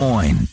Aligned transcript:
Moines. 0.00 0.46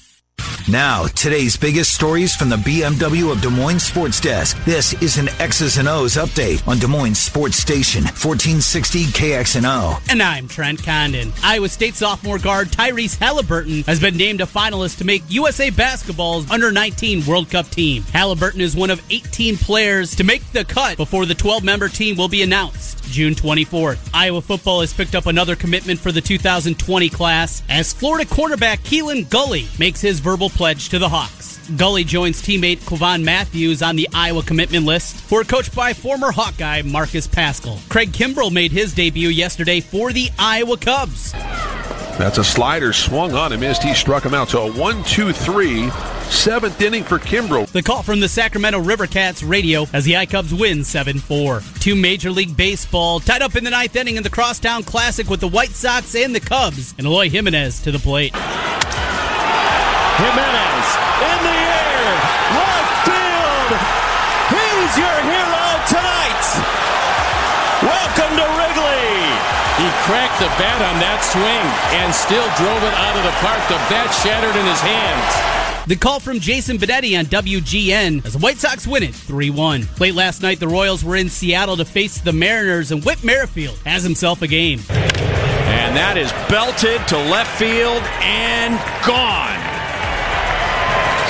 Now, 0.69 1.05
today's 1.05 1.55
biggest 1.55 1.95
stories 1.95 2.35
from 2.35 2.49
the 2.49 2.57
BMW 2.57 3.31
of 3.31 3.39
Des 3.39 3.49
Moines 3.49 3.79
Sports 3.79 4.19
Desk. 4.19 4.61
This 4.65 5.01
is 5.01 5.17
an 5.17 5.29
X's 5.39 5.77
and 5.77 5.87
O's 5.87 6.15
update 6.15 6.67
on 6.67 6.77
Des 6.77 6.87
Moines 6.87 7.17
Sports 7.17 7.55
Station, 7.55 8.03
1460 8.03 9.05
KXNO. 9.05 10.11
And 10.11 10.21
I'm 10.21 10.49
Trent 10.49 10.83
Condon. 10.83 11.31
Iowa 11.41 11.69
State 11.69 11.95
sophomore 11.95 12.37
guard 12.37 12.67
Tyrese 12.67 13.17
Halliburton 13.17 13.83
has 13.83 14.01
been 14.01 14.17
named 14.17 14.41
a 14.41 14.45
finalist 14.45 14.97
to 14.97 15.05
make 15.05 15.23
USA 15.29 15.69
Basketball's 15.69 16.51
under 16.51 16.69
19 16.69 17.25
World 17.25 17.49
Cup 17.49 17.69
team. 17.69 18.03
Halliburton 18.03 18.59
is 18.59 18.75
one 18.75 18.89
of 18.89 19.01
18 19.09 19.55
players 19.55 20.17
to 20.17 20.25
make 20.25 20.45
the 20.51 20.65
cut 20.65 20.97
before 20.97 21.25
the 21.25 21.33
12 21.33 21.63
member 21.63 21.87
team 21.87 22.17
will 22.17 22.27
be 22.27 22.41
announced 22.41 22.97
June 23.05 23.35
24th. 23.35 24.09
Iowa 24.13 24.41
football 24.41 24.81
has 24.81 24.93
picked 24.93 25.15
up 25.15 25.27
another 25.27 25.55
commitment 25.55 25.97
for 25.97 26.11
the 26.11 26.19
2020 26.19 27.09
class 27.09 27.63
as 27.69 27.93
Florida 27.93 28.29
cornerback 28.29 28.79
Keelan 28.79 29.29
Gully 29.29 29.67
makes 29.79 30.01
his 30.01 30.19
verbal 30.19 30.49
pledge 30.57 30.89
to 30.89 30.97
the 30.97 31.07
Hawks. 31.07 31.59
Gully 31.77 32.03
joins 32.03 32.41
teammate 32.41 32.79
Quavon 32.79 33.23
Matthews 33.23 33.83
on 33.83 33.95
the 33.95 34.09
Iowa 34.11 34.41
commitment 34.41 34.85
list, 34.85 35.29
who 35.29 35.35
are 35.37 35.43
coached 35.43 35.75
by 35.75 35.93
former 35.93 36.31
Hawkeye 36.31 36.81
Marcus 36.81 37.27
Paschal. 37.27 37.77
Craig 37.89 38.11
Kimbrel 38.11 38.51
made 38.51 38.71
his 38.71 38.95
debut 38.95 39.29
yesterday 39.29 39.81
for 39.81 40.11
the 40.11 40.29
Iowa 40.39 40.77
Cubs. 40.77 41.33
That's 42.17 42.39
a 42.39 42.43
slider 42.43 42.91
swung 42.91 43.35
on 43.35 43.51
and 43.51 43.61
missed. 43.61 43.83
He 43.83 43.93
struck 43.93 44.25
him 44.25 44.33
out. 44.33 44.49
So 44.49 44.67
a 44.67 44.71
1 44.73 45.03
2 45.03 45.31
3, 45.31 45.91
seventh 46.31 46.81
inning 46.81 47.03
for 47.03 47.19
Kimbrel. 47.19 47.69
The 47.71 47.83
call 47.83 48.01
from 48.01 48.19
the 48.19 48.27
Sacramento 48.27 48.79
River 48.79 49.05
Cats 49.05 49.43
radio 49.43 49.85
as 49.93 50.05
the 50.05 50.13
iCubs 50.13 50.59
win 50.59 50.83
7 50.83 51.19
4. 51.19 51.61
Two 51.79 51.95
Major 51.95 52.31
League 52.31 52.57
Baseball 52.57 53.19
tied 53.19 53.43
up 53.43 53.55
in 53.55 53.63
the 53.63 53.69
ninth 53.69 53.95
inning 53.95 54.15
in 54.15 54.23
the 54.23 54.31
Crosstown 54.31 54.81
Classic 54.81 55.29
with 55.29 55.39
the 55.39 55.47
White 55.47 55.69
Sox 55.69 56.15
and 56.15 56.33
the 56.33 56.39
Cubs, 56.39 56.95
and 56.97 57.05
Eloy 57.05 57.29
Jimenez 57.29 57.79
to 57.81 57.91
the 57.91 57.99
plate. 57.99 58.33
Jimenez 60.17 60.87
in 61.29 61.39
the 61.45 61.59
air, 61.61 62.05
left 62.57 62.93
field. 63.05 63.69
He's 64.49 64.93
your 64.97 65.17
hero 65.29 65.65
tonight. 65.85 66.43
Welcome 67.85 68.33
to 68.33 68.45
Wrigley. 68.57 69.13
He 69.77 69.87
cracked 70.09 70.39
the 70.41 70.49
bat 70.57 70.81
on 70.81 70.97
that 71.05 71.21
swing 71.21 71.65
and 72.01 72.09
still 72.09 72.49
drove 72.57 72.81
it 72.81 72.95
out 72.97 73.13
of 73.13 73.23
the 73.29 73.35
park. 73.45 73.61
The 73.69 73.77
bat 73.93 74.09
shattered 74.09 74.55
in 74.55 74.65
his 74.65 74.81
hands. 74.81 75.87
The 75.87 75.95
call 75.95 76.19
from 76.19 76.39
Jason 76.39 76.79
Benetti 76.79 77.17
on 77.17 77.25
WGN 77.25 78.25
as 78.25 78.33
the 78.33 78.39
White 78.39 78.57
Sox 78.57 78.87
win 78.87 79.03
it 79.03 79.13
3 79.13 79.51
1. 79.51 79.87
Late 79.99 80.15
last 80.15 80.41
night, 80.41 80.59
the 80.59 80.67
Royals 80.67 81.03
were 81.03 81.15
in 81.15 81.29
Seattle 81.29 81.77
to 81.77 81.85
face 81.85 82.17
the 82.19 82.33
Mariners, 82.33 82.91
and 82.91 83.05
Whit 83.05 83.23
Merrifield 83.23 83.77
has 83.85 84.03
himself 84.03 84.41
a 84.41 84.47
game. 84.47 84.79
And 84.89 85.95
that 85.95 86.17
is 86.17 86.31
belted 86.49 87.07
to 87.09 87.17
left 87.17 87.57
field 87.59 88.01
and 88.19 88.73
gone. 89.05 89.56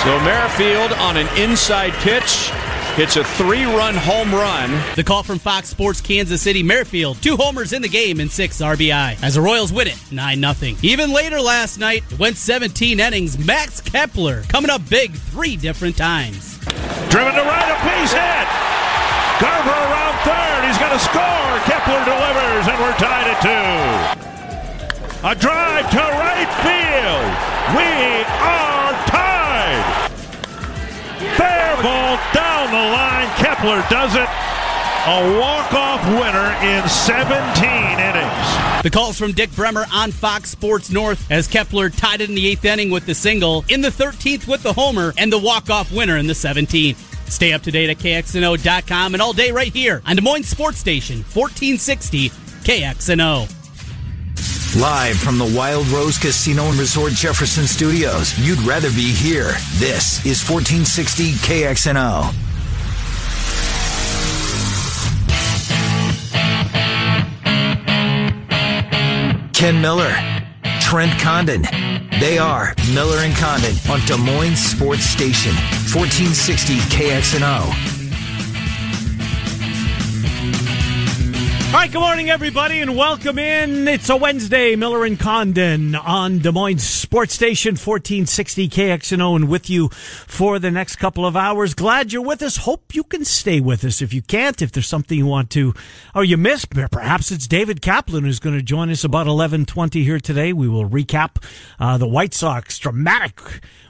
So 0.07 0.17
Merrifield 0.21 0.93
on 0.93 1.17
an 1.17 1.27
inside 1.37 1.91
pitch 1.95 2.49
hits 2.95 3.17
a 3.17 3.25
three 3.25 3.65
run 3.65 3.93
home 3.93 4.33
run. 4.33 4.71
The 4.95 5.03
call 5.03 5.21
from 5.21 5.37
Fox 5.37 5.67
Sports 5.67 5.99
Kansas 5.99 6.41
City 6.41 6.63
Merrifield. 6.63 7.21
Two 7.21 7.35
homers 7.35 7.73
in 7.73 7.81
the 7.81 7.89
game 7.89 8.21
and 8.21 8.31
six 8.31 8.61
RBI. 8.61 9.21
As 9.21 9.35
the 9.35 9.41
Royals 9.41 9.73
win 9.73 9.89
it 9.89 10.01
9 10.09 10.53
0. 10.55 10.77
Even 10.81 11.11
later 11.11 11.41
last 11.41 11.77
night, 11.77 12.09
it 12.09 12.17
went 12.17 12.37
17 12.37 13.01
innings. 13.01 13.37
Max 13.37 13.81
Kepler 13.81 14.43
coming 14.43 14.71
up 14.71 14.79
big 14.89 15.11
three 15.11 15.57
different 15.57 15.97
times. 15.97 16.57
Driven 17.09 17.35
to 17.35 17.43
right, 17.43 17.67
a 17.67 17.75
base 17.83 18.13
hit. 18.15 18.47
Garver 19.43 19.75
around 19.75 20.15
third. 20.23 20.67
He's 20.67 20.77
going 20.77 20.93
to 20.93 21.03
score. 21.03 21.59
Kepler 21.67 21.99
delivers, 22.07 22.65
and 22.65 22.79
we're 22.79 22.95
tied 22.95 23.27
at 23.27 23.41
two. 23.43 25.27
A 25.27 25.35
drive 25.35 25.91
to 25.91 25.97
right 25.99 26.47
field. 26.63 27.75
We 27.75 28.23
are 28.23 28.93
tied. 29.07 29.36
Fair 31.19 31.75
ball 31.81 32.17
down 32.33 32.71
the 32.71 32.85
line. 32.93 33.27
Kepler 33.37 33.83
does 33.89 34.15
it. 34.15 34.27
A 35.07 35.39
walk-off 35.39 36.05
winner 36.05 36.51
in 36.67 36.87
17 36.89 37.99
innings. 37.99 38.83
The 38.83 38.89
calls 38.91 39.17
from 39.17 39.31
Dick 39.31 39.49
Bremer 39.55 39.85
on 39.93 40.11
Fox 40.11 40.49
Sports 40.49 40.91
North 40.91 41.31
as 41.31 41.47
Kepler 41.47 41.89
tied 41.89 42.21
it 42.21 42.29
in 42.29 42.35
the 42.35 42.45
eighth 42.45 42.65
inning 42.65 42.89
with 42.91 43.05
the 43.05 43.15
single, 43.15 43.63
in 43.69 43.81
the 43.81 43.89
13th 43.89 44.47
with 44.47 44.63
the 44.63 44.73
homer, 44.73 45.13
and 45.17 45.31
the 45.31 45.37
walk-off 45.37 45.91
winner 45.93 46.17
in 46.17 46.27
the 46.27 46.33
17th. 46.33 46.97
Stay 47.29 47.53
up 47.53 47.61
to 47.63 47.71
date 47.71 47.89
at 47.89 47.97
KXNO.com 47.97 49.13
and 49.13 49.21
all 49.21 49.33
day 49.33 49.51
right 49.51 49.73
here 49.73 50.01
on 50.05 50.17
Des 50.17 50.21
Moines 50.21 50.43
Sports 50.43 50.77
Station, 50.77 51.17
1460 51.33 52.29
KXNO. 52.29 53.56
Live 54.79 55.17
from 55.17 55.39
the 55.39 55.53
Wild 55.57 55.87
Rose 55.87 56.19
Casino 56.19 56.69
and 56.69 56.77
Resort 56.77 57.11
Jefferson 57.13 57.65
Studios. 57.65 58.37
You'd 58.37 58.59
rather 58.59 58.91
be 58.91 59.11
here. 59.11 59.53
This 59.79 60.23
is 60.23 60.47
1460 60.47 61.31
KXNO. 61.31 62.31
Ken 69.55 69.81
Miller, 69.81 70.13
Trent 70.79 71.19
Condon. 71.19 71.63
They 72.19 72.37
are 72.37 72.75
Miller 72.93 73.17
and 73.21 73.35
Condon 73.35 73.73
on 73.89 73.99
Des 74.05 74.17
Moines 74.17 74.57
Sports 74.57 75.05
Station, 75.05 75.55
1460 75.91 76.77
KXNO. 76.95 77.97
All 81.67 81.73
right, 81.73 81.91
good 81.91 81.99
morning, 81.99 82.29
everybody, 82.29 82.79
and 82.79 82.95
welcome 82.95 83.37
in. 83.37 83.89
It's 83.89 84.09
a 84.09 84.15
Wednesday, 84.15 84.77
Miller 84.77 85.03
and 85.03 85.19
Condon 85.19 85.95
on 85.95 86.39
Des 86.39 86.53
Moines 86.53 86.81
Sports 86.81 87.33
Station, 87.33 87.71
1460 87.71 88.69
KXNO, 88.69 89.35
and 89.35 89.49
with 89.49 89.69
you 89.69 89.89
for 89.89 90.59
the 90.59 90.71
next 90.71 90.95
couple 90.95 91.25
of 91.25 91.35
hours. 91.35 91.73
Glad 91.73 92.13
you're 92.13 92.21
with 92.21 92.41
us. 92.41 92.55
Hope 92.55 92.95
you 92.95 93.03
can 93.03 93.25
stay 93.25 93.59
with 93.59 93.83
us. 93.83 94.01
If 94.01 94.13
you 94.13 94.21
can't, 94.21 94.61
if 94.61 94.71
there's 94.71 94.87
something 94.87 95.17
you 95.17 95.25
want 95.25 95.49
to, 95.51 95.73
or 96.15 96.23
you 96.23 96.37
missed, 96.37 96.69
perhaps 96.69 97.31
it's 97.31 97.47
David 97.47 97.81
Kaplan 97.81 98.23
who's 98.23 98.39
going 98.39 98.55
to 98.55 98.63
join 98.63 98.89
us 98.89 99.03
about 99.03 99.27
1120 99.27 100.05
here 100.05 100.21
today. 100.21 100.53
We 100.53 100.69
will 100.69 100.89
recap 100.89 101.43
uh, 101.81 101.97
the 101.97 102.07
White 102.07 102.33
Sox 102.33 102.79
dramatic 102.79 103.41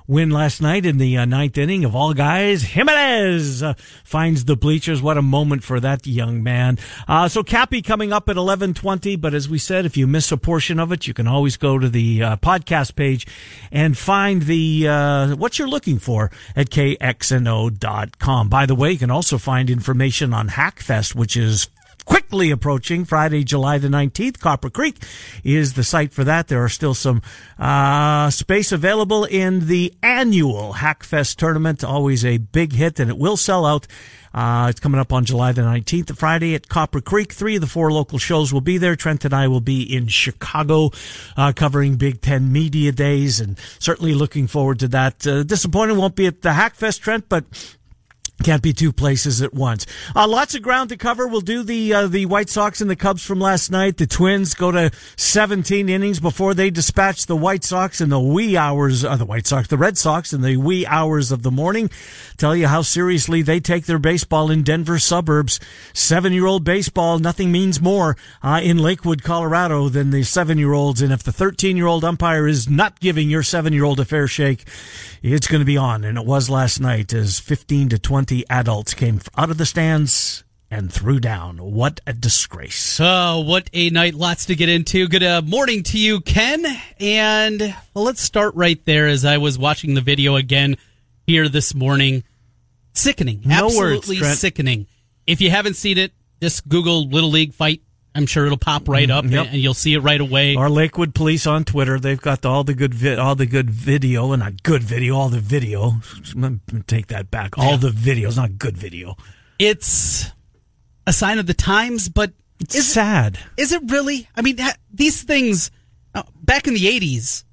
win 0.07 0.29
last 0.29 0.61
night 0.61 0.85
in 0.85 0.97
the 0.97 1.17
uh, 1.17 1.25
ninth 1.25 1.57
inning 1.57 1.83
of 1.83 1.95
all 1.95 2.13
guys. 2.13 2.63
Jimenez 2.63 3.61
uh, 3.61 3.73
finds 4.03 4.45
the 4.45 4.55
bleachers. 4.55 5.01
What 5.01 5.17
a 5.17 5.21
moment 5.21 5.63
for 5.63 5.79
that 5.79 6.07
young 6.07 6.41
man. 6.41 6.77
Uh, 7.07 7.27
so 7.27 7.43
Cappy 7.43 7.81
coming 7.81 8.13
up 8.13 8.23
at 8.29 8.37
1120. 8.37 9.15
But 9.17 9.33
as 9.33 9.49
we 9.49 9.57
said, 9.57 9.85
if 9.85 9.97
you 9.97 10.07
miss 10.07 10.31
a 10.31 10.37
portion 10.37 10.79
of 10.79 10.91
it, 10.91 11.07
you 11.07 11.13
can 11.13 11.27
always 11.27 11.57
go 11.57 11.77
to 11.77 11.89
the 11.89 12.23
uh, 12.23 12.35
podcast 12.37 12.95
page 12.95 13.27
and 13.71 13.97
find 13.97 14.43
the, 14.43 14.87
uh, 14.87 15.35
what 15.35 15.59
you're 15.59 15.67
looking 15.67 15.99
for 15.99 16.31
at 16.55 16.69
kxno.com. 16.69 18.49
By 18.49 18.65
the 18.65 18.75
way, 18.75 18.91
you 18.91 18.97
can 18.97 19.11
also 19.11 19.37
find 19.37 19.69
information 19.69 20.33
on 20.33 20.49
Hackfest, 20.49 21.15
which 21.15 21.35
is 21.35 21.67
quickly 22.07 22.51
approaching 22.51 23.05
Friday, 23.05 23.43
July 23.43 23.77
the 23.77 23.87
19th. 23.87 24.39
Copper 24.39 24.69
Creek 24.69 24.97
is 25.43 25.73
the 25.73 25.83
site 25.83 26.13
for 26.13 26.23
that. 26.23 26.47
There 26.47 26.63
are 26.63 26.69
still 26.69 26.93
some 26.93 27.21
uh, 27.59 28.29
space 28.29 28.71
available 28.71 29.25
in 29.25 29.67
the 29.67 29.93
annual 30.01 30.73
Hackfest 30.73 31.35
tournament. 31.35 31.83
Always 31.83 32.25
a 32.25 32.37
big 32.37 32.73
hit, 32.73 32.99
and 32.99 33.09
it 33.09 33.17
will 33.17 33.37
sell 33.37 33.65
out. 33.65 33.87
Uh, 34.33 34.67
it's 34.69 34.79
coming 34.79 34.99
up 34.99 35.11
on 35.11 35.25
July 35.25 35.51
the 35.51 35.61
19th, 35.61 36.15
Friday 36.17 36.53
at 36.53 36.69
Copper 36.69 37.01
Creek. 37.01 37.33
Three 37.33 37.55
of 37.55 37.61
the 37.61 37.67
four 37.67 37.91
local 37.91 38.19
shows 38.19 38.53
will 38.53 38.61
be 38.61 38.77
there. 38.77 38.95
Trent 38.95 39.25
and 39.25 39.33
I 39.33 39.47
will 39.47 39.61
be 39.61 39.81
in 39.81 40.07
Chicago, 40.07 40.91
uh, 41.35 41.53
covering 41.55 41.95
Big 41.95 42.21
Ten 42.21 42.51
Media 42.51 42.91
Days 42.91 43.39
and 43.39 43.57
certainly 43.79 44.13
looking 44.13 44.47
forward 44.47 44.79
to 44.79 44.87
that. 44.89 45.25
Uh, 45.25 45.43
disappointing 45.43 45.97
won't 45.97 46.15
be 46.15 46.27
at 46.27 46.41
the 46.41 46.49
Hackfest, 46.49 46.99
Trent, 47.01 47.29
but 47.29 47.45
can't 48.43 48.61
be 48.61 48.71
two 48.71 48.93
places 48.93 49.41
at 49.41 49.53
once. 49.53 49.85
Uh, 50.15 50.27
lots 50.27 50.53
of 50.53 50.61
ground 50.61 50.89
to 50.89 50.97
cover. 50.97 51.27
We'll 51.27 51.41
do 51.41 51.63
the 51.63 51.93
uh, 51.93 52.07
the 52.07 52.27
White 52.27 52.49
Sox 52.49 52.81
and 52.81 52.89
the 52.89 52.95
Cubs 52.95 53.25
from 53.25 53.39
last 53.39 53.71
night. 53.71 53.97
The 53.97 54.05
Twins 54.05 54.53
go 54.53 54.71
to 54.71 54.91
17 55.15 55.89
innings 55.89 56.19
before 56.19 56.53
they 56.53 56.69
dispatch 56.69 57.25
the 57.25 57.35
White 57.35 57.63
Sox 57.63 57.99
in 57.99 58.09
the 58.09 58.19
wee 58.19 58.55
hours. 58.55 59.03
Uh, 59.03 59.15
the 59.15 59.25
White 59.25 59.47
Sox, 59.47 59.67
the 59.67 59.77
Red 59.77 59.97
Sox, 59.97 60.33
in 60.33 60.41
the 60.41 60.57
wee 60.57 60.85
hours 60.85 61.31
of 61.31 61.41
the 61.41 61.49
morning. 61.49 61.89
Tell 62.37 62.55
you 62.55 62.67
how 62.67 62.83
seriously 62.83 63.41
they 63.41 63.59
take 63.59 63.85
their 63.85 63.99
baseball 63.99 64.51
in 64.51 64.61
Denver 64.61 64.99
suburbs. 64.99 65.59
Seven 65.93 66.31
year 66.31 66.45
old 66.45 66.63
baseball, 66.63 67.17
nothing 67.17 67.51
means 67.51 67.81
more 67.81 68.17
uh, 68.43 68.61
in 68.63 68.77
Lakewood, 68.77 69.23
Colorado, 69.23 69.89
than 69.89 70.11
the 70.11 70.23
seven 70.23 70.59
year 70.59 70.73
olds. 70.73 71.01
And 71.01 71.11
if 71.11 71.23
the 71.23 71.31
13 71.31 71.75
year 71.75 71.87
old 71.87 72.03
umpire 72.03 72.47
is 72.47 72.69
not 72.69 72.99
giving 72.99 73.29
your 73.31 73.43
seven 73.43 73.73
year 73.73 73.83
old 73.83 73.99
a 73.99 74.05
fair 74.05 74.27
shake, 74.27 74.65
it's 75.23 75.47
going 75.47 75.61
to 75.61 75.65
be 75.65 75.77
on. 75.77 76.03
And 76.03 76.19
it 76.19 76.25
was 76.25 76.49
last 76.51 76.79
night 76.79 77.13
as 77.13 77.39
15 77.39 77.89
to 77.89 77.99
20 77.99 78.26
adults 78.49 78.93
came 78.93 79.21
out 79.37 79.49
of 79.49 79.57
the 79.57 79.65
stands 79.65 80.43
and 80.69 80.91
threw 80.91 81.19
down. 81.19 81.57
What 81.57 82.01
a 82.05 82.13
disgrace. 82.13 82.99
Oh, 82.99 83.39
what 83.39 83.69
a 83.73 83.89
night. 83.89 84.13
Lots 84.13 84.45
to 84.47 84.55
get 84.55 84.69
into. 84.69 85.07
Good 85.07 85.23
uh, 85.23 85.41
morning 85.41 85.83
to 85.83 85.97
you, 85.97 86.21
Ken. 86.21 86.65
And 86.99 87.59
well, 87.93 88.03
let's 88.03 88.21
start 88.21 88.55
right 88.55 88.83
there 88.85 89.07
as 89.07 89.25
I 89.25 89.37
was 89.37 89.57
watching 89.57 89.93
the 89.93 90.01
video 90.01 90.35
again 90.35 90.77
here 91.25 91.47
this 91.47 91.73
morning. 91.73 92.23
Sickening. 92.93 93.41
No 93.45 93.65
Absolutely 93.65 94.21
words, 94.21 94.39
sickening. 94.39 94.87
If 95.25 95.41
you 95.41 95.49
haven't 95.49 95.75
seen 95.75 95.97
it, 95.97 96.13
just 96.41 96.67
Google 96.67 97.07
Little 97.07 97.29
League 97.29 97.53
fight 97.53 97.81
I'm 98.17 98.25
sure 98.25 98.45
it'll 98.47 98.57
pop 98.57 98.89
right 98.89 99.09
up, 99.09 99.25
Yep. 99.25 99.47
and, 99.51 99.61
you'll 99.61 99.73
see 99.75 99.93
it 99.93 99.99
right 99.99 100.19
away. 100.19 100.55
Our 100.55 100.69
Lakewood 100.71 101.13
Police 101.13 101.45
on 101.45 101.63
Twitter, 101.63 101.99
they've 101.99 102.19
got 102.19 102.45
all 102.45 102.63
the 102.63 102.73
good 102.73 102.93
vi- 102.93 103.15
all 103.15 103.35
the 103.35 103.45
good 103.45 103.69
video, 103.69 104.31
and 104.33 104.41
not 104.41 104.63
good 104.63 104.83
video, 104.83 105.15
all 105.15 105.29
the 105.29 105.39
video. 105.39 106.01
Take 106.87 107.07
that 107.07 107.29
back. 107.29 107.57
All 107.59 107.77
the 107.77 107.89
videos, 107.91 108.35
not 108.35 108.57
good 108.57 108.75
video. 108.75 109.15
It's 109.59 110.25
a 111.05 111.13
sign 111.13 111.37
of 111.37 111.45
the 111.45 111.53
times, 111.53 112.09
but 112.09 112.33
It's 112.59 112.75
is 112.75 112.91
sad. 112.91 113.37
is 113.55 113.71
it 113.71 113.83
really? 113.85 114.27
I 114.35 114.41
mean, 114.41 114.57
these 114.91 115.21
things 115.23 115.69
uh, 116.15 116.23
back 116.41 116.67
in 116.67 116.73
the 116.73 116.85
'80s, 116.87 117.43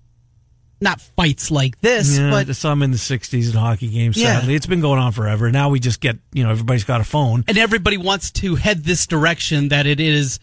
not 0.80 1.00
fights 1.00 1.50
like 1.50 1.78
this, 1.82 2.18
Yeah, 2.18 2.30
but 2.30 2.56
some 2.56 2.82
in 2.82 2.90
the 2.90 2.96
'60s 2.96 3.50
in 3.50 3.56
hockey 3.58 3.88
games. 3.88 4.16
Yeah. 4.16 4.42
It's 4.46 4.66
been 4.66 4.80
going 4.80 4.98
on 4.98 5.12
forever. 5.12 5.50
Now 5.52 5.68
we 5.68 5.78
just 5.78 6.00
get, 6.00 6.18
you 6.32 6.42
know, 6.42 6.50
everybody's 6.50 6.84
got 6.84 7.00
a 7.02 7.04
phone. 7.04 7.44
and 7.48 7.58
everybody 7.58 7.96
wants 7.98 8.30
to 8.32 8.54
head 8.54 8.84
this 8.84 9.06
direction 9.06 9.68
that 9.68 9.86
it 9.86 10.00
is. 10.00 10.40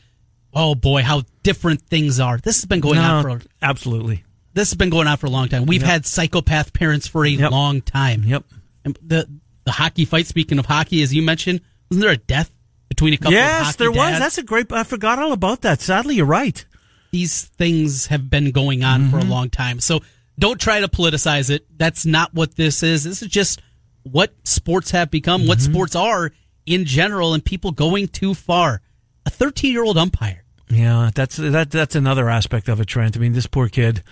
Oh 0.53 0.75
boy, 0.75 1.01
how 1.01 1.23
different 1.43 1.81
things 1.83 2.19
are. 2.19 2.37
This 2.37 2.57
has 2.57 2.65
been 2.65 2.79
going 2.81 2.99
on 2.99 3.23
No, 3.23 3.37
for 3.39 3.45
absolutely. 3.61 4.23
this 4.53 4.69
has 4.71 4.75
been 4.77 4.89
going 4.89 5.07
on 5.07 5.17
for 5.17 5.27
a 5.27 5.29
long 5.29 5.47
time. 5.47 5.65
We've 5.65 5.81
Yep. 5.81 5.89
had 5.89 6.05
psychopath 6.05 6.73
parents 6.73 7.07
for 7.07 7.25
a 7.25 7.29
Yep. 7.29 7.51
long 7.51 7.81
time. 7.81 8.23
Yep. 8.25 8.45
And 8.85 8.97
the 9.05 9.27
the 9.63 9.71
hockey 9.71 10.05
fight. 10.05 10.25
Speaking 10.27 10.57
of 10.59 10.65
hockey, 10.65 11.01
as 11.03 11.13
you 11.13 11.21
mentioned, 11.21 11.61
wasn't 11.89 12.01
there 12.03 12.11
a 12.13 12.17
death 12.17 12.51
between 12.89 13.13
a 13.13 13.17
couple? 13.17 13.29
of 13.33 13.33
Yes, 13.35 13.75
there 13.75 13.91
was. 13.91 13.97
dads? 13.99 14.19
That's 14.19 14.37
a 14.39 14.43
great. 14.43 14.71
I 14.71 14.83
forgot 14.83 15.19
all 15.19 15.31
about 15.33 15.61
that. 15.61 15.81
Sadly, 15.81 16.15
you're 16.15 16.25
right. 16.25 16.65
These 17.11 17.43
things 17.43 18.07
have 18.07 18.29
been 18.29 18.51
going 18.51 18.83
on 18.83 19.09
for 19.11 19.17
a 19.17 19.21
Mm-hmm. 19.21 19.29
long 19.29 19.49
time. 19.49 19.79
So 19.79 20.01
don't 20.39 20.59
try 20.59 20.79
to 20.79 20.87
politicize 20.87 21.49
it. 21.49 21.65
That's 21.77 22.05
not 22.05 22.33
what 22.33 22.55
this 22.55 22.81
is. 22.83 23.03
This 23.03 23.21
is 23.21 23.27
just 23.27 23.61
what 24.03 24.33
sports 24.43 24.91
have 24.91 25.11
become, 25.11 25.45
what 25.45 25.59
Mm-hmm. 25.59 25.73
sports 25.73 25.95
are 25.95 26.31
in 26.65 26.85
general, 26.85 27.33
and 27.35 27.45
people 27.45 27.71
going 27.71 28.07
too 28.07 28.33
far. 28.33 28.81
A 29.25 29.29
13 29.29 29.71
year 29.71 29.83
old 29.83 29.99
umpire. 29.99 30.40
Yeah, 30.71 31.11
that's 31.13 31.37
that. 31.37 31.69
That's 31.71 31.95
another 31.95 32.29
aspect 32.29 32.69
of 32.69 32.79
it, 32.79 32.85
Trent. 32.85 33.17
I 33.17 33.19
mean, 33.19 33.33
this 33.33 33.47
poor 33.47 33.67
kid. 33.69 34.03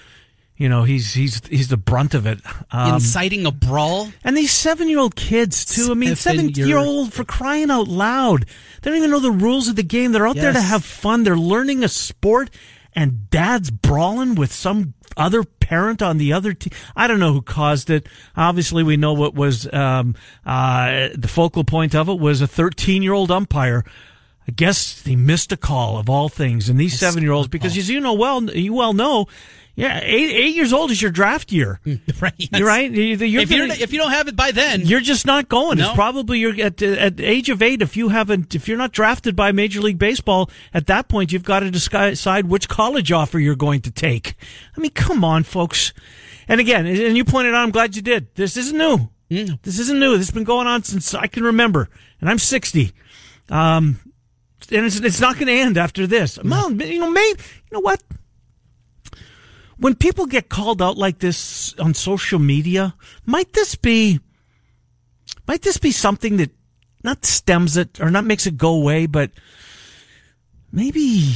You 0.58 0.68
know, 0.68 0.84
he's 0.84 1.14
he's 1.14 1.42
he's 1.48 1.70
the 1.70 1.78
brunt 1.78 2.14
of 2.14 2.26
it. 2.26 2.40
Um, 2.72 2.96
inciting 2.96 3.46
a 3.46 3.52
brawl. 3.52 4.12
and 4.26 4.36
these 4.36 4.52
seven-year-old 4.52 5.16
kids 5.16 5.64
too. 5.64 5.92
I 5.92 5.94
mean, 5.94 6.16
Seven-year- 6.18 6.54
seven-year-old 6.54 7.14
for 7.14 7.24
crying 7.24 7.72
out 7.72 7.88
loud. 7.88 8.46
They 8.82 8.90
don't 8.92 8.98
even 8.98 9.10
know 9.12 9.20
the 9.22 9.32
rules 9.32 9.70
of 9.70 9.78
the 9.78 9.84
game. 9.84 10.12
They're 10.12 10.28
out 10.28 10.36
there 10.36 10.52
to 10.52 10.62
have 10.62 10.84
fun. 10.84 11.24
They're 11.24 11.38
learning 11.38 11.86
a 11.86 11.88
sport, 11.88 12.50
and 12.94 13.30
dad's 13.30 13.72
brawling 13.72 14.36
with 14.36 14.52
some 14.52 14.96
other 15.16 15.46
parent 15.46 16.02
on 16.02 16.18
the 16.18 16.34
other 16.34 16.54
team. 16.54 16.74
I 16.94 17.08
don't 17.08 17.20
know 17.22 17.32
who 17.32 17.42
caused 17.42 17.90
it. 17.90 18.08
Obviously, 18.36 18.84
we 18.84 18.98
know 18.98 19.14
what 19.14 19.34
was 19.36 19.72
um, 19.74 20.14
uh, 20.46 21.08
the 21.16 21.30
focal 21.30 21.64
point 21.64 21.96
of 21.96 22.10
it 22.10 22.20
was 22.20 22.42
a 22.42 22.48
13-year-old 22.48 23.32
umpire. 23.32 23.86
I 24.50 24.52
guess 24.52 25.04
he 25.04 25.16
missed 25.16 25.52
a 25.52 25.58
call 25.58 26.00
of 26.00 26.10
all 26.10 26.28
things, 26.28 26.70
and 26.70 26.80
these 26.80 26.98
seven-year-olds, 26.98 27.50
because 27.50 27.78
as 27.78 27.88
you 27.88 28.00
know 28.00 28.14
well, 28.14 28.44
you 28.46 28.74
well 28.74 28.94
know, 28.94 29.28
yeah, 29.76 30.00
eight, 30.02 30.32
eight 30.32 30.56
years 30.56 30.74
old 30.74 30.90
is 30.90 31.00
your 31.00 31.12
draft 31.12 31.52
year. 31.52 31.80
right. 32.20 32.34
You're 32.38 32.68
right. 32.68 32.90
You're, 32.90 33.24
you're 33.28 33.42
if, 33.44 33.52
you're, 33.52 33.68
if 33.68 33.94
you 33.94 34.00
don't 34.00 34.10
have 34.10 34.28
it 34.28 34.36
by 34.36 34.50
then, 34.50 34.82
you're 34.82 35.02
just 35.02 35.28
not 35.28 35.50
going. 35.50 35.78
No. 35.78 35.86
It's 35.86 35.94
probably 35.94 36.40
you're 36.40 36.60
at 36.60 36.82
at 36.82 37.18
the 37.18 37.26
age 37.26 37.52
of 37.52 37.62
eight. 37.62 37.84
If 37.84 37.96
you 37.96 38.10
haven't, 38.10 38.56
if 38.56 38.68
you're 38.68 38.76
not 38.76 38.92
drafted 38.92 39.36
by 39.36 39.52
Major 39.52 39.82
League 39.82 40.00
Baseball, 40.00 40.50
at 40.74 40.88
that 40.88 41.10
point 41.10 41.32
you've 41.32 41.44
got 41.44 41.60
to 41.60 41.70
decide 41.70 42.48
which 42.48 42.68
college 42.68 43.12
offer 43.12 43.38
you're 43.38 43.56
going 43.56 43.82
to 43.82 43.92
take. 43.92 44.34
I 44.76 44.82
mean, 44.82 44.90
come 44.90 45.24
on, 45.24 45.44
folks. 45.44 45.94
And 46.48 46.60
again, 46.60 46.88
and 46.88 47.16
you 47.16 47.24
pointed 47.24 47.54
out, 47.54 47.62
I'm 47.62 47.70
glad 47.70 47.96
you 47.96 48.02
did. 48.02 48.34
This 48.34 48.58
isn't 48.58 48.76
new. 48.76 49.10
This 49.30 49.78
isn't 49.78 50.00
new. 50.00 50.18
This 50.18 50.30
has 50.30 50.34
been 50.34 50.44
going 50.44 50.66
on 50.66 50.82
since 50.82 51.14
I 51.14 51.28
can 51.28 51.44
remember, 51.44 51.88
and 52.20 52.32
I'm 52.32 52.40
60. 52.40 52.92
Um, 53.50 54.00
and 54.72 54.86
it's 54.86 55.00
it's 55.00 55.22
not 55.22 55.36
going 55.36 55.48
to 55.48 55.54
end 55.54 55.78
after 55.78 56.08
this. 56.08 56.38
Well, 56.44 56.72
you 56.72 57.00
know, 57.00 57.12
maybe 57.12 57.40
you 57.40 57.72
know 57.74 57.80
what 57.80 58.04
when 59.78 59.96
people 59.96 60.26
get 60.26 60.50
called 60.50 60.82
out 60.82 60.98
like 60.98 61.20
this 61.20 61.74
on 61.80 61.94
social 61.94 62.40
media, 62.40 62.96
might 63.26 63.54
this 63.54 63.76
be 63.76 64.20
might 65.48 65.62
this 65.62 65.78
be 65.78 65.92
something 65.92 66.38
that 66.38 66.52
not 67.04 67.26
stems 67.26 67.78
it 67.78 68.00
or 68.00 68.12
not 68.12 68.26
makes 68.26 68.46
it 68.46 68.58
go 68.58 68.74
away, 68.74 69.06
but 69.06 69.32
maybe 70.72 71.34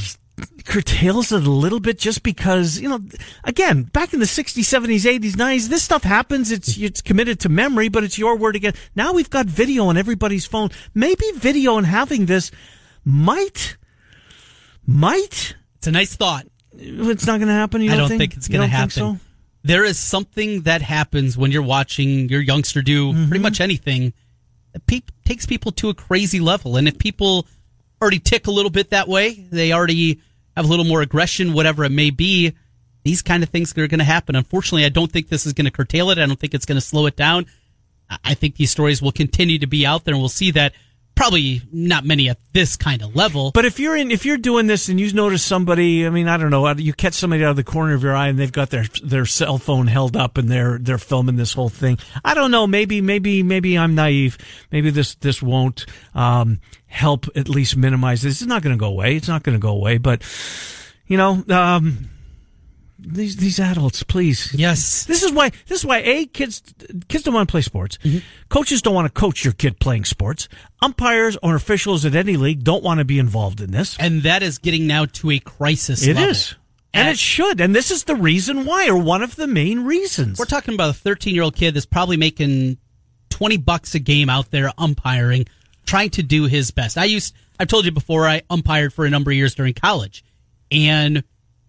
curtails 0.64 1.32
it 1.32 1.46
a 1.46 1.50
little 1.50 1.80
bit 1.80 1.98
just 1.98 2.22
because, 2.22 2.78
you 2.80 2.88
know, 2.88 3.00
again, 3.44 3.84
back 3.84 4.12
in 4.12 4.20
the 4.20 4.26
60s, 4.26 4.62
70s, 4.62 5.20
80s, 5.20 5.32
90s, 5.32 5.68
this 5.68 5.82
stuff 5.82 6.02
happens. 6.02 6.50
It's, 6.50 6.76
it's 6.76 7.00
committed 7.00 7.40
to 7.40 7.48
memory, 7.48 7.88
but 7.88 8.04
it's 8.04 8.18
your 8.18 8.36
word 8.36 8.56
again. 8.56 8.74
Now 8.94 9.12
we've 9.12 9.30
got 9.30 9.46
video 9.46 9.86
on 9.86 9.96
everybody's 9.96 10.46
phone. 10.46 10.70
Maybe 10.94 11.24
video 11.34 11.78
and 11.78 11.86
having 11.86 12.26
this 12.26 12.50
might, 13.04 13.76
might, 14.86 15.56
it's 15.76 15.86
a 15.86 15.90
nice 15.92 16.14
thought. 16.16 16.46
it's 16.72 17.26
not 17.26 17.38
going 17.38 17.48
to 17.48 17.54
happen. 17.54 17.82
You 17.82 17.92
I 17.92 17.96
don't, 17.96 18.08
don't 18.10 18.18
think, 18.18 18.36
it's 18.36 18.48
going 18.48 18.60
to 18.62 18.66
don't 18.66 18.88
think 18.90 18.92
happen. 18.92 19.18
so? 19.18 19.24
There 19.62 19.84
is 19.84 19.98
something 19.98 20.62
that 20.62 20.82
happens 20.82 21.36
when 21.38 21.50
you're 21.50 21.62
watching 21.62 22.28
your 22.28 22.40
youngster 22.40 22.82
do 22.82 23.12
Mm-hmm. 23.12 23.28
pretty 23.28 23.42
much 23.42 23.60
anything 23.60 24.12
that 24.72 24.86
pe- 24.86 25.00
takes 25.24 25.46
people 25.46 25.72
to 25.72 25.88
a 25.88 25.94
crazy 25.94 26.40
level. 26.40 26.76
And 26.76 26.86
if 26.86 26.98
people 26.98 27.46
already 28.02 28.18
tick 28.18 28.46
a 28.46 28.50
little 28.50 28.70
bit 28.70 28.90
that 28.90 29.08
way, 29.08 29.32
they 29.50 29.72
already 29.72 30.20
have 30.56 30.66
a 30.66 30.68
little 30.68 30.84
more 30.84 31.00
aggression, 31.00 31.52
whatever 31.54 31.84
it 31.84 31.92
may 31.92 32.10
be, 32.10 32.52
these 33.04 33.22
kind 33.22 33.42
of 33.42 33.48
things 33.48 33.76
are 33.78 33.86
going 33.88 33.98
to 33.98 34.04
happen. 34.04 34.36
Unfortunately, 34.36 34.84
I 34.84 34.88
don't 34.90 35.10
think 35.10 35.28
this 35.28 35.46
is 35.46 35.52
going 35.52 35.64
to 35.66 35.70
curtail 35.70 36.10
it. 36.10 36.18
I 36.18 36.26
don't 36.26 36.38
think 36.38 36.54
it's 36.54 36.66
going 36.66 36.76
to 36.76 36.84
slow 36.86 37.06
it 37.06 37.16
down. 37.16 37.46
I 38.22 38.34
think 38.34 38.56
these 38.56 38.70
stories 38.70 39.00
will 39.00 39.12
continue 39.12 39.58
to 39.58 39.66
be 39.66 39.86
out 39.86 40.04
there, 40.04 40.14
and 40.14 40.20
we'll 40.22 40.28
see 40.28 40.50
that 40.52 40.74
probably 41.14 41.62
not 41.72 42.04
many 42.04 42.28
at 42.28 42.38
this 42.52 42.76
kind 42.76 43.02
of 43.02 43.14
level. 43.14 43.50
But 43.52 43.64
if 43.64 43.78
you're 43.78 43.96
in, 43.96 44.10
if 44.10 44.24
you're 44.24 44.36
doing 44.36 44.66
this 44.66 44.88
and 44.88 44.98
you 45.00 45.12
notice 45.12 45.42
somebody, 45.42 46.06
I 46.06 46.10
mean, 46.10 46.28
I 46.28 46.36
don't 46.36 46.50
know, 46.50 46.68
you 46.72 46.92
catch 46.92 47.14
somebody 47.14 47.44
out 47.44 47.50
of 47.50 47.56
the 47.56 47.64
corner 47.64 47.94
of 47.94 48.02
your 48.02 48.14
eye 48.14 48.28
and 48.28 48.38
they've 48.38 48.52
got 48.52 48.70
their 48.70 48.84
their 49.02 49.26
cell 49.26 49.58
phone 49.58 49.86
held 49.86 50.16
up 50.16 50.38
and 50.38 50.48
they're 50.48 50.78
they're 50.78 50.98
filming 50.98 51.36
this 51.36 51.52
whole 51.52 51.68
thing. 51.68 51.98
I 52.24 52.34
don't 52.34 52.50
know. 52.50 52.66
Maybe 52.66 53.00
maybe 53.00 53.42
maybe 53.42 53.78
I'm 53.78 53.94
naive. 53.94 54.38
Maybe 54.70 54.90
this 54.90 55.14
this 55.16 55.42
won't 55.42 55.86
um, 56.14 56.60
help 56.86 57.26
at 57.36 57.48
least 57.48 57.76
minimize 57.76 58.22
this. 58.22 58.40
It's 58.40 58.48
not 58.48 58.62
going 58.62 58.76
to 58.76 58.80
go 58.80 58.88
away. 58.88 59.16
It's 59.16 59.28
not 59.28 59.42
going 59.42 59.56
to 59.56 59.62
go 59.62 59.70
away. 59.70 59.98
But 59.98 60.22
you 61.06 61.16
know. 61.16 61.42
Um, 61.48 62.10
these 63.06 63.36
these 63.36 63.60
adults, 63.60 64.02
please. 64.02 64.52
Yes. 64.54 65.04
This 65.04 65.22
is 65.22 65.32
why 65.32 65.50
this 65.66 65.80
is 65.80 65.86
why 65.86 65.98
a 65.98 66.26
kids 66.26 66.62
kids 67.08 67.24
don't 67.24 67.34
want 67.34 67.48
to 67.48 67.50
play 67.52 67.60
sports. 67.62 67.98
Mm-hmm. 68.04 68.18
Coaches 68.48 68.82
don't 68.82 68.94
want 68.94 69.12
to 69.12 69.20
coach 69.20 69.44
your 69.44 69.52
kid 69.52 69.78
playing 69.80 70.04
sports. 70.04 70.48
Umpires 70.82 71.36
or 71.42 71.54
officials 71.54 72.04
at 72.04 72.14
any 72.14 72.36
league 72.36 72.64
don't 72.64 72.82
want 72.82 72.98
to 72.98 73.04
be 73.04 73.18
involved 73.18 73.60
in 73.60 73.70
this. 73.70 73.96
and 73.98 74.22
that 74.22 74.42
is 74.42 74.58
getting 74.58 74.86
now 74.86 75.04
to 75.06 75.30
a 75.30 75.38
crisis 75.38 76.06
It 76.06 76.14
level. 76.16 76.30
is. 76.30 76.54
And 76.92 77.08
At- 77.08 77.14
it 77.14 77.18
should. 77.18 77.60
And 77.60 77.74
this 77.74 77.90
is 77.90 78.04
the 78.04 78.14
reason 78.14 78.64
why, 78.66 78.88
or 78.88 78.96
one 78.96 79.22
of 79.22 79.34
the 79.36 79.46
main 79.48 79.84
reasons. 79.84 80.38
We're 80.38 80.44
talking 80.44 80.74
about 80.74 80.90
a 80.90 80.94
13 80.94 81.34
year 81.34 81.42
old 81.42 81.56
kid 81.56 81.74
that's 81.74 81.86
probably 81.86 82.16
making 82.16 82.78
20 83.30 83.56
bucks 83.56 83.94
a 83.96 83.98
game 83.98 84.30
out 84.30 84.50
there 84.52 84.70
umpiring, 84.78 85.46
trying 85.86 86.10
to 86.10 86.22
do 86.22 86.44
his 86.44 86.70
best. 86.70 86.96
I 86.96 87.04
used, 87.04 87.34
I've 87.58 87.66
told 87.68 87.84
you 87.84 87.90
before, 87.90 88.28
I 88.28 88.42
umpired 88.48 88.92
for 88.92 89.04
a 89.04 89.10
number 89.10 89.32
of 89.32 89.36
years 89.36 89.54
during 89.56 89.74
college. 89.74 90.24
And 90.70 91.24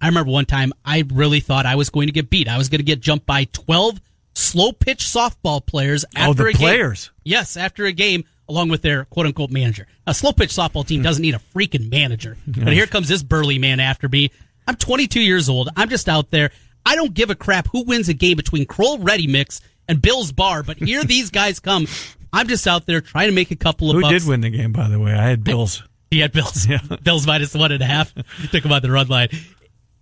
I 0.05 0.07
remember 0.09 0.29
one 0.31 0.45
time 0.45 0.71
I 0.85 1.03
really 1.12 1.39
thought 1.39 1.65
I 1.65 1.75
was 1.75 1.89
going 1.89 2.05
to 2.07 2.13
get 2.13 2.29
beat. 2.29 2.47
I 2.47 2.59
was 2.59 2.69
going 2.69 2.77
to 2.77 2.83
get 2.85 3.00
jumped 3.00 3.25
by 3.25 3.45
12 3.45 4.00
slow 4.35 4.71
pitch 4.71 5.00
softball 5.00 5.65
players 5.65 6.05
after 6.15 6.29
Oh, 6.29 6.33
the 6.33 6.45
a 6.45 6.51
game. 6.53 6.59
players. 6.59 7.09
Yes, 7.24 7.57
after 7.57 7.85
a 7.85 7.91
game, 7.91 8.24
along 8.47 8.69
with 8.69 8.83
their 8.83 9.05
quote 9.05 9.25
unquote 9.25 9.50
manager. 9.50 9.88
A 10.05 10.13
slow 10.13 10.31
pitch 10.31 10.51
softball 10.51 10.85
team 10.85 11.00
hmm. 11.00 11.05
doesn't 11.05 11.24
need 11.24 11.33
a 11.33 11.41
freaking 11.55 11.89
manager. 11.89 12.38
But 12.45 12.74
here 12.74 12.85
comes 12.85 13.07
this 13.07 13.24
burly 13.24 13.57
man 13.57 13.79
after 13.79 14.07
me. 14.07 14.29
I'm 14.67 14.75
22 14.75 15.19
years 15.21 15.50
old. 15.50 15.69
I'm 15.75 15.89
just 15.89 16.07
out 16.07 16.29
there. 16.29 16.51
I 16.85 16.95
don't 16.95 17.15
give 17.15 17.31
a 17.31 17.35
crap 17.35 17.67
who 17.71 17.83
wins 17.83 18.07
a 18.07 18.13
game 18.13 18.38
between 18.38 18.67
Kroll 18.67 19.00
Ready 19.00 19.25
Mix 19.25 19.59
and 19.88 20.00
Bill's 20.03 20.31
Bar, 20.31 20.62
but 20.62 20.77
here 20.77 21.03
these 21.05 21.31
guys 21.31 21.59
come. 21.59 21.88
I'm 22.31 22.47
just 22.47 22.67
out 22.67 22.85
there 22.85 23.01
trying 23.01 23.29
to 23.29 23.33
make 23.33 23.50
a 23.50 23.55
couple 23.55 23.89
of 23.89 23.95
Who 23.95 24.01
bucks. 24.03 24.21
did 24.21 24.29
win 24.29 24.41
the 24.41 24.51
game, 24.51 24.71
by 24.71 24.88
the 24.88 25.00
way? 25.00 25.13
I 25.13 25.24
had 25.29 25.43
Bills. 25.43 25.81
He 26.12 26.19
had 26.19 26.31
Bills. 26.31 26.67
Bills 27.01 27.25
minus 27.25 27.55
one 27.55 27.71
and 27.71 27.81
a 27.81 27.85
half. 27.88 28.13
Took 28.51 28.63
him 28.63 28.71
on 28.71 28.83
the 28.83 28.91
run 28.91 29.07
line. 29.07 29.29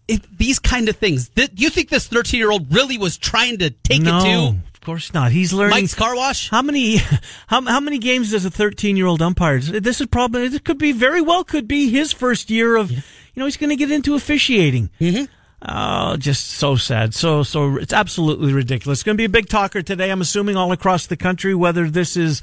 It, 0.08 0.38
these 0.38 0.60
kind 0.60 0.90
of 0.90 0.98
things. 0.98 1.30
Th- 1.30 1.52
you 1.56 1.70
think 1.70 1.90
this 1.90 2.08
13 2.08 2.38
year 2.38 2.52
old 2.52 2.74
really 2.74 2.98
was 2.98 3.18
trying 3.18 3.60
to 3.60 3.70
take 3.70 4.02
no, 4.02 4.18
it 4.18 4.24
to 4.24 4.58
of 4.84 4.86
course 4.86 5.14
not. 5.14 5.32
He's 5.32 5.54
learning. 5.54 5.78
Mike's 5.78 5.96
Car 5.96 6.14
Wash? 6.14 6.50
How 6.50 6.62
many, 6.62 6.98
how, 7.48 7.62
how 7.62 7.80
many 7.80 8.00
games 8.00 8.32
does 8.32 8.44
a 8.44 8.52
13 8.52 8.98
year 8.98 9.06
old 9.06 9.22
umpire? 9.22 9.60
This 9.60 10.02
is 10.02 10.08
probably, 10.08 10.50
this 10.50 10.60
could 10.60 10.78
be 10.78 10.92
very 10.92 11.22
well 11.22 11.46
could 11.46 11.70
be 11.70 11.90
his 11.90 12.12
first 12.12 12.50
year 12.50 12.76
of, 12.76 12.92
you 12.92 13.02
know, 13.38 13.46
he's 13.46 13.56
going 13.56 13.70
to 13.70 13.78
get 13.78 13.92
into 13.92 14.14
officiating. 14.14 14.90
Mm-hmm. 15.00 15.32
Oh, 15.66 16.18
just 16.18 16.48
so 16.48 16.76
sad. 16.76 17.14
So, 17.14 17.44
so 17.44 17.78
it's 17.78 17.94
absolutely 17.94 18.52
ridiculous. 18.52 19.00
It's 19.00 19.04
going 19.04 19.16
to 19.16 19.22
be 19.22 19.26
a 19.26 19.30
big 19.30 19.48
talker 19.48 19.82
today. 19.82 20.12
I'm 20.12 20.20
assuming 20.20 20.58
all 20.58 20.74
across 20.74 21.08
the 21.08 21.16
country, 21.16 21.56
whether 21.56 21.90
this 21.90 22.18
is 22.18 22.42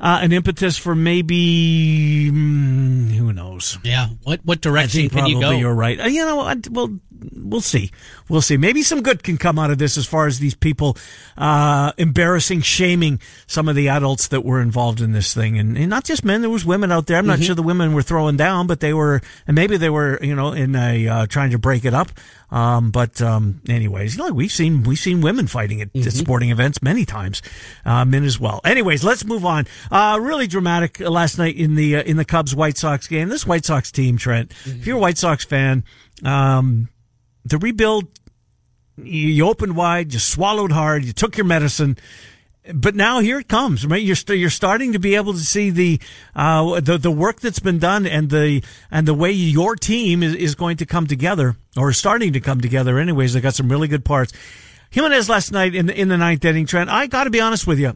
uh, 0.00 0.20
an 0.22 0.32
impetus 0.32 0.76
for 0.76 0.94
maybe, 0.94 2.30
mm, 2.32 3.10
who 3.12 3.32
knows? 3.32 3.78
Yeah. 3.82 4.08
What 4.22 4.40
what 4.44 4.58
I 4.58 4.60
direction 4.60 5.00
think 5.00 5.12
can 5.12 5.18
probably 5.20 5.34
you 5.34 5.40
go? 5.40 5.50
you're 5.52 5.74
right. 5.74 6.00
Uh, 6.00 6.06
You 6.06 6.24
know, 6.24 6.40
I, 6.40 6.56
well, 6.70 6.98
we'll 7.34 7.60
see. 7.60 7.90
We'll 8.28 8.42
see. 8.42 8.56
Maybe 8.56 8.82
some 8.82 9.02
good 9.02 9.22
can 9.22 9.38
come 9.38 9.58
out 9.58 9.70
of 9.70 9.78
this 9.78 9.96
as 9.96 10.06
far 10.06 10.26
as 10.26 10.38
these 10.38 10.54
people 10.54 10.96
uh, 11.36 11.92
embarrassing, 11.96 12.62
shaming 12.62 13.20
some 13.46 13.68
of 13.68 13.76
the 13.76 13.88
adults 13.88 14.28
that 14.28 14.44
were 14.44 14.60
involved 14.60 15.00
in 15.00 15.12
this 15.12 15.34
thing, 15.34 15.58
and, 15.58 15.76
and 15.76 15.88
not 15.88 16.04
just 16.04 16.24
men. 16.24 16.40
There 16.40 16.50
was 16.50 16.64
women 16.64 16.92
out 16.92 17.06
there. 17.06 17.18
I'm 17.18 17.26
not 17.26 17.42
sure 17.42 17.54
the 17.54 17.62
women 17.62 17.94
were 17.94 18.02
throwing 18.02 18.36
down, 18.36 18.66
but 18.66 18.80
they 18.80 18.92
were, 18.92 19.20
and 19.46 19.54
maybe 19.54 19.76
they 19.76 19.90
were, 19.90 20.18
you 20.22 20.34
know, 20.34 20.52
in 20.52 20.74
a 20.74 21.08
uh, 21.08 21.26
trying 21.26 21.50
to 21.50 21.58
break 21.58 21.84
it 21.84 21.94
up. 21.94 22.08
Um, 22.50 22.90
but 22.90 23.20
um, 23.20 23.60
anyways, 23.68 24.16
you 24.16 24.22
know, 24.22 24.32
we've 24.32 24.52
seen 24.52 24.84
we've 24.84 24.98
seen 24.98 25.20
women 25.20 25.46
fighting 25.46 25.80
at, 25.80 25.94
at 25.96 26.12
sporting 26.12 26.50
events 26.50 26.80
many 26.80 27.04
times, 27.04 27.42
uh, 27.84 28.04
men 28.04 28.24
as 28.24 28.38
well. 28.38 28.60
Anyways, 28.64 29.02
let's 29.02 29.24
move 29.24 29.44
on. 29.44 29.66
Uh, 29.90 30.18
really 30.20 30.46
dramatic 30.46 31.00
uh, 31.00 31.10
last 31.10 31.38
night 31.38 31.56
in 31.56 31.74
the 31.74 31.96
uh, 31.96 32.02
in 32.02 32.16
the 32.16 32.24
Cubs 32.24 32.54
White 32.54 32.76
Sox 32.76 33.08
game. 33.08 33.28
This 33.28 33.46
White 33.46 33.64
Sox 33.64 33.90
team, 33.90 34.16
Trent. 34.16 34.52
If 34.64 34.86
you're 34.86 34.96
a 34.96 35.00
White 35.00 35.18
Sox 35.18 35.44
fan, 35.44 35.84
um, 36.22 36.88
the 37.48 37.58
rebuild 37.58 38.06
you, 38.96 39.28
you 39.28 39.46
opened 39.46 39.76
wide, 39.76 40.12
you 40.12 40.18
swallowed 40.18 40.72
hard, 40.72 41.04
you 41.04 41.12
took 41.12 41.36
your 41.36 41.46
medicine. 41.46 41.96
But 42.74 42.96
now 42.96 43.20
here 43.20 43.38
it 43.38 43.46
comes, 43.46 43.86
right? 43.86 44.02
You're 44.02 44.16
st- 44.16 44.40
you're 44.40 44.50
starting 44.50 44.92
to 44.92 44.98
be 44.98 45.14
able 45.14 45.32
to 45.34 45.38
see 45.38 45.70
the 45.70 46.00
uh, 46.34 46.80
the 46.80 46.98
the 46.98 47.12
work 47.12 47.38
that's 47.40 47.60
been 47.60 47.78
done 47.78 48.06
and 48.06 48.28
the 48.28 48.62
and 48.90 49.06
the 49.06 49.14
way 49.14 49.30
your 49.30 49.76
team 49.76 50.22
is, 50.24 50.34
is 50.34 50.54
going 50.56 50.76
to 50.78 50.86
come 50.86 51.06
together 51.06 51.56
or 51.76 51.92
starting 51.92 52.32
to 52.32 52.40
come 52.40 52.60
together. 52.60 52.98
Anyways, 52.98 53.34
they 53.34 53.40
got 53.40 53.54
some 53.54 53.68
really 53.68 53.86
good 53.86 54.04
parts. 54.04 54.32
Jimenez 54.90 55.28
last 55.28 55.52
night 55.52 55.76
in 55.76 55.86
the 55.86 56.00
in 56.00 56.08
the 56.08 56.16
ninth 56.16 56.44
inning, 56.44 56.66
Trent. 56.66 56.90
I 56.90 57.06
got 57.06 57.24
to 57.24 57.30
be 57.30 57.40
honest 57.40 57.68
with 57.68 57.78
you. 57.78 57.94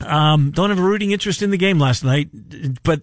Um, 0.00 0.52
don't 0.52 0.70
have 0.70 0.78
a 0.78 0.82
rooting 0.82 1.12
interest 1.12 1.42
in 1.42 1.50
the 1.50 1.58
game 1.58 1.78
last 1.78 2.02
night, 2.02 2.30
but 2.82 3.02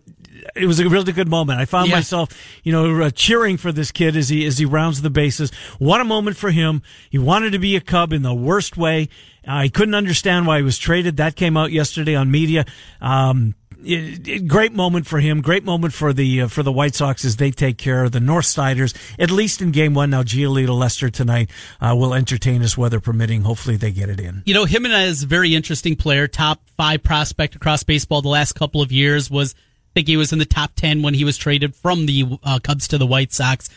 it 0.55 0.65
was 0.65 0.79
a 0.79 0.88
really 0.89 1.12
good 1.13 1.27
moment. 1.27 1.60
I 1.60 1.65
found 1.65 1.89
Yeah. 1.89 1.96
myself, 1.96 2.29
you 2.63 2.72
know, 2.72 3.01
uh, 3.01 3.10
cheering 3.12 3.58
for 3.58 3.72
this 3.72 3.91
kid 3.91 4.15
as 4.15 4.29
he 4.29 4.46
as 4.46 4.58
he 4.58 4.65
rounds 4.65 5.01
the 5.01 5.10
bases. 5.10 5.51
What 5.79 6.01
a 6.01 6.05
moment 6.05 6.38
for 6.38 6.51
him! 6.51 6.81
He 7.10 7.17
wanted 7.17 7.51
to 7.51 7.60
be 7.60 7.75
a 7.75 7.81
Cub 7.81 8.13
in 8.13 8.22
the 8.22 8.34
worst 8.34 8.77
way. 8.77 9.10
I 9.48 9.67
couldn't 9.69 9.96
understand 9.96 10.46
why 10.48 10.58
he 10.58 10.63
was 10.63 10.77
traded. 10.77 11.17
That 11.17 11.36
came 11.36 11.58
out 11.58 11.72
yesterday 11.72 12.13
on 12.15 12.29
media. 12.29 12.65
Um, 13.01 13.55
it, 13.84 14.27
it- 14.27 14.48
great 14.48 14.74
moment 14.74 15.08
for 15.08 15.19
him. 15.19 15.39
Great 15.41 15.63
moment 15.63 15.93
for 15.93 16.12
the 16.12 16.41
uh, 16.41 16.48
for 16.50 16.63
the 16.63 16.72
White 16.72 16.96
Sox 16.96 17.24
as 17.24 17.38
they 17.38 17.50
take 17.50 17.77
care 17.77 18.03
of 18.03 18.12
the 18.12 18.19
North 18.19 18.46
Siders 18.46 18.93
at 19.17 19.31
least 19.31 19.62
in 19.62 19.72
Game 19.72 19.93
One. 19.93 20.10
Now 20.10 20.22
Giolito 20.24 20.77
Lester 20.77 21.10
tonight 21.10 21.50
uh, 21.79 21.96
will 21.98 22.13
entertain 22.13 22.62
us, 22.62 22.77
weather 22.77 23.00
permitting. 23.00 23.43
Hopefully 23.43 23.77
they 23.77 23.91
get 23.91 24.10
it 24.10 24.19
in. 24.19 24.43
You 24.46 24.53
know, 24.53 24.65
Jimenez, 24.65 25.24
very 25.24 25.55
interesting 25.55 25.96
player, 25.96 26.27
top 26.27 26.62
five 26.75 27.01
prospect 27.03 27.55
across 27.55 27.84
baseball 27.84 28.22
the 28.22 28.27
last 28.29 28.53
couple 28.53 28.81
of 28.81 28.91
years. 28.91 29.31
Was 29.31 29.55
think 29.93 30.08
he 30.08 30.17
was 30.17 30.31
in 30.34 30.39
the 30.39 30.46
top 30.46 30.72
ten 30.75 31.01
when 31.01 31.13
he 31.13 31.24
was 31.24 31.38
traded 31.38 31.75
from 31.75 32.05
the 32.05 32.38
uh, 32.43 32.60
Cubs 32.62 32.88
to 32.89 32.98
the 32.98 33.08
White 33.08 33.31
Sox. 33.34 33.69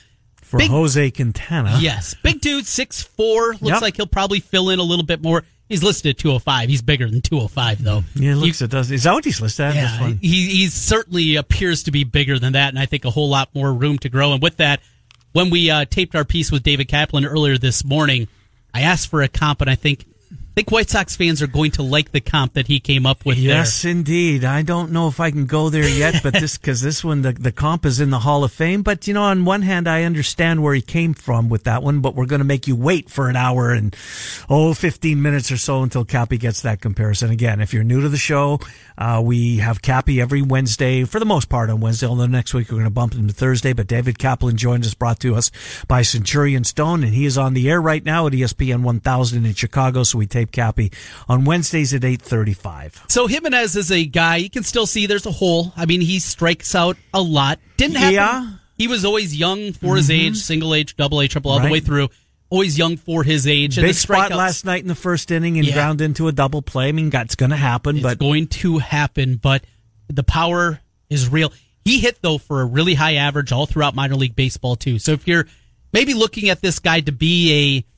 For 0.43 0.59
Big- 0.59 0.71
Jose 0.71 1.11
Quintana, 1.13 1.79
Yes, 1.81 2.15
big 2.23 2.41
dude, 2.41 2.67
six 2.67 3.03
four. 3.03 3.53
Looks 3.53 3.63
Yep. 3.63 3.83
like 3.83 3.97
he'll 3.97 4.07
probably 4.07 4.41
fill 4.41 4.69
in 4.71 4.79
a 4.79 4.83
little 4.83 5.05
bit 5.05 5.23
more. 5.23 5.45
He's 5.69 5.83
listed 5.83 6.11
at 6.11 6.19
205. 6.19 6.69
He's 6.69 6.83
bigger 6.83 7.09
than 7.09 7.23
205 7.23 7.83
though. 7.83 8.05
yeah, 8.15 8.33
it 8.33 8.35
looks 8.35 8.61
it 8.61 8.71
does. 8.71 8.91
Is 8.91 9.05
that 9.05 9.13
what 9.15 9.25
he's 9.25 9.41
listed? 9.41 9.65
at? 9.67 9.75
Yeah, 9.75 10.09
he 10.21 10.49
he 10.49 10.69
certainly 10.69 11.37
appears 11.37 11.85
to 11.85 11.91
be 11.91 12.05
bigger 12.05 12.39
than 12.39 12.53
that, 12.53 12.69
and 12.69 12.79
I 12.79 12.85
think 12.85 13.07
a 13.07 13.11
whole 13.11 13.31
lot 13.31 13.49
more 13.55 13.73
room 13.73 13.99
to 14.01 14.11
grow. 14.11 14.35
And 14.35 14.43
with 14.43 14.59
that, 14.59 14.81
when 15.33 15.49
we 15.49 15.71
uh, 15.71 15.87
taped 15.87 16.15
our 16.15 16.25
piece 16.25 16.53
with 16.53 16.63
David 16.63 16.89
Kaplan 16.89 17.25
earlier 17.25 17.57
this 17.57 17.83
morning, 17.87 18.29
I 18.75 18.83
asked 18.83 19.09
for 19.09 19.23
a 19.23 19.29
comp, 19.29 19.63
and 19.63 19.71
I 19.71 19.75
think 19.75 20.05
I 20.53 20.55
think 20.57 20.71
White 20.71 20.91
Sox 20.91 21.17
fans 21.17 21.41
are 21.41 21.47
going 21.47 21.71
to 21.73 21.83
like 21.83 22.13
the 22.13 22.21
comp 22.21 22.53
that 22.53 22.67
he 22.67 22.79
came 22.79 23.07
up 23.07 23.25
with. 23.25 23.39
Yes, 23.39 23.87
indeed. 23.87 24.45
I 24.45 24.61
don't 24.61 24.93
know 24.93 25.09
if 25.09 25.19
I 25.19 25.31
can 25.31 25.47
go 25.47 25.71
there 25.71 25.89
yet, 25.89 26.23
but 26.23 26.35
this 26.35 26.59
because 26.59 26.83
this 26.83 27.03
one 27.03 27.23
the 27.23 27.33
the 27.33 27.53
comp 27.53 27.87
is 27.87 28.01
in 28.01 28.11
the 28.11 28.19
Hall 28.19 28.45
of 28.45 28.53
Fame. 28.53 28.83
But 28.83 29.09
you 29.09 29.15
know, 29.15 29.23
on 29.23 29.47
one 29.47 29.63
hand, 29.63 29.89
I 29.89 30.03
understand 30.03 30.63
where 30.63 30.75
he 30.75 30.83
came 30.83 31.15
from 31.15 31.49
with 31.49 31.65
that 31.65 31.83
one, 31.83 32.01
but 32.01 32.15
we're 32.15 32.27
going 32.27 32.41
to 32.41 32.45
make 32.45 32.67
you 32.67 32.77
wait 32.77 33.09
for 33.09 33.31
an 33.31 33.37
hour 33.37 33.71
and 33.71 33.97
oh, 34.51 34.75
15 34.75 35.23
minutes 35.23 35.51
or 35.51 35.57
so 35.57 35.83
until 35.83 36.05
Cappy 36.05 36.37
gets 36.37 36.61
that 36.61 36.83
comparison. 36.83 37.31
Again, 37.31 37.63
if 37.63 37.73
you're 37.73 37.83
new 37.83 38.03
to 38.03 38.11
the 38.11 38.19
show, 38.19 38.61
uh, 38.99 39.23
we 39.25 39.57
have 39.57 39.81
Cappy 39.81 40.21
every 40.21 40.43
Wednesday 40.43 41.05
for 41.05 41.19
the 41.19 41.25
most 41.25 41.49
part 41.49 41.71
on 41.71 41.81
Wednesday. 41.81 42.07
Although 42.07 42.27
next 42.27 42.53
week 42.53 42.69
we're 42.69 42.77
going 42.77 42.85
to 42.85 42.91
bump 42.91 43.15
him 43.15 43.27
to 43.27 43.33
Thursday. 43.33 43.73
But 43.73 43.87
David 43.87 44.19
Kaplan 44.19 44.59
joined 44.59 44.85
us, 44.85 44.93
brought 44.93 45.19
to 45.21 45.35
us 45.35 45.51
by 45.89 46.03
Centurion 46.03 46.65
Stone, 46.65 47.05
and 47.05 47.15
he 47.15 47.25
is 47.25 47.39
on 47.39 47.55
the 47.55 47.71
air 47.71 47.81
right 47.81 48.05
now 48.05 48.27
at 48.27 48.35
ESPN 48.35 48.83
1000 48.83 49.47
in 49.47 49.55
Chicago. 49.55 50.03
So 50.03 50.19
we 50.19 50.27
tape 50.43 50.53
Cappy 50.53 50.93
on 51.29 51.45
Wednesdays 51.45 51.95
at 51.95 52.03
8:35. 52.03 53.11
So 53.11 53.27
Jimenez 53.27 53.77
is 53.77 53.91
a 53.91 54.05
guy 54.05 54.37
you 54.37 54.51
can 54.51 54.63
still 54.63 54.87
see 54.87 55.07
there's 55.07 55.27
a 55.27 55.31
hole. 55.33 55.73
I 55.77 55.87
mean, 55.87 56.01
he 56.01 56.19
strikes 56.19 56.75
out 56.75 56.97
a 57.15 57.21
lot. 57.23 57.59
Didn't 57.77 57.97
happen. 57.97 58.15
Yeah. 58.15 58.41
Mm-hmm. 58.45 58.55
He 58.79 58.89
was 58.89 59.05
always 59.05 59.37
young 59.37 59.73
for 59.73 59.97
his 59.97 60.11
age, 60.11 60.37
single 60.39 60.75
age, 60.75 60.97
double 60.97 61.21
A, 61.21 61.29
triple, 61.29 61.53
all 61.53 61.61
the 61.61 61.71
way 61.71 61.81
through. 61.81 62.09
Always 62.51 62.77
young 62.77 62.97
for 62.97 63.23
his 63.23 63.47
age. 63.47 63.79
And 63.79 63.87
Big 63.87 63.95
spot 63.95 64.31
last 64.31 64.65
night 64.65 64.83
in 64.83 64.89
the 64.89 64.95
first 64.95 65.31
inning 65.31 65.57
and 65.57 65.67
Yeah. 65.67 65.75
ground 65.75 66.01
into 66.01 66.27
a 66.27 66.33
double 66.33 66.63
play. 66.63 66.89
I 66.89 66.93
mean, 66.93 67.09
that's 67.09 67.35
going 67.37 67.51
to 67.51 67.57
happen, 67.57 67.97
It's 67.97 68.03
but 68.03 68.19
going 68.19 68.49
to 68.49 68.79
happen, 68.79 69.37
but 69.37 69.65
the 70.09 70.25
power 70.25 70.81
is 71.09 71.29
real. 71.29 71.53
He 71.85 72.01
hit 72.01 72.19
though 72.23 72.39
for 72.39 72.61
a 72.61 72.65
really 72.65 72.95
high 72.95 73.15
average 73.15 73.53
all 73.53 73.67
throughout 73.67 73.95
minor 73.95 74.17
league 74.17 74.37
baseball 74.37 74.77
too. 74.77 74.99
So 74.99 75.13
if 75.13 75.27
you're 75.29 75.47
maybe 75.93 76.15
looking 76.15 76.49
at 76.49 76.61
this 76.61 76.79
guy 76.79 77.01
to 77.01 77.13
be 77.13 77.53
a 77.79 77.92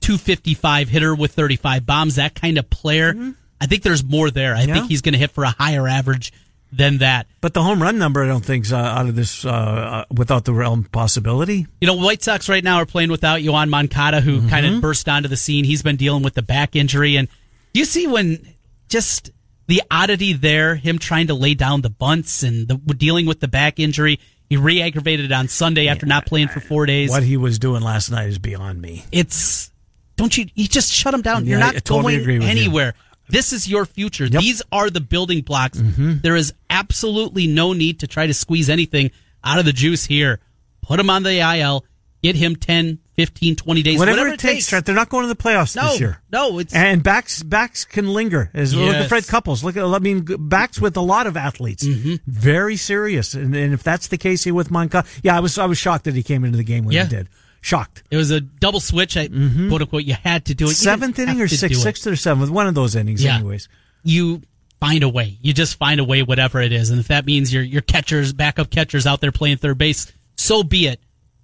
255 0.00 0.88
hitter 0.88 1.14
with 1.14 1.32
35 1.32 1.84
bombs, 1.86 2.16
that 2.16 2.34
kind 2.34 2.58
of 2.58 2.68
player, 2.70 3.14
I 3.60 3.66
think 3.66 3.82
there's 3.82 4.04
more 4.04 4.30
there. 4.30 4.54
I 4.54 4.60
Mm-hmm. 4.60 4.68
Yeah. 4.68 4.74
think 4.74 4.88
he's 4.88 5.02
going 5.02 5.12
to 5.14 5.18
hit 5.18 5.30
for 5.32 5.44
a 5.44 5.50
higher 5.50 5.86
average 5.88 6.32
than 6.70 6.98
that. 6.98 7.26
but 7.40 7.54
the 7.54 7.62
home 7.62 7.80
run 7.80 7.96
number, 7.98 8.22
I 8.22 8.26
don't 8.26 8.44
think's 8.44 8.72
uh, 8.72 8.76
out 8.76 9.06
of 9.06 9.16
this 9.16 9.44
uh, 9.44 9.48
uh, 9.48 10.04
without 10.14 10.44
the 10.44 10.52
realm 10.52 10.84
possibility. 10.84 11.66
You 11.80 11.86
know, 11.86 11.94
White 11.94 12.22
Sox 12.22 12.48
right 12.48 12.62
now 12.62 12.76
are 12.76 12.84
playing 12.86 13.10
without 13.10 13.40
Yoán 13.40 13.70
Moncada, 13.70 14.20
who 14.20 14.46
kind 14.48 14.66
Mm-hmm. 14.66 14.74
of 14.76 14.80
burst 14.82 15.08
onto 15.08 15.28
the 15.30 15.36
scene. 15.36 15.64
He's 15.64 15.82
been 15.82 15.96
dealing 15.96 16.22
with 16.22 16.34
the 16.34 16.42
back 16.42 16.76
injury, 16.76 17.16
and 17.16 17.26
you 17.72 17.86
see 17.86 18.06
when 18.06 18.46
just 18.88 19.30
the 19.66 19.82
oddity 19.90 20.34
there, 20.34 20.74
him 20.76 20.98
trying 20.98 21.28
to 21.28 21.34
lay 21.34 21.54
down 21.54 21.80
the 21.80 21.90
bunts 21.90 22.42
and 22.42 22.68
the, 22.68 22.76
dealing 22.76 23.24
with 23.26 23.40
the 23.40 23.48
back 23.48 23.78
injury. 23.80 24.20
He 24.50 24.56
re-aggravated 24.58 25.26
it 25.26 25.32
on 25.32 25.48
Sunday 25.48 25.88
after 25.88 26.06
not 26.06 26.24
playing 26.26 26.48
for 26.48 26.60
four 26.60 26.86
days. 26.86 27.10
What 27.10 27.22
he 27.22 27.36
was 27.36 27.58
doing 27.58 27.82
last 27.82 28.10
night 28.10 28.28
is 28.28 28.38
beyond 28.38 28.80
me. 28.80 29.04
It's 29.12 29.70
don't 30.18 30.36
you? 30.36 30.44
You 30.54 30.68
just 30.68 30.92
shut 30.92 31.14
him 31.14 31.22
down. 31.22 31.46
You're 31.46 31.58
not 31.58 31.76
I 31.76 31.78
totally 31.78 32.16
going 32.18 32.40
with 32.40 32.42
you. 32.42 32.48
anywhere. 32.48 32.92
This 33.30 33.52
is 33.52 33.66
your 33.68 33.84
future. 33.86 34.24
Yep. 34.24 34.32
Mm-hmm. 34.32 34.40
These 34.40 34.62
are 34.72 34.90
the 34.90 35.00
building 35.00 35.40
blocks. 35.42 35.80
There 35.96 36.36
is 36.36 36.52
absolutely 36.68 37.46
no 37.46 37.72
need 37.72 38.00
to 38.00 38.06
try 38.06 38.26
to 38.26 38.34
squeeze 38.34 38.68
anything 38.68 39.10
out 39.44 39.58
of 39.58 39.64
the 39.64 39.72
juice 39.72 40.04
here. 40.04 40.40
Put 40.82 40.98
him 41.00 41.08
on 41.10 41.22
the 41.22 41.38
IL. 41.58 41.84
Get 42.22 42.34
him 42.34 42.56
10, 42.56 42.98
15, 43.14 43.54
20 43.54 43.82
days. 43.82 43.98
Whatever, 43.98 44.16
Whatever, 44.18 44.34
it 44.34 44.40
takes, 44.40 44.66
Trent. 44.66 44.84
They're 44.86 44.94
not 44.94 45.08
going 45.08 45.22
to 45.22 45.28
the 45.28 45.36
playoffs 45.36 45.76
No, 45.76 45.90
this 45.90 46.00
year. 46.00 46.20
no, 46.32 46.58
it's 46.58 46.74
And 46.74 47.00
backs 47.00 47.44
backs 47.44 47.84
can 47.84 48.08
linger. 48.12 48.50
As 48.54 48.74
look 48.74 48.92
at 48.92 49.08
Fred 49.08 49.24
Couples. 49.28 49.62
Look 49.62 49.76
at 49.76 49.84
I 49.84 49.98
mean 50.00 50.24
backs 50.48 50.80
with 50.80 50.96
a 50.96 51.00
lot 51.00 51.28
of 51.28 51.36
athletes. 51.36 51.84
Mm-hmm. 51.86 52.14
Very 52.26 52.76
serious. 52.76 53.34
And, 53.34 53.54
and 53.54 53.72
if 53.72 53.84
that's 53.84 54.08
the 54.08 54.18
case 54.18 54.42
here 54.42 54.54
with 54.54 54.70
Moncada, 54.72 55.06
yeah, 55.22 55.36
I 55.36 55.40
was 55.40 55.58
I 55.58 55.66
was 55.66 55.78
shocked 55.78 56.06
that 56.06 56.14
he 56.14 56.24
came 56.24 56.44
into 56.44 56.56
the 56.56 56.64
game 56.64 56.84
when 56.84 56.94
Yeah. 56.94 57.04
he 57.04 57.10
did. 57.10 57.28
Shocked. 57.60 58.02
it 58.10 58.16
was 58.16 58.30
a 58.30 58.40
double 58.40 58.80
switch. 58.80 59.16
I 59.16 59.26
quote 59.28 59.82
unquote. 59.82 60.04
You 60.04 60.14
had 60.14 60.44
to 60.46 60.54
do 60.54 60.64
it. 60.66 60.68
You 60.68 60.74
Mm-hmm. 60.74 60.84
Seventh 60.84 61.18
inning 61.18 61.40
or 61.40 61.48
sixth, 61.48 61.80
sixth 61.80 62.06
or 62.06 62.16
seventh, 62.16 62.50
one 62.50 62.66
of 62.66 62.74
those 62.74 62.94
innings, 62.96 63.22
Yeah. 63.22 63.36
anyways. 63.36 63.68
you 64.04 64.42
find 64.80 65.02
a 65.02 65.08
way. 65.08 65.36
You 65.42 65.52
just 65.52 65.76
find 65.76 65.98
a 65.98 66.04
way, 66.04 66.22
whatever 66.22 66.60
it 66.60 66.72
is. 66.72 66.90
And 66.90 67.00
if 67.00 67.08
that 67.08 67.26
means 67.26 67.52
your 67.52 67.62
your 67.64 67.82
catchers, 67.82 68.32
backup 68.32 68.70
catchers 68.70 69.06
out 69.06 69.20
there 69.20 69.32
playing 69.32 69.56
third 69.58 69.76
base, 69.78 70.10
so 70.36 70.62
be 70.62 70.86
it. 70.86 71.00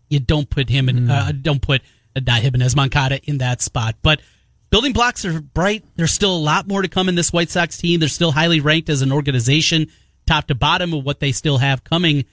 You 0.08 0.20
don't 0.20 0.48
put 0.48 0.68
him 0.68 0.88
in, 0.88 1.10
uh, 1.10 1.32
don't 1.42 1.60
put 1.60 1.82
uh, 2.14 2.20
not 2.24 2.42
Jimenez 2.42 2.76
Moncada 2.76 3.20
in 3.24 3.38
that 3.38 3.60
spot. 3.60 3.96
But 4.02 4.20
building 4.70 4.92
blocks 4.92 5.24
are 5.24 5.40
bright. 5.40 5.84
There's 5.96 6.12
still 6.12 6.36
a 6.36 6.38
lot 6.38 6.68
more 6.68 6.82
to 6.82 6.88
come 6.88 7.08
in 7.08 7.16
this 7.16 7.32
White 7.32 7.50
Sox 7.50 7.76
team. 7.76 7.98
They're 7.98 8.08
still 8.08 8.30
highly 8.30 8.60
ranked 8.60 8.88
as 8.88 9.02
an 9.02 9.10
organization, 9.10 9.88
top 10.26 10.46
to 10.46 10.54
bottom 10.54 10.94
of 10.94 11.04
what 11.04 11.18
they 11.18 11.32
still 11.32 11.58
have 11.58 11.82
coming. 11.82 12.24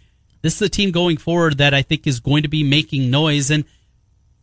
This 0.41 0.55
is 0.55 0.61
a 0.63 0.69
team 0.69 0.91
going 0.91 1.17
forward 1.17 1.57
that 1.59 1.73
I 1.73 1.81
think 1.81 2.07
is 2.07 2.19
going 2.19 2.43
to 2.43 2.49
be 2.49 2.63
making 2.63 3.11
noise. 3.11 3.51
And 3.51 3.65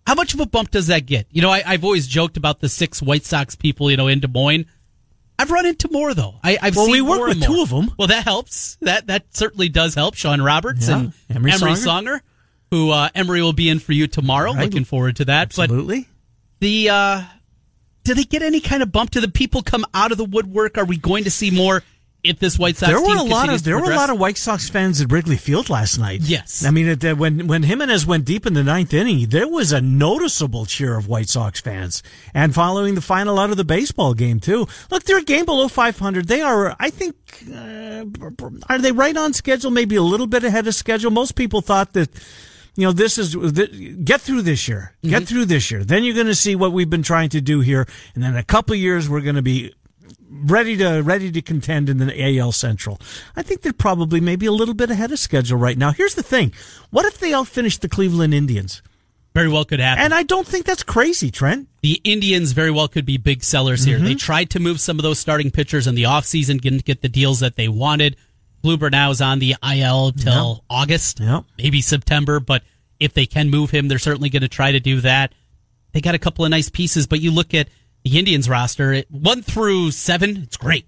how 0.07 0.15
much 0.15 0.33
of 0.35 0.41
a 0.41 0.47
bump 0.47 0.71
does 0.71 0.87
that 0.89 1.07
get? 1.07 1.27
You 1.31 1.43
know, 1.43 1.51
I, 1.51 1.63
I've 1.67 1.85
always 1.85 2.07
joked 2.07 2.37
about 2.37 2.61
the 2.61 2.69
six 2.69 3.03
White 3.03 3.25
Sox 3.25 3.55
people, 3.57 3.91
you 3.91 3.97
know, 3.97 4.07
in 4.09 4.21
Des 4.21 4.29
Moines. 4.29 4.67
I've 5.41 5.51
run 5.51 5.67
into 5.67 5.89
more 5.93 6.15
though. 6.15 6.35
I, 6.43 6.59
I've 6.61 6.75
Well, 6.77 6.87
seen 6.87 6.93
we 6.95 7.01
work 7.03 7.29
with 7.29 7.43
two 7.43 7.63
of 7.63 7.73
'em. 7.73 7.93
Well, 7.99 8.09
that 8.09 8.25
helps. 8.25 8.77
That 8.81 9.07
that 9.07 9.27
certainly 9.37 9.69
does 9.69 9.95
help. 9.95 10.15
Sean 10.17 10.41
Roberts 10.43 10.89
Yeah. 10.89 10.99
and 10.99 11.13
Emery 11.31 11.53
Emery, 11.53 11.73
Songer. 11.73 11.87
Songer, 11.87 12.21
who 12.71 12.91
uh, 12.91 13.09
Emery 13.15 13.43
will 13.43 13.53
be 13.53 13.69
in 13.69 13.79
for 13.79 13.93
you 13.93 14.07
tomorrow. 14.09 14.53
Right. 14.53 14.65
Looking 14.65 14.85
forward 14.85 15.17
to 15.17 15.25
that. 15.27 15.43
Absolutely. 15.43 16.01
But 16.01 16.09
the 16.61 16.89
uh, 16.91 17.23
do 18.03 18.15
they 18.15 18.25
get 18.25 18.43
any 18.43 18.61
kind 18.61 18.83
of 18.83 18.91
bump? 18.91 19.11
Do 19.13 19.21
the 19.21 19.29
people 19.29 19.63
come 19.63 19.85
out 19.95 20.11
of 20.11 20.19
the 20.19 20.25
woodwork? 20.25 20.77
Are 20.77 20.85
we 20.85 20.97
going 20.97 21.23
to 21.25 21.31
see 21.31 21.51
more 21.53 21.85
if 22.25 22.39
this 22.39 22.59
White 22.59 22.77
Sox 22.77 22.91
there 22.91 23.01
were 23.01 23.17
a 23.17 23.23
lot 23.23 23.49
of 23.49 23.63
there 23.63 23.79
were 23.79 23.93
a 23.93 23.97
lot 23.97 24.11
of 24.11 24.19
White 24.19 24.37
Sox 24.37 24.69
fans 24.69 25.01
at 25.01 25.11
Wrigley 25.13 25.37
Field 25.37 25.71
last 25.71 25.99
night. 25.99 26.21
Yes. 26.23 26.65
I 26.65 26.71
mean 26.71 26.89
it, 26.89 27.05
uh, 27.05 27.15
when 27.15 27.47
when 27.47 27.63
Jimenez 27.63 28.07
went 28.07 28.25
deep 28.25 28.45
in 28.47 28.55
the 28.55 28.65
ninth 28.65 28.93
inning, 28.93 29.29
there 29.29 29.47
was 29.49 29.73
a 29.73 29.81
noticeable 29.81 30.67
cheer 30.67 30.97
of 30.97 31.07
White 31.07 31.29
Sox 31.29 31.61
fans, 31.61 32.03
and 32.35 32.55
following 32.55 32.95
the 32.97 33.01
final 33.01 33.39
out 33.39 33.51
of 33.51 33.57
the 33.57 33.65
baseball 33.65 34.15
game 34.15 34.41
too. 34.41 34.67
Look, 34.91 35.05
they're 35.05 35.19
a 35.19 35.23
game 35.23 35.45
below 35.45 35.69
500. 35.69 36.27
They 36.27 36.41
are, 36.41 36.75
I 36.81 36.91
think, 36.91 37.15
uh, 37.55 38.05
are 38.69 38.79
they 38.79 38.93
right 38.93 39.17
on 39.17 39.33
schedule? 39.33 39.71
Maybe 39.71 39.97
a 39.97 40.03
little 40.03 40.27
bit 40.27 40.43
ahead 40.45 40.67
of 40.67 40.75
schedule. 40.75 41.11
Most 41.11 41.35
people 41.37 41.61
thought 41.61 41.93
that. 41.93 42.11
you 42.77 42.85
know, 42.85 42.93
this 42.93 43.19
is 43.19 43.35
get 44.05 44.21
through 44.21 44.43
this 44.43 44.69
year, 44.69 44.95
get 45.03 45.27
through 45.27 45.47
this 45.47 45.69
year. 45.71 45.83
Then 45.83 46.05
you're 46.05 46.15
going 46.15 46.29
to 46.29 46.35
see 46.35 46.55
what 46.55 46.71
we've 46.73 46.91
been 46.91 47.03
trying 47.03 47.29
to 47.31 47.41
do 47.41 47.61
here, 47.61 47.87
and 48.15 48.23
then 48.23 48.33
in 48.33 48.37
a 48.37 48.45
couple 48.45 48.73
of 48.75 48.79
years 48.81 49.09
we're 49.09 49.21
going 49.21 49.35
to 49.35 49.43
be 49.43 49.75
ready 50.31 50.77
to 50.77 51.01
ready 51.01 51.31
to 51.33 51.43
contend 51.43 51.89
in 51.89 51.99
the 51.99 52.39
AL 52.39 52.53
Central. 52.53 53.01
I 53.37 53.43
think 53.43 53.63
they're 53.63 53.73
probably 53.73 54.21
maybe 54.21 54.47
a 54.47 54.53
little 54.53 54.75
bit 54.75 54.91
ahead 54.91 55.13
of 55.13 55.19
schedule 55.19 55.59
right 55.59 55.79
now. 55.79 55.93
Here's 55.93 56.15
the 56.15 56.23
thing: 56.23 56.53
what 56.91 57.05
if 57.07 57.19
they 57.19 57.33
all 57.33 57.45
outfinish 57.45 57.81
the 57.81 57.89
Cleveland 57.89 58.35
Indians? 58.35 58.83
Very 59.35 59.49
well 59.49 59.65
could 59.65 59.79
happen. 59.79 60.03
And 60.03 60.15
I 60.15 60.23
don't 60.25 60.47
think 60.47 60.65
that's 60.67 60.83
crazy, 60.83 61.31
Trent. 61.31 61.69
the 61.83 62.01
Indians 62.03 62.53
very 62.53 62.71
well 62.71 62.89
could 62.89 63.07
be 63.07 63.19
big 63.19 63.45
sellers 63.45 63.85
here. 63.85 63.99
They 63.99 64.15
mhm. 64.15 64.19
tried 64.19 64.51
to 64.51 64.59
move 64.61 64.81
some 64.81 64.99
of 64.99 65.03
those 65.03 65.19
starting 65.19 65.51
pitchers 65.51 65.87
in 65.87 65.95
the 65.95 66.05
offseason, 66.05 66.61
didn't 66.61 66.85
get 66.85 67.03
the 67.03 67.09
deals 67.09 67.41
that 67.41 67.55
they 67.55 67.69
wanted. 67.69 68.17
Kluber 68.65 68.91
now 68.91 69.11
is 69.11 69.21
on 69.21 69.39
the 69.39 69.55
IL 69.63 70.13
till 70.13 70.65
August, 70.69 71.21
Yep. 71.21 71.45
maybe 71.59 71.81
September, 71.81 72.41
but 72.41 72.65
if 72.99 73.15
they 73.15 73.27
can 73.27 73.49
move 73.49 73.71
him, 73.71 73.87
they're 73.87 73.99
certainly 74.01 74.29
going 74.29 74.43
to 74.43 74.49
try 74.49 74.73
to 74.73 74.81
do 74.81 75.01
that. 75.03 75.33
They 75.93 76.01
got 76.01 76.17
a 76.17 76.19
couple 76.19 76.45
of 76.45 76.51
nice 76.51 76.69
pieces, 76.69 77.07
but 77.07 77.21
you 77.21 77.31
look 77.31 77.55
at 77.55 77.69
the 78.05 78.19
Indians 78.19 78.49
roster, 78.49 78.93
it, 78.93 79.11
one 79.11 79.43
through 79.43 79.91
seven, 79.91 80.37
it's 80.45 80.57
great. 80.57 80.87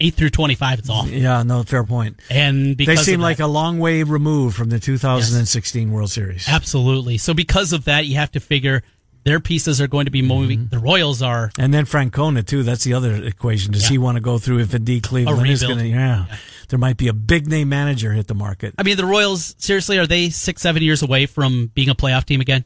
Eight 0.00 0.14
through 0.14 0.30
25, 0.30 0.80
it's 0.80 0.90
awful. 0.90 1.10
Yeah, 1.12 1.44
no, 1.44 1.62
fair 1.62 1.84
point. 1.84 2.18
And 2.28 2.76
They 2.76 2.96
seem 2.96 3.16
of 3.16 3.20
like 3.20 3.38
a 3.38 3.46
long 3.46 3.78
way 3.78 4.02
removed 4.02 4.56
from 4.56 4.68
the 4.68 4.80
2016 4.80 5.92
World 5.92 6.10
Series. 6.10 6.48
Absolutely. 6.48 7.18
So 7.18 7.34
because 7.34 7.72
of 7.72 7.84
that, 7.84 8.06
you 8.06 8.16
have 8.16 8.32
to 8.32 8.40
figure 8.40 8.82
their 9.24 9.38
pieces 9.38 9.80
are 9.80 9.86
going 9.86 10.06
to 10.06 10.10
be 10.10 10.20
moving. 10.22 10.60
Mm-hmm. 10.60 10.68
The 10.70 10.78
Royals 10.80 11.22
are 11.22 11.52
And 11.56 11.72
then 11.72 11.84
Francona 11.84 12.44
too. 12.44 12.64
That's 12.64 12.82
the 12.82 12.94
other 12.94 13.14
equation. 13.14 13.72
Does 13.72 13.84
Yeah. 13.84 13.90
he 13.90 13.98
want 13.98 14.16
to 14.16 14.20
go 14.20 14.38
through 14.38 14.58
if 14.58 14.74
indeed 14.74 15.04
Cleveland 15.04 15.48
is 15.48 15.62
going 15.62 15.78
to? 15.78 15.86
Yeah, 15.86 16.26
there 16.68 16.80
might 16.80 16.96
be 16.96 17.06
a 17.06 17.12
big 17.12 17.46
name 17.46 17.68
manager 17.68 18.12
hit 18.12 18.26
the 18.26 18.34
market. 18.34 18.74
I 18.78 18.82
mean, 18.82 18.96
the 18.96 19.06
Royals, 19.06 19.54
seriously, 19.58 19.98
are 19.98 20.06
they 20.08 20.30
six, 20.30 20.62
seven 20.62 20.82
years 20.82 21.02
away 21.02 21.26
from 21.26 21.70
being 21.74 21.88
a 21.88 21.94
playoff 21.94 22.24
team 22.24 22.40
again? 22.40 22.64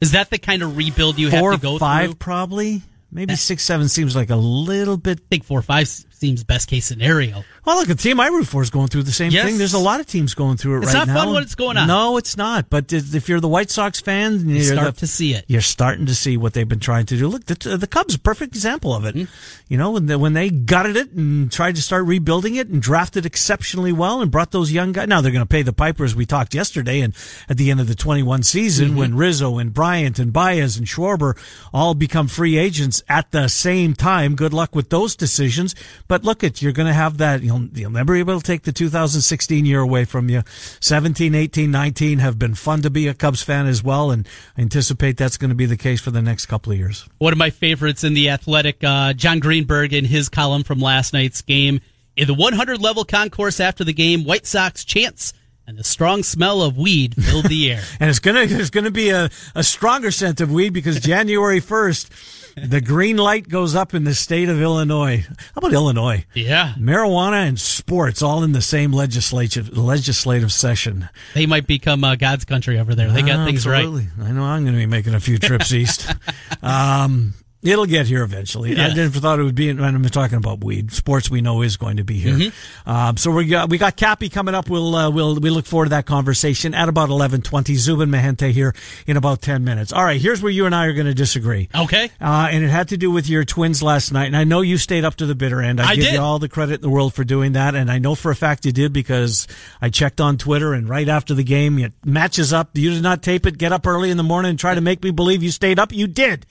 Is 0.00 0.12
that 0.12 0.30
the 0.30 0.38
kind 0.38 0.62
of 0.62 0.76
rebuild 0.76 1.18
you 1.18 1.30
Four, 1.30 1.52
have 1.52 1.60
to 1.60 1.66
go 1.66 1.78
five, 1.78 2.10
through? 2.10 2.14
probably. 2.16 2.82
Maybe 3.10 3.34
six, 3.36 3.62
seven 3.64 3.88
seems 3.88 4.14
like 4.14 4.30
a 4.30 4.36
little 4.36 4.96
bit. 4.96 5.20
I 5.20 5.22
think 5.30 5.44
four 5.44 5.62
five 5.62 5.88
seems 6.16 6.42
best 6.44 6.68
case 6.68 6.86
scenario. 6.86 7.44
Well, 7.64 7.76
look, 7.76 7.88
the 7.88 7.94
team 7.94 8.20
I 8.20 8.28
root 8.28 8.46
for 8.46 8.62
is 8.62 8.70
going 8.70 8.88
through 8.88 9.02
the 9.04 9.12
same 9.12 9.30
Yes. 9.32 9.44
thing. 9.46 9.58
There's 9.58 9.74
a 9.74 9.78
lot 9.78 10.00
of 10.00 10.06
teams 10.06 10.34
going 10.34 10.56
through 10.56 10.78
it 10.78 10.84
It's 10.84 10.94
right 10.94 11.06
not 11.06 11.16
fun 11.16 11.34
when 11.34 11.42
it's 11.42 11.54
going 11.54 11.76
on. 11.76 11.86
No, 11.88 12.16
it's 12.16 12.36
not. 12.36 12.70
But 12.70 12.92
if 12.92 13.28
you're 13.28 13.40
the 13.40 13.48
White 13.48 13.70
Sox 13.70 14.00
fan, 14.00 14.48
You 14.48 14.56
you're 14.56 14.74
start 14.74 14.94
the- 14.94 15.00
to 15.00 15.06
see 15.06 15.34
it. 15.34 15.44
you're 15.48 15.60
starting 15.60 16.06
to 16.06 16.14
see 16.14 16.36
what 16.36 16.52
they've 16.52 16.68
been 16.68 16.80
trying 16.80 17.06
to 17.06 17.16
do. 17.16 17.28
Look, 17.28 17.46
the, 17.46 17.76
the 17.76 17.86
Cubs, 17.86 18.14
a 18.14 18.18
perfect 18.18 18.54
example 18.54 18.94
of 18.94 19.04
it. 19.04 19.14
Mm-hmm. 19.14 19.32
You 19.68 19.78
know, 19.78 19.90
when 19.92 20.06
they, 20.06 20.16
when 20.16 20.32
they 20.32 20.48
gutted 20.50 20.96
it 20.96 21.12
and 21.12 21.50
tried 21.50 21.74
to 21.76 21.82
start 21.82 22.04
rebuilding 22.06 22.54
it 22.54 22.68
and 22.68 22.80
drafted 22.80 23.26
exceptionally 23.26 23.92
well 23.92 24.20
and 24.20 24.30
brought 24.30 24.52
those 24.52 24.70
young 24.70 24.92
guys. 24.92 25.08
Now 25.08 25.20
they're 25.20 25.32
going 25.32 25.42
to 25.44 25.46
pay 25.48 25.62
the 25.62 25.72
pipers. 25.72 26.14
We 26.14 26.24
talked 26.26 26.54
yesterday 26.54 27.00
and 27.00 27.14
at 27.48 27.56
the 27.56 27.70
end 27.70 27.80
of 27.80 27.88
the 27.88 27.94
21 27.94 28.42
season 28.44 28.88
Mm-hmm. 28.90 28.96
when 28.98 29.16
Rizzo 29.16 29.58
and 29.58 29.74
Bryant 29.74 30.18
and 30.18 30.32
Baez 30.32 30.76
and 30.76 30.86
Schwarber 30.86 31.36
all 31.72 31.94
become 31.94 32.28
free 32.28 32.56
agents 32.56 33.02
at 33.08 33.30
the 33.32 33.48
same 33.48 33.94
time. 33.94 34.36
Good 34.36 34.52
luck 34.52 34.74
with 34.74 34.90
those 34.90 35.16
decisions. 35.16 35.74
But 36.08 36.15
look 36.24 36.44
at, 36.44 36.62
you're 36.62 36.72
going 36.72 36.88
to 36.88 36.94
have 36.94 37.18
that. 37.18 37.42
You'll, 37.42 37.66
you'll 37.74 37.90
never 37.90 38.14
be 38.14 38.20
able 38.20 38.40
to 38.40 38.46
take 38.46 38.62
the 38.62 38.72
2016 38.72 39.66
year 39.66 39.80
away 39.80 40.04
from 40.04 40.28
you. 40.28 40.42
17, 40.80 41.34
18, 41.34 41.70
19 41.70 42.18
have 42.18 42.38
been 42.38 42.54
fun 42.54 42.82
to 42.82 42.90
be 42.90 43.08
a 43.08 43.14
Cubs 43.14 43.42
fan 43.42 43.66
as 43.66 43.82
well. 43.82 44.10
And 44.10 44.28
I 44.56 44.62
anticipate 44.62 45.16
that's 45.16 45.36
going 45.36 45.50
to 45.50 45.56
be 45.56 45.66
the 45.66 45.76
case 45.76 46.00
for 46.00 46.10
the 46.10 46.22
next 46.22 46.46
couple 46.46 46.72
of 46.72 46.78
years. 46.78 47.08
One 47.18 47.32
of 47.32 47.38
my 47.38 47.50
favorites 47.50 48.04
in 48.04 48.14
the 48.14 48.30
Athletic, 48.30 48.82
uh, 48.82 49.12
Jon 49.12 49.38
Greenberg, 49.38 49.92
in 49.92 50.04
his 50.04 50.28
column 50.28 50.64
from 50.64 50.80
last 50.80 51.12
night's 51.12 51.42
game. 51.42 51.80
In 52.16 52.26
the 52.26 52.34
100 52.34 52.80
level 52.80 53.04
concourse 53.04 53.60
after 53.60 53.84
the 53.84 53.92
game, 53.92 54.24
White 54.24 54.46
Sox 54.46 54.84
chants 54.84 55.34
and 55.66 55.76
the 55.76 55.84
strong 55.84 56.22
smell 56.22 56.62
of 56.62 56.76
weed 56.76 57.14
filled 57.14 57.46
the 57.46 57.72
air. 57.72 57.82
And 58.00 58.10
it's 58.10 58.18
gonna 58.18 58.46
there's 58.46 58.70
gonna 58.70 58.90
be 58.90 59.10
a, 59.10 59.30
a 59.54 59.64
stronger 59.64 60.10
scent 60.10 60.40
of 60.40 60.52
weed 60.52 60.72
because 60.72 61.00
January 61.00 61.60
first, 61.60 62.10
the 62.56 62.80
green 62.80 63.16
light 63.16 63.48
goes 63.48 63.74
up 63.74 63.94
in 63.94 64.04
the 64.04 64.14
state 64.14 64.48
of 64.48 64.60
Illinois. 64.60 65.24
How 65.28 65.58
about 65.58 65.72
Illinois? 65.72 66.24
yeah. 66.34 66.74
Marijuana 66.78 67.48
and 67.48 67.58
sports 67.58 68.22
all 68.22 68.42
in 68.44 68.52
the 68.52 68.62
same 68.62 68.92
legislative 68.92 69.76
legislative 69.76 70.52
session. 70.52 71.08
They 71.34 71.46
might 71.46 71.66
become 71.66 72.04
uh, 72.04 72.16
God's 72.16 72.44
country 72.44 72.78
over 72.78 72.94
there. 72.94 73.10
They 73.10 73.22
got 73.22 73.46
things 73.46 73.66
right. 73.66 73.78
Absolutely. 73.84 74.08
I 74.24 74.32
know 74.32 74.42
I'm 74.44 74.62
going 74.64 74.74
to 74.74 74.78
be 74.80 74.86
making 74.86 75.14
a 75.14 75.20
few 75.20 75.38
trips 75.38 75.72
east. 75.72 76.06
Um, 76.62 77.34
it'll 77.62 77.86
get 77.86 78.06
here 78.06 78.22
eventually. 78.22 78.70
I 78.78 78.88
Yeah. 78.88 78.94
never 78.94 79.18
thought 79.20 79.38
it 79.38 79.42
would 79.42 79.54
be. 79.54 79.72
When 79.72 79.82
I'm 79.82 80.02
talking 80.04 80.38
about 80.38 80.62
weed, 80.62 80.92
sports 80.92 81.30
we 81.30 81.40
know 81.40 81.62
is 81.62 81.76
going 81.76 81.96
to 81.96 82.04
be 82.04 82.18
here. 82.18 82.34
Mm-hmm. 82.34 82.88
Um, 82.90 83.16
so 83.16 83.30
we 83.30 83.46
got 83.46 83.68
we 83.70 83.78
got 83.78 83.96
Cappy 83.96 84.28
coming 84.28 84.54
up. 84.54 84.68
We'll 84.70 84.94
uh, 84.94 85.10
we'll 85.10 85.36
we 85.36 85.50
look 85.50 85.66
forward 85.66 85.86
to 85.86 85.90
that 85.90 86.06
conversation 86.06 86.74
at 86.74 86.88
about 86.88 87.08
11:20. 87.08 87.74
Zubin 87.76 88.10
Mehenti 88.10 88.50
here 88.52 88.74
in 89.06 89.16
about 89.16 89.42
10 89.42 89.64
minutes. 89.64 89.92
All 89.92 90.04
right, 90.04 90.20
here's 90.20 90.42
where 90.42 90.52
you 90.52 90.66
and 90.66 90.74
I 90.74 90.86
are 90.86 90.92
going 90.92 91.06
to 91.06 91.14
disagree. 91.14 91.68
Okay. 91.74 92.10
Uh, 92.20 92.48
and 92.50 92.64
it 92.64 92.68
had 92.68 92.88
to 92.88 92.96
do 92.96 93.10
with 93.10 93.28
your 93.28 93.44
twins 93.44 93.82
last 93.82 94.12
night. 94.12 94.26
And 94.26 94.36
I 94.36 94.44
know 94.44 94.60
you 94.60 94.78
stayed 94.78 95.04
up 95.04 95.16
to 95.16 95.26
the 95.26 95.34
bitter 95.34 95.60
end. 95.60 95.80
I, 95.80 95.90
I 95.90 95.94
give 95.96 96.04
did. 96.04 96.14
you 96.14 96.20
all 96.20 96.38
the 96.38 96.48
credit 96.48 96.74
in 96.76 96.80
the 96.82 96.90
world 96.90 97.14
for 97.14 97.24
doing 97.24 97.52
that. 97.52 97.74
And 97.74 97.90
I 97.90 97.98
know 97.98 98.14
for 98.14 98.30
a 98.30 98.36
fact 98.36 98.64
you 98.64 98.72
did 98.72 98.92
because 98.92 99.46
I 99.80 99.88
checked 99.90 100.20
on 100.20 100.38
Twitter 100.38 100.72
and 100.74 100.88
right 100.88 101.08
after 101.08 101.34
the 101.34 101.44
game, 101.44 101.78
it 101.78 101.92
matches 102.04 102.52
up. 102.52 102.70
You 102.74 102.90
did 102.90 103.02
not 103.02 103.22
tape 103.22 103.46
it, 103.46 103.58
get 103.58 103.72
up 103.72 103.86
early 103.86 104.10
in 104.10 104.16
the 104.16 104.22
morning 104.22 104.50
and 104.50 104.58
try 104.58 104.74
to 104.74 104.80
make 104.80 105.02
me 105.02 105.10
believe 105.10 105.42
you 105.42 105.50
stayed 105.50 105.78
up. 105.78 105.92
You 105.92 106.06
did. 106.06 106.46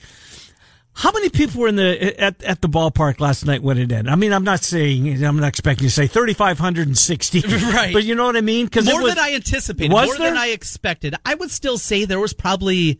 How 0.98 1.12
many 1.12 1.28
people 1.28 1.60
were 1.60 1.68
in 1.68 1.76
the 1.76 2.18
at, 2.18 2.42
at 2.42 2.62
the 2.62 2.70
ballpark 2.70 3.20
last 3.20 3.44
night 3.44 3.62
when 3.62 3.76
it 3.76 3.92
ended? 3.92 4.08
I 4.08 4.14
mean, 4.14 4.32
I'm 4.32 4.44
not 4.44 4.64
saying 4.64 5.22
I'm 5.22 5.38
not 5.38 5.48
expecting 5.48 5.84
you 5.84 5.90
to 5.90 5.94
say 5.94 6.06
3,560, 6.06 7.40
Right. 7.46 7.92
But 7.92 8.04
you 8.04 8.14
know 8.14 8.24
what 8.24 8.34
I 8.34 8.40
mean? 8.40 8.64
Because 8.64 8.86
More 8.86 9.06
than 9.06 9.18
I 9.18 9.34
anticipated. 9.34 9.92
Was 9.92 10.06
more 10.06 10.16
there? 10.16 10.30
than 10.30 10.38
I 10.38 10.48
expected. 10.48 11.14
I 11.22 11.34
would 11.34 11.50
still 11.50 11.76
say 11.76 12.06
there 12.06 12.18
was 12.18 12.32
probably 12.32 12.98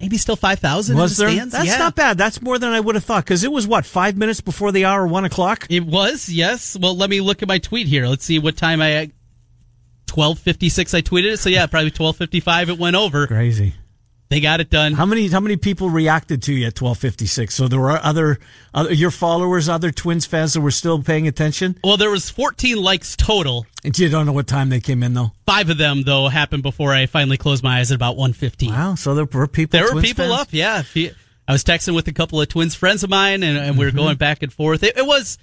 maybe 0.00 0.16
still 0.16 0.34
5,000 0.34 0.96
in 0.96 1.00
was 1.00 1.18
the 1.18 1.24
there? 1.24 1.32
stands. 1.34 1.52
That's 1.52 1.66
yeah. 1.66 1.76
not 1.76 1.94
bad. 1.94 2.16
That's 2.16 2.40
more 2.40 2.58
than 2.58 2.72
I 2.72 2.80
would 2.80 2.94
have 2.94 3.04
thought. 3.04 3.24
Because 3.24 3.44
it 3.44 3.52
was 3.52 3.66
what 3.66 3.84
five 3.84 4.16
minutes 4.16 4.40
before 4.40 4.72
the 4.72 4.86
hour, 4.86 5.06
one 5.06 5.26
o'clock. 5.26 5.66
It 5.68 5.84
was, 5.84 6.30
yes. 6.30 6.74
Well, 6.80 6.96
let 6.96 7.10
me 7.10 7.20
look 7.20 7.42
at 7.42 7.48
my 7.48 7.58
tweet 7.58 7.86
here. 7.86 8.06
Let's 8.06 8.24
see 8.24 8.38
what 8.38 8.56
time 8.56 8.80
I. 8.80 9.10
1256 10.10 10.94
I 10.94 11.02
tweeted 11.02 11.32
it. 11.32 11.36
So 11.36 11.50
yeah, 11.50 11.66
probably 11.66 11.90
1255 11.90 12.70
it 12.70 12.78
went 12.78 12.96
over. 12.96 13.26
Crazy. 13.26 13.74
They 14.30 14.40
got 14.40 14.60
it 14.60 14.70
done. 14.70 14.92
How 14.92 15.06
many 15.06 15.26
how 15.26 15.40
many 15.40 15.56
people 15.56 15.90
reacted 15.90 16.44
to 16.44 16.54
you 16.54 16.68
at 16.68 16.76
twelve 16.76 16.98
fifty 16.98 17.26
six? 17.26 17.52
So 17.52 17.66
there 17.66 17.80
were 17.80 17.90
other, 17.90 18.38
other 18.72 18.94
your 18.94 19.10
followers, 19.10 19.68
other 19.68 19.90
Twins 19.90 20.24
fans 20.24 20.54
that 20.54 20.60
were 20.60 20.70
still 20.70 21.02
paying 21.02 21.26
attention. 21.26 21.76
Well, 21.82 21.96
there 21.96 22.10
was 22.10 22.30
14 22.30 22.76
likes 22.76 23.16
total. 23.16 23.66
And 23.84 23.98
you 23.98 24.08
don't 24.08 24.26
know 24.26 24.32
what 24.32 24.46
time 24.46 24.68
they 24.68 24.78
came 24.78 25.02
in 25.02 25.14
though. 25.14 25.32
Five 25.46 25.68
of 25.68 25.78
them 25.78 26.04
though 26.04 26.28
happened 26.28 26.62
before 26.62 26.94
I 26.94 27.06
finally 27.06 27.38
closed 27.38 27.64
my 27.64 27.80
eyes 27.80 27.90
at 27.90 27.96
about 27.96 28.16
115. 28.16 28.70
Wow. 28.70 28.94
So 28.94 29.16
there 29.16 29.24
were 29.24 29.48
people. 29.48 29.80
There 29.80 29.92
were 29.92 30.00
people 30.00 30.28
fans? 30.28 30.40
up, 30.40 30.48
yeah. 30.52 30.84
I 31.48 31.52
was 31.52 31.64
texting 31.64 31.96
with 31.96 32.06
a 32.06 32.12
couple 32.12 32.40
of 32.40 32.48
Twins 32.48 32.76
friends 32.76 33.02
of 33.02 33.10
mine, 33.10 33.42
and, 33.42 33.58
and 33.58 33.76
we 33.76 33.84
were 33.84 33.90
mm-hmm. 33.90 33.98
going 33.98 34.16
back 34.16 34.44
and 34.44 34.52
forth. 34.52 34.84
It, 34.84 34.96
it 34.96 35.04
was 35.04 35.38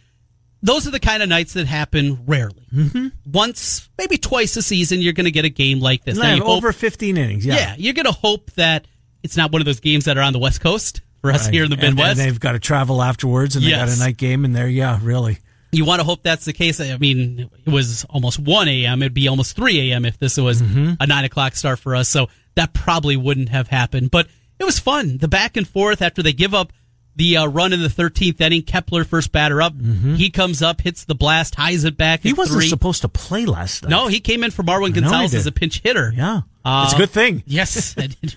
those 0.61 0.87
are 0.87 0.91
the 0.91 0.99
kind 0.99 1.21
of 1.23 1.29
nights 1.29 1.53
that 1.53 1.67
happen 1.67 2.19
rarely. 2.25 2.65
Mm-hmm. 2.73 3.07
Once, 3.31 3.89
maybe 3.97 4.17
twice 4.17 4.55
a 4.57 4.61
season, 4.61 5.01
you're 5.01 5.13
going 5.13 5.25
to 5.25 5.31
get 5.31 5.45
a 5.45 5.49
game 5.49 5.79
like 5.79 6.03
this. 6.03 6.17
Now, 6.17 6.33
you 6.33 6.41
hope- 6.43 6.57
over 6.57 6.71
fifteen 6.71 7.17
innings. 7.17 7.45
Yeah. 7.45 7.55
yeah, 7.55 7.75
you're 7.77 7.93
going 7.93 8.05
to 8.05 8.11
hope 8.11 8.51
that 8.51 8.85
it's 9.23 9.37
not 9.37 9.51
one 9.51 9.61
of 9.61 9.65
those 9.65 9.79
games 9.79 10.05
that 10.05 10.17
are 10.17 10.21
on 10.21 10.33
the 10.33 10.39
West 10.39 10.61
Coast 10.61 11.01
for 11.21 11.31
us 11.31 11.45
Right. 11.45 11.53
here 11.53 11.63
in 11.63 11.69
the 11.69 11.77
Midwest. 11.77 12.19
And, 12.19 12.19
they've 12.19 12.39
got 12.39 12.53
to 12.53 12.59
travel 12.59 13.01
afterwards, 13.01 13.55
and 13.55 13.65
they 13.65 13.71
got 13.71 13.87
Yes. 13.87 13.97
a 13.97 14.03
night 14.03 14.17
game 14.17 14.45
in 14.45 14.53
there. 14.53 14.67
Yeah, 14.67 14.99
really. 15.01 15.39
you 15.71 15.83
want 15.85 15.99
to 15.99 16.03
hope 16.05 16.23
that's 16.23 16.45
the 16.45 16.53
case. 16.53 16.79
I 16.79 16.97
mean, 16.97 17.49
it 17.65 17.69
was 17.69 18.05
almost 18.09 18.39
1 18.39 18.67
a.m. 18.67 19.01
It'd 19.01 19.13
be 19.13 19.27
almost 19.27 19.55
3 19.55 19.91
a.m. 19.91 20.05
if 20.05 20.17
this 20.17 20.37
was 20.37 20.61
Mm-hmm. 20.61 20.93
a 20.99 21.05
9 21.07 21.25
o'clock 21.25 21.55
start 21.55 21.79
for 21.79 21.95
us. 21.95 22.07
So 22.09 22.27
that 22.55 22.73
probably 22.73 23.17
wouldn't 23.17 23.49
have 23.49 23.67
happened. 23.67 24.09
But 24.11 24.27
it 24.59 24.63
was 24.63 24.79
fun. 24.79 25.17
The 25.17 25.27
back 25.27 25.57
and 25.57 25.67
forth 25.67 26.01
after 26.01 26.23
they 26.23 26.33
give 26.33 26.53
up 26.53 26.71
the 27.17 27.37
uh, 27.37 27.45
run 27.47 27.73
in 27.73 27.81
the 27.81 27.89
13th 27.89 28.39
inning. 28.39 28.61
Kepler, 28.61 29.03
first 29.03 29.31
batter 29.33 29.61
up. 29.61 29.73
He 29.81 30.29
comes 30.29 30.61
up, 30.61 30.79
hits 30.81 31.03
the 31.03 31.15
blast, 31.15 31.55
highs 31.55 31.83
it 31.83 31.97
back. 31.97 32.19
Mm-hmm. 32.21 32.27
He 32.29 32.33
wasn't 32.33 32.59
three. 32.61 32.69
supposed 32.69 33.01
to 33.01 33.09
play 33.09 33.45
last 33.45 33.83
night. 33.83 33.89
No, 33.89 34.07
he 34.07 34.19
came 34.21 34.43
in 34.43 34.51
for 34.51 34.63
Marwin 34.63 34.93
Gonzalez 34.93 35.33
as 35.33 35.45
a 35.47 35.51
pinch 35.51 35.81
hitter. 35.81 36.13
Yeah. 36.15 36.41
Uh, 36.63 36.83
it's 36.85 36.93
a 36.93 36.97
good 36.97 37.09
thing. 37.09 37.43
Yes, 37.45 37.95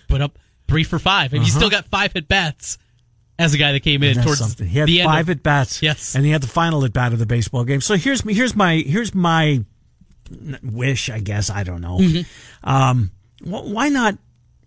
put 0.08 0.20
up 0.20 0.38
three 0.66 0.82
for 0.84 0.98
five, 0.98 1.32
and 1.34 1.42
he 1.44 1.50
still 1.50 1.70
got 1.70 1.84
five 1.86 2.16
at 2.16 2.26
bats 2.26 2.78
as 3.38 3.54
a 3.54 3.58
guy 3.58 3.72
that 3.72 3.80
came 3.80 4.02
in 4.02 4.16
Uh-huh. 4.18 4.24
Towards 4.26 4.38
something. 4.40 4.66
He 4.66 4.78
had 4.78 4.88
the 4.88 5.02
five 5.02 5.28
of- 5.28 5.36
at 5.36 5.42
bats. 5.42 5.82
Yes. 5.82 6.14
and 6.14 6.24
he 6.24 6.30
had 6.30 6.40
the 6.42 6.46
final 6.48 6.84
at 6.84 6.92
bat 6.92 7.12
of 7.12 7.18
the 7.18 7.26
baseball 7.26 7.64
game. 7.64 7.80
So 7.80 7.96
here's 7.96 8.22
here's 8.22 8.54
my 8.56 8.76
here's 8.76 9.14
my 9.14 9.64
wish. 10.62 11.10
I 11.10 11.18
guess 11.20 11.50
I 11.50 11.64
don't 11.64 11.80
know. 11.80 11.98
Mm-hmm. 11.98 12.68
Um, 12.70 13.10
wh- 13.42 13.66
why 13.66 13.88
not? 13.88 14.16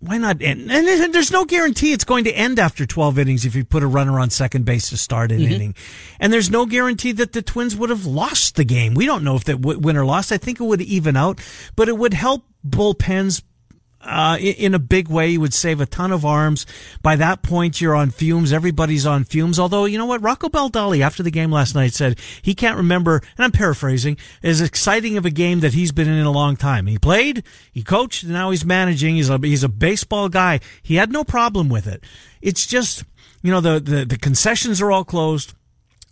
Why 0.05 0.17
not 0.17 0.41
end? 0.41 0.69
And 0.71 1.13
there's 1.13 1.31
no 1.31 1.45
guarantee 1.45 1.93
it's 1.93 2.03
going 2.03 2.25
to 2.25 2.31
end 2.31 2.59
after 2.59 2.85
12 2.85 3.19
innings 3.19 3.45
if 3.45 3.55
you 3.55 3.63
put 3.63 3.83
a 3.83 3.87
runner 3.87 4.19
on 4.19 4.29
second 4.29 4.65
base 4.65 4.89
to 4.89 4.97
start 4.97 5.31
an 5.31 5.39
Mm-hmm. 5.39 5.51
inning. 5.53 5.75
And 6.19 6.33
there's 6.33 6.49
no 6.51 6.65
guarantee 6.65 7.13
that 7.13 7.31
the 7.33 7.41
Twins 7.41 7.75
would 7.75 7.89
have 7.89 8.05
lost 8.05 8.55
the 8.55 8.65
game. 8.65 8.93
We 8.95 9.05
don't 9.05 9.23
know 9.23 9.35
if 9.35 9.45
that 9.45 9.61
w- 9.61 9.79
win 9.79 9.95
or 9.97 10.05
lost. 10.05 10.31
I 10.31 10.37
think 10.37 10.59
it 10.59 10.63
would 10.63 10.81
even 10.81 11.15
out, 11.15 11.39
but 11.75 11.87
it 11.87 11.97
would 11.97 12.13
help 12.13 12.43
bullpens 12.67 13.43
uh, 14.05 14.37
in 14.39 14.73
a 14.73 14.79
big 14.79 15.07
way. 15.07 15.29
You 15.29 15.41
would 15.41 15.53
save 15.53 15.81
a 15.81 15.85
ton 15.85 16.11
of 16.11 16.25
arms. 16.25 16.65
By 17.01 17.15
that 17.17 17.41
point, 17.41 17.81
you're 17.81 17.95
on 17.95 18.11
fumes. 18.11 18.53
Everybody's 18.53 19.05
on 19.05 19.23
fumes. 19.23 19.59
Although, 19.59 19.85
you 19.85 19.97
know 19.97 20.05
what? 20.05 20.21
Rocco 20.21 20.49
Baldelli, 20.49 21.01
after 21.01 21.23
the 21.23 21.31
game 21.31 21.51
last 21.51 21.75
night, 21.75 21.93
said 21.93 22.19
he 22.41 22.53
can't 22.53 22.77
remember, 22.77 23.21
and 23.37 23.45
I'm 23.45 23.51
paraphrasing, 23.51 24.17
as 24.41 24.61
exciting 24.61 25.17
of 25.17 25.25
a 25.25 25.31
game 25.31 25.61
that 25.61 25.73
he's 25.73 25.91
been 25.91 26.07
in 26.07 26.17
in 26.17 26.25
a 26.25 26.31
long 26.31 26.55
time. 26.55 26.87
He 26.87 26.97
played, 26.97 27.43
he 27.71 27.83
coached, 27.83 28.23
now 28.23 28.51
he's 28.51 28.65
managing. 28.65 29.15
He's 29.15 29.29
a, 29.29 29.37
he's 29.37 29.63
a 29.63 29.69
baseball 29.69 30.29
guy. 30.29 30.59
He 30.81 30.95
had 30.95 31.11
no 31.11 31.23
problem 31.23 31.69
with 31.69 31.87
it. 31.87 32.03
It's 32.41 32.65
just, 32.65 33.03
you 33.41 33.51
know, 33.51 33.61
the, 33.61 33.79
the, 33.79 34.05
the 34.05 34.17
concessions 34.17 34.81
are 34.81 34.91
all 34.91 35.05
closed. 35.05 35.53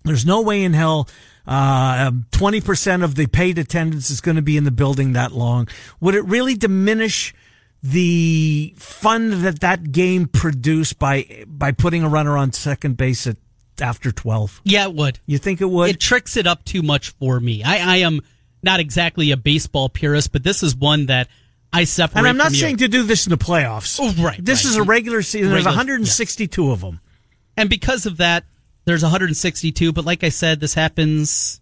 There's 0.04 0.26
no 0.26 0.42
way 0.42 0.64
in 0.64 0.74
hell 0.74 1.08
uh, 1.46 2.12
20% 2.32 3.04
of 3.04 3.16
the 3.16 3.28
paid 3.28 3.58
attendance 3.58 4.10
is 4.10 4.22
going 4.22 4.36
to 4.36 4.42
be 4.42 4.58
in 4.58 4.64
the 4.64 4.72
building 4.72 5.14
that 5.14 5.32
long. 5.32 5.68
Would 6.00 6.16
it 6.16 6.26
really 6.26 6.56
diminish 6.56 7.34
the 7.84 8.74
fun 8.78 9.42
that 9.44 9.60
that 9.62 9.92
game 9.92 10.28
produced 10.28 11.00
by 11.00 11.46
by 11.48 11.72
putting 11.72 12.04
a 12.04 12.10
runner 12.10 12.38
on 12.38 12.52
second 12.54 12.98
base 12.98 13.26
at 13.28 13.38
after 13.82 14.12
12? 14.12 14.62
Yeah, 14.64 14.84
it 14.86 14.94
would. 14.94 15.20
You 15.26 15.38
think 15.38 15.62
it 15.62 15.70
would? 15.70 15.90
It 15.90 16.00
tricks 16.00 16.38
it 16.38 16.46
up 16.46 16.64
too 16.66 16.82
much 16.84 17.10
for 17.12 17.40
me. 17.40 17.64
I, 17.64 17.78
I 17.78 17.96
am 17.98 18.22
not 18.62 18.80
exactly 18.80 19.32
a 19.32 19.38
baseball 19.38 19.90
purist, 19.90 20.32
but 20.32 20.44
this 20.44 20.62
is 20.62 20.76
one 20.76 21.08
that 21.08 21.28
I 21.74 21.86
separate. 21.86 22.20
And 22.20 22.28
I'm 22.28 22.38
not 22.38 22.52
saying 22.52 22.74
you. 22.74 22.86
to 22.86 22.88
do 22.88 23.04
this 23.04 23.26
in 23.26 23.32
the 23.32 23.38
playoffs. 23.38 23.98
Oh, 24.00 24.12
right, 24.24 24.44
This 24.44 24.66
right. 24.66 24.72
is 24.72 24.76
a 24.78 24.84
regular 24.84 25.22
season. 25.24 25.50
There's 25.50 25.66
Regular- 25.66 25.78
162 25.78 26.72
of 26.72 26.82
them. 26.82 27.00
And 27.58 27.70
because 27.70 28.06
of 28.06 28.18
that, 28.18 28.44
there's 28.86 29.02
162. 29.04 29.92
But 29.94 30.06
like 30.06 30.24
I 30.24 30.30
said, 30.30 30.60
this 30.60 30.74
happens 30.76 31.60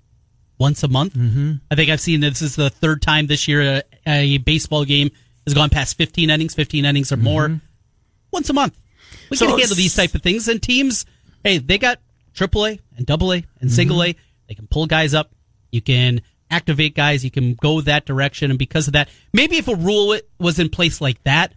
once 0.58 0.84
a 0.84 0.88
month. 0.90 1.14
Mm-hmm. 1.14 1.54
I 1.72 1.76
think 1.76 1.90
I've 1.90 2.02
seen 2.02 2.20
this 2.20 2.42
is 2.42 2.56
the 2.58 2.70
third 2.70 3.02
time 3.02 3.28
this 3.28 3.48
year 3.48 3.62
a, 3.62 3.84
a 4.06 4.38
baseball 4.40 4.84
game 4.84 5.12
has 5.50 5.56
gone 5.56 5.70
past 5.70 5.98
15 5.98 6.30
innings, 6.30 6.56
15 6.56 6.86
innings 6.86 7.12
or 7.12 7.16
mm-hmm. 7.16 7.24
more. 7.26 7.62
Once 8.32 8.50
a 8.50 8.54
month. 8.54 8.78
We 9.30 9.38
So 9.38 9.48
can 9.48 9.58
handle 9.58 9.76
these 9.76 9.96
type 9.96 10.14
of 10.16 10.22
things. 10.22 10.48
And 10.48 10.62
teams, 10.62 11.06
hey, 11.44 11.58
they 11.58 11.78
got 11.78 12.00
AAA 12.36 12.80
and 12.98 13.10
AA 13.10 13.42
and 13.60 13.72
single 13.72 13.98
mm-hmm. 13.98 14.20
A. 14.20 14.48
They 14.48 14.56
can 14.56 14.68
pull 14.68 14.86
guys 14.86 15.14
up. 15.14 15.32
You 15.72 15.82
can 15.82 16.22
activate 16.52 16.96
guys. 16.96 17.24
You 17.24 17.32
can 17.32 17.56
go 17.56 17.82
that 17.82 18.06
direction. 18.06 18.52
And 18.52 18.60
because 18.60 18.88
of 18.88 18.94
that, 18.94 19.10
maybe 19.34 19.58
if 19.58 19.68
a 19.68 19.76
rule 19.76 20.18
was 20.40 20.60
in 20.60 20.70
place 20.70 21.02
like 21.02 21.22
that, 21.24 21.54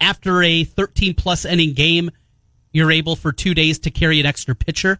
after 0.00 0.42
a 0.42 0.64
13 0.64 1.14
plus 1.14 1.44
inning 1.44 1.72
game, 1.72 2.10
you're 2.72 2.90
able 2.90 3.16
for 3.16 3.32
two 3.32 3.54
days 3.54 3.78
to 3.80 3.90
carry 3.90 4.20
an 4.20 4.26
extra 4.26 4.54
pitcher. 4.54 4.98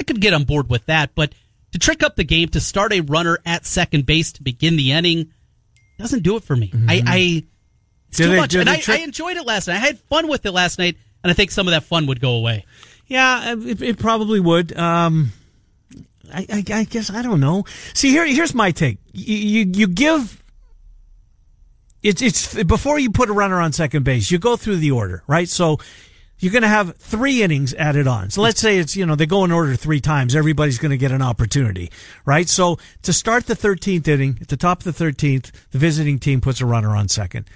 I 0.00 0.04
could 0.04 0.20
get 0.20 0.34
on 0.34 0.44
board 0.44 0.68
with 0.68 0.86
that, 0.86 1.14
but 1.14 1.34
to 1.72 1.78
trick 1.78 2.02
up 2.02 2.16
the 2.16 2.24
game 2.24 2.48
to 2.48 2.60
start 2.60 2.92
a 2.92 3.00
runner 3.00 3.38
at 3.46 3.64
second 3.64 4.06
base 4.06 4.32
to 4.32 4.42
begin 4.42 4.76
the 4.76 4.92
inning 4.92 5.32
doesn't 5.98 6.22
do 6.22 6.36
it 6.36 6.44
for 6.44 6.56
me. 6.56 6.68
Mm-hmm. 6.68 6.90
I, 6.90 7.02
I 7.06 7.44
it's 8.12 8.18
Do 8.18 8.24
too 8.24 8.30
they- 8.32 8.36
much, 8.36 8.54
and 8.54 8.68
I, 8.68 8.82
I 8.88 8.98
enjoyed 8.98 9.38
it 9.38 9.46
last 9.46 9.68
night. 9.68 9.76
I 9.76 9.78
had 9.78 9.98
fun 10.00 10.28
with 10.28 10.44
it 10.44 10.52
last 10.52 10.78
night, 10.78 10.98
and 11.24 11.30
I 11.30 11.34
think 11.34 11.50
some 11.50 11.66
of 11.66 11.72
that 11.72 11.84
fun 11.84 12.06
would 12.08 12.20
go 12.20 12.32
away. 12.34 12.66
Yeah, 13.06 13.54
it, 13.54 13.80
it 13.80 13.98
probably 13.98 14.38
would. 14.38 14.76
Um, 14.76 15.32
I, 16.32 16.46
I, 16.52 16.64
I 16.74 16.84
guess 16.84 17.10
I 17.10 17.22
don't 17.22 17.40
know. 17.40 17.64
See, 17.94 18.10
here, 18.10 18.26
here's 18.26 18.54
my 18.54 18.70
take. 18.70 18.98
You, 19.12 19.34
you, 19.64 19.72
you 19.74 19.86
give. 19.88 20.42
It's 22.02 22.20
it's 22.20 22.62
before 22.64 22.98
you 22.98 23.10
put 23.10 23.30
a 23.30 23.32
runner 23.32 23.60
on 23.60 23.72
second 23.72 24.04
base. 24.04 24.30
You 24.30 24.38
go 24.38 24.56
through 24.56 24.76
the 24.76 24.90
order, 24.90 25.22
right? 25.26 25.48
So 25.48 25.78
you're 26.38 26.52
going 26.52 26.62
to 26.62 26.68
have 26.68 26.96
three 26.96 27.42
innings 27.42 27.72
added 27.74 28.08
on. 28.08 28.30
So 28.30 28.42
let's 28.42 28.60
say 28.60 28.78
it's 28.78 28.94
you 28.96 29.06
know 29.06 29.14
they 29.14 29.26
go 29.26 29.44
in 29.44 29.52
order 29.52 29.74
three 29.76 30.00
times. 30.00 30.34
Everybody's 30.34 30.78
going 30.78 30.90
to 30.90 30.96
get 30.98 31.12
an 31.12 31.22
opportunity, 31.22 31.90
right? 32.26 32.48
So 32.48 32.78
to 33.02 33.12
start 33.12 33.46
the 33.46 33.54
13th 33.54 34.08
inning, 34.08 34.38
at 34.40 34.48
the 34.48 34.56
top 34.56 34.84
of 34.84 34.96
the 34.96 35.04
13th, 35.04 35.50
the 35.70 35.78
visiting 35.78 36.18
team 36.18 36.40
puts 36.40 36.60
a 36.60 36.66
runner 36.66 36.96
on 36.96 37.08
second. 37.08 37.46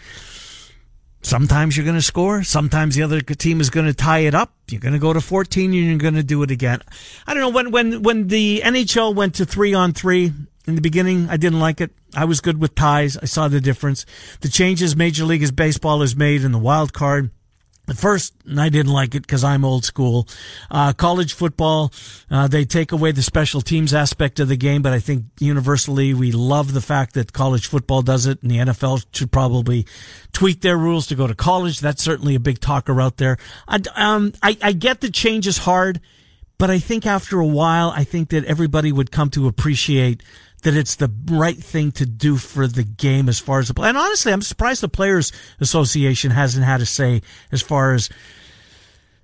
Sometimes 1.26 1.76
you're 1.76 1.82
going 1.82 1.96
to 1.96 2.02
score. 2.02 2.44
Sometimes 2.44 2.94
the 2.94 3.02
other 3.02 3.20
team 3.20 3.60
is 3.60 3.68
going 3.68 3.86
to 3.86 3.92
tie 3.92 4.20
it 4.20 4.34
up. 4.34 4.54
You're 4.70 4.80
going 4.80 4.92
to 4.92 5.00
go 5.00 5.12
to 5.12 5.20
14 5.20 5.72
and 5.72 5.74
you're 5.74 5.98
going 5.98 6.14
to 6.14 6.22
do 6.22 6.40
it 6.44 6.52
again. 6.52 6.82
I 7.26 7.34
don't 7.34 7.40
know 7.40 7.48
when, 7.48 7.72
when, 7.72 8.02
when 8.04 8.28
the 8.28 8.62
NHL 8.64 9.12
went 9.12 9.34
to 9.34 9.44
three 9.44 9.74
on 9.74 9.92
three 9.92 10.32
in 10.68 10.76
the 10.76 10.80
beginning, 10.80 11.28
I 11.28 11.36
didn't 11.36 11.58
like 11.58 11.80
it. 11.80 11.90
I 12.14 12.26
was 12.26 12.40
good 12.40 12.60
with 12.60 12.76
ties. 12.76 13.16
I 13.16 13.24
saw 13.24 13.48
the 13.48 13.60
difference. 13.60 14.06
The 14.40 14.48
changes 14.48 14.94
Major 14.94 15.24
League 15.24 15.56
Baseball 15.56 16.00
has 16.02 16.14
made 16.14 16.44
in 16.44 16.52
the 16.52 16.60
wild 16.60 16.92
card. 16.92 17.30
First, 17.94 18.34
I 18.58 18.68
didn't 18.68 18.92
like 18.92 19.14
it 19.14 19.22
because 19.22 19.44
I'm 19.44 19.64
old 19.64 19.84
school. 19.84 20.26
Uh, 20.70 20.92
college 20.92 21.34
football, 21.34 21.92
uh, 22.30 22.48
they 22.48 22.64
take 22.64 22.90
away 22.90 23.12
the 23.12 23.22
special 23.22 23.60
teams 23.60 23.94
aspect 23.94 24.40
of 24.40 24.48
the 24.48 24.56
game, 24.56 24.82
but 24.82 24.92
I 24.92 24.98
think 24.98 25.24
universally 25.38 26.12
we 26.12 26.32
love 26.32 26.72
the 26.72 26.80
fact 26.80 27.14
that 27.14 27.32
college 27.32 27.68
football 27.68 28.02
does 28.02 28.26
it 28.26 28.42
and 28.42 28.50
the 28.50 28.58
NFL 28.58 29.06
should 29.12 29.30
probably 29.30 29.86
tweak 30.32 30.62
their 30.62 30.76
rules 30.76 31.06
to 31.08 31.14
go 31.14 31.28
to 31.28 31.34
college. 31.34 31.78
That's 31.78 32.02
certainly 32.02 32.34
a 32.34 32.40
big 32.40 32.58
talker 32.58 33.00
out 33.00 33.18
there. 33.18 33.36
I, 33.68 33.80
um, 33.94 34.32
I, 34.42 34.58
I 34.62 34.72
get 34.72 35.00
the 35.00 35.10
change 35.10 35.46
is 35.46 35.58
hard, 35.58 36.00
but 36.58 36.70
I 36.70 36.80
think 36.80 37.06
after 37.06 37.38
a 37.38 37.46
while, 37.46 37.90
I 37.90 38.02
think 38.02 38.30
that 38.30 38.44
everybody 38.46 38.90
would 38.90 39.12
come 39.12 39.30
to 39.30 39.46
appreciate 39.46 40.22
that 40.66 40.74
it's 40.76 40.96
the 40.96 41.08
right 41.30 41.56
thing 41.56 41.92
to 41.92 42.04
do 42.04 42.36
for 42.36 42.66
the 42.66 42.82
game 42.82 43.28
as 43.28 43.38
far 43.38 43.60
as 43.60 43.68
the 43.68 43.74
play. 43.74 43.88
and 43.88 43.96
honestly 43.96 44.32
I'm 44.32 44.42
surprised 44.42 44.80
the 44.82 44.88
players 44.88 45.32
association 45.60 46.32
hasn't 46.32 46.64
had 46.64 46.80
a 46.80 46.86
say 46.86 47.22
as 47.52 47.62
far 47.62 47.94
as 47.94 48.10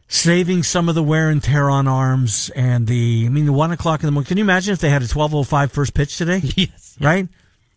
saving 0.08 0.62
some 0.62 0.88
of 0.88 0.94
the 0.94 1.02
wear 1.02 1.28
and 1.30 1.42
tear 1.42 1.68
on 1.68 1.88
arms 1.88 2.50
and 2.54 2.86
the 2.86 3.24
I 3.26 3.28
mean 3.28 3.46
the 3.46 3.52
one 3.52 3.72
o'clock 3.72 4.00
in 4.02 4.06
the 4.06 4.12
morning 4.12 4.28
can 4.28 4.36
you 4.38 4.44
imagine 4.44 4.72
if 4.72 4.78
they 4.80 4.90
had 4.90 5.02
a 5.02 5.06
1205 5.10 5.72
first 5.72 5.94
pitch 5.94 6.16
today 6.16 6.40
Yes. 6.56 6.96
right 7.00 7.28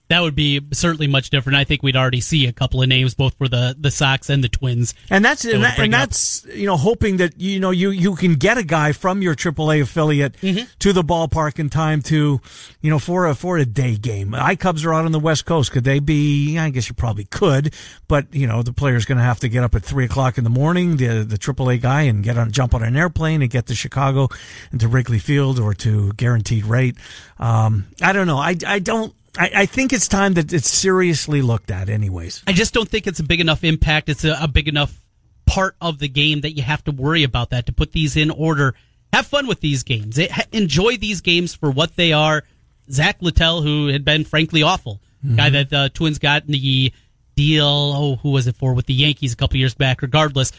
That 0.08 0.22
would 0.22 0.36
be 0.36 0.62
certainly 0.72 1.08
much 1.08 1.32
different. 1.32 1.58
I 1.58 1.64
think 1.64 1.82
we'd 1.82 1.96
already 1.96 2.22
see 2.22 2.46
a 2.46 2.54
couple 2.54 2.82
of 2.82 2.88
names, 2.88 3.16
both 3.16 3.36
for 3.38 3.48
the, 3.48 3.76
the 3.80 3.90
Sox 3.90 4.30
and 4.30 4.44
the 4.44 4.50
Twins. 4.50 4.94
And 5.10 5.26
that's 5.26 5.46
and, 5.46 5.64
that, 5.64 5.80
and 5.80 5.92
that's 5.92 6.46
you 6.54 6.68
know 6.68 6.78
hoping 6.78 7.18
that 7.18 7.40
you 7.40 7.60
know 7.60 7.72
you 7.72 7.90
you 7.90 8.16
can 8.16 8.36
get 8.36 8.58
a 8.58 8.64
guy 8.64 8.92
from 8.92 9.22
your 9.22 9.36
AAA 9.36 9.82
affiliate 9.82 10.36
Mm-hmm. 10.42 10.66
to 10.80 10.94
the 10.94 11.02
ballpark 11.02 11.58
in 11.60 11.70
time 11.70 12.02
to 12.04 12.40
you 12.82 12.90
know 12.90 13.00
for 13.00 13.26
a 13.28 13.34
for 13.36 13.58
a 13.58 13.66
day 13.66 13.96
game. 13.96 14.36
I 14.36 14.56
Cubs 14.56 14.86
are 14.86 14.94
out 14.94 15.06
on 15.06 15.12
the 15.12 15.20
West 15.20 15.46
Coast. 15.46 15.72
Could 15.72 15.84
they 15.86 16.00
be? 16.00 16.58
I 16.58 16.70
guess 16.70 16.88
you 16.88 16.94
probably 16.96 17.26
could, 17.26 17.74
but 18.08 18.34
you 18.34 18.46
know 18.48 18.62
the 18.62 18.74
player's 18.74 19.06
going 19.06 19.18
to 19.18 19.24
have 19.24 19.40
to 19.40 19.50
get 19.50 19.64
up 19.64 19.74
at 19.76 19.84
three 19.84 20.06
o'clock 20.06 20.38
in 20.38 20.44
the 20.44 20.50
morning. 20.50 20.98
The 20.98 21.24
the 21.24 21.38
AAA 21.38 21.82
guy 21.82 22.02
and 22.04 22.24
get 22.24 22.38
on 22.38 22.52
jump 22.52 22.74
on 22.76 22.84
an 22.84 22.96
airplane 22.96 23.42
and 23.42 23.50
get 23.50 23.66
to 23.68 23.76
Chicago 23.76 24.30
and 24.72 24.80
to 24.82 24.88
Wrigley 24.88 25.20
Field 25.20 25.60
or 25.60 25.74
to 25.74 26.14
Guaranteed 26.14 26.66
Rate. 26.66 26.96
Um, 27.40 27.86
I 28.02 28.14
don't 28.14 28.28
know. 28.28 28.38
I 28.38 28.56
I 28.68 28.80
don't. 28.80 29.14
I, 29.38 29.52
I 29.56 29.66
think 29.66 29.94
it's 29.94 30.08
time 30.08 30.34
that 30.36 30.54
it's 30.54 30.70
seriously 30.70 31.42
looked 31.42 31.72
at, 31.72 31.90
anyways. 31.90 32.44
I 32.48 32.54
just 32.54 32.74
don't 32.74 32.88
think 32.88 33.08
it's 33.08 33.20
a 33.20 33.24
big 33.24 33.42
enough 33.42 33.64
impact. 33.64 34.10
It's 34.10 34.24
a, 34.24 34.38
a 34.42 34.48
big 34.48 34.68
enough 34.68 35.02
part 35.46 35.76
of 35.82 36.00
the 36.00 36.08
game 36.08 36.42
that 36.42 36.54
you 36.54 36.64
have 36.64 36.84
to 36.86 36.92
worry 36.92 37.24
about 37.24 37.52
that 37.52 37.66
to 37.68 37.72
put 37.72 37.92
these 37.92 38.16
in 38.16 38.32
order. 38.32 38.76
Have 39.14 39.28
fun 39.28 39.48
with 39.48 39.62
these 39.62 39.84
games. 39.84 40.18
It, 40.18 40.32
enjoy 40.52 40.98
these 40.98 41.22
games 41.22 41.56
for 41.56 41.70
what 41.72 41.96
they 41.96 42.14
are. 42.14 42.44
Zach 42.90 43.18
Littell, 43.22 43.62
who 43.62 43.88
had 43.88 44.06
been 44.06 44.26
frankly 44.26 44.62
awful, 44.62 45.02
guy 45.24 45.46
mm-hmm. 45.46 45.54
that 45.54 45.70
the 45.70 45.92
Twins 45.94 46.20
got 46.20 46.46
in 46.46 46.52
the 46.52 46.94
deal. 47.36 47.66
Oh, 47.66 48.16
who 48.18 48.32
was 48.32 48.48
it 48.48 48.56
for 48.56 48.74
with 48.74 48.86
the 48.86 48.94
Yankees 48.94 49.34
a 49.34 49.36
couple 49.36 49.58
years 49.58 49.74
back? 49.74 50.02
Regardless, 50.02 50.52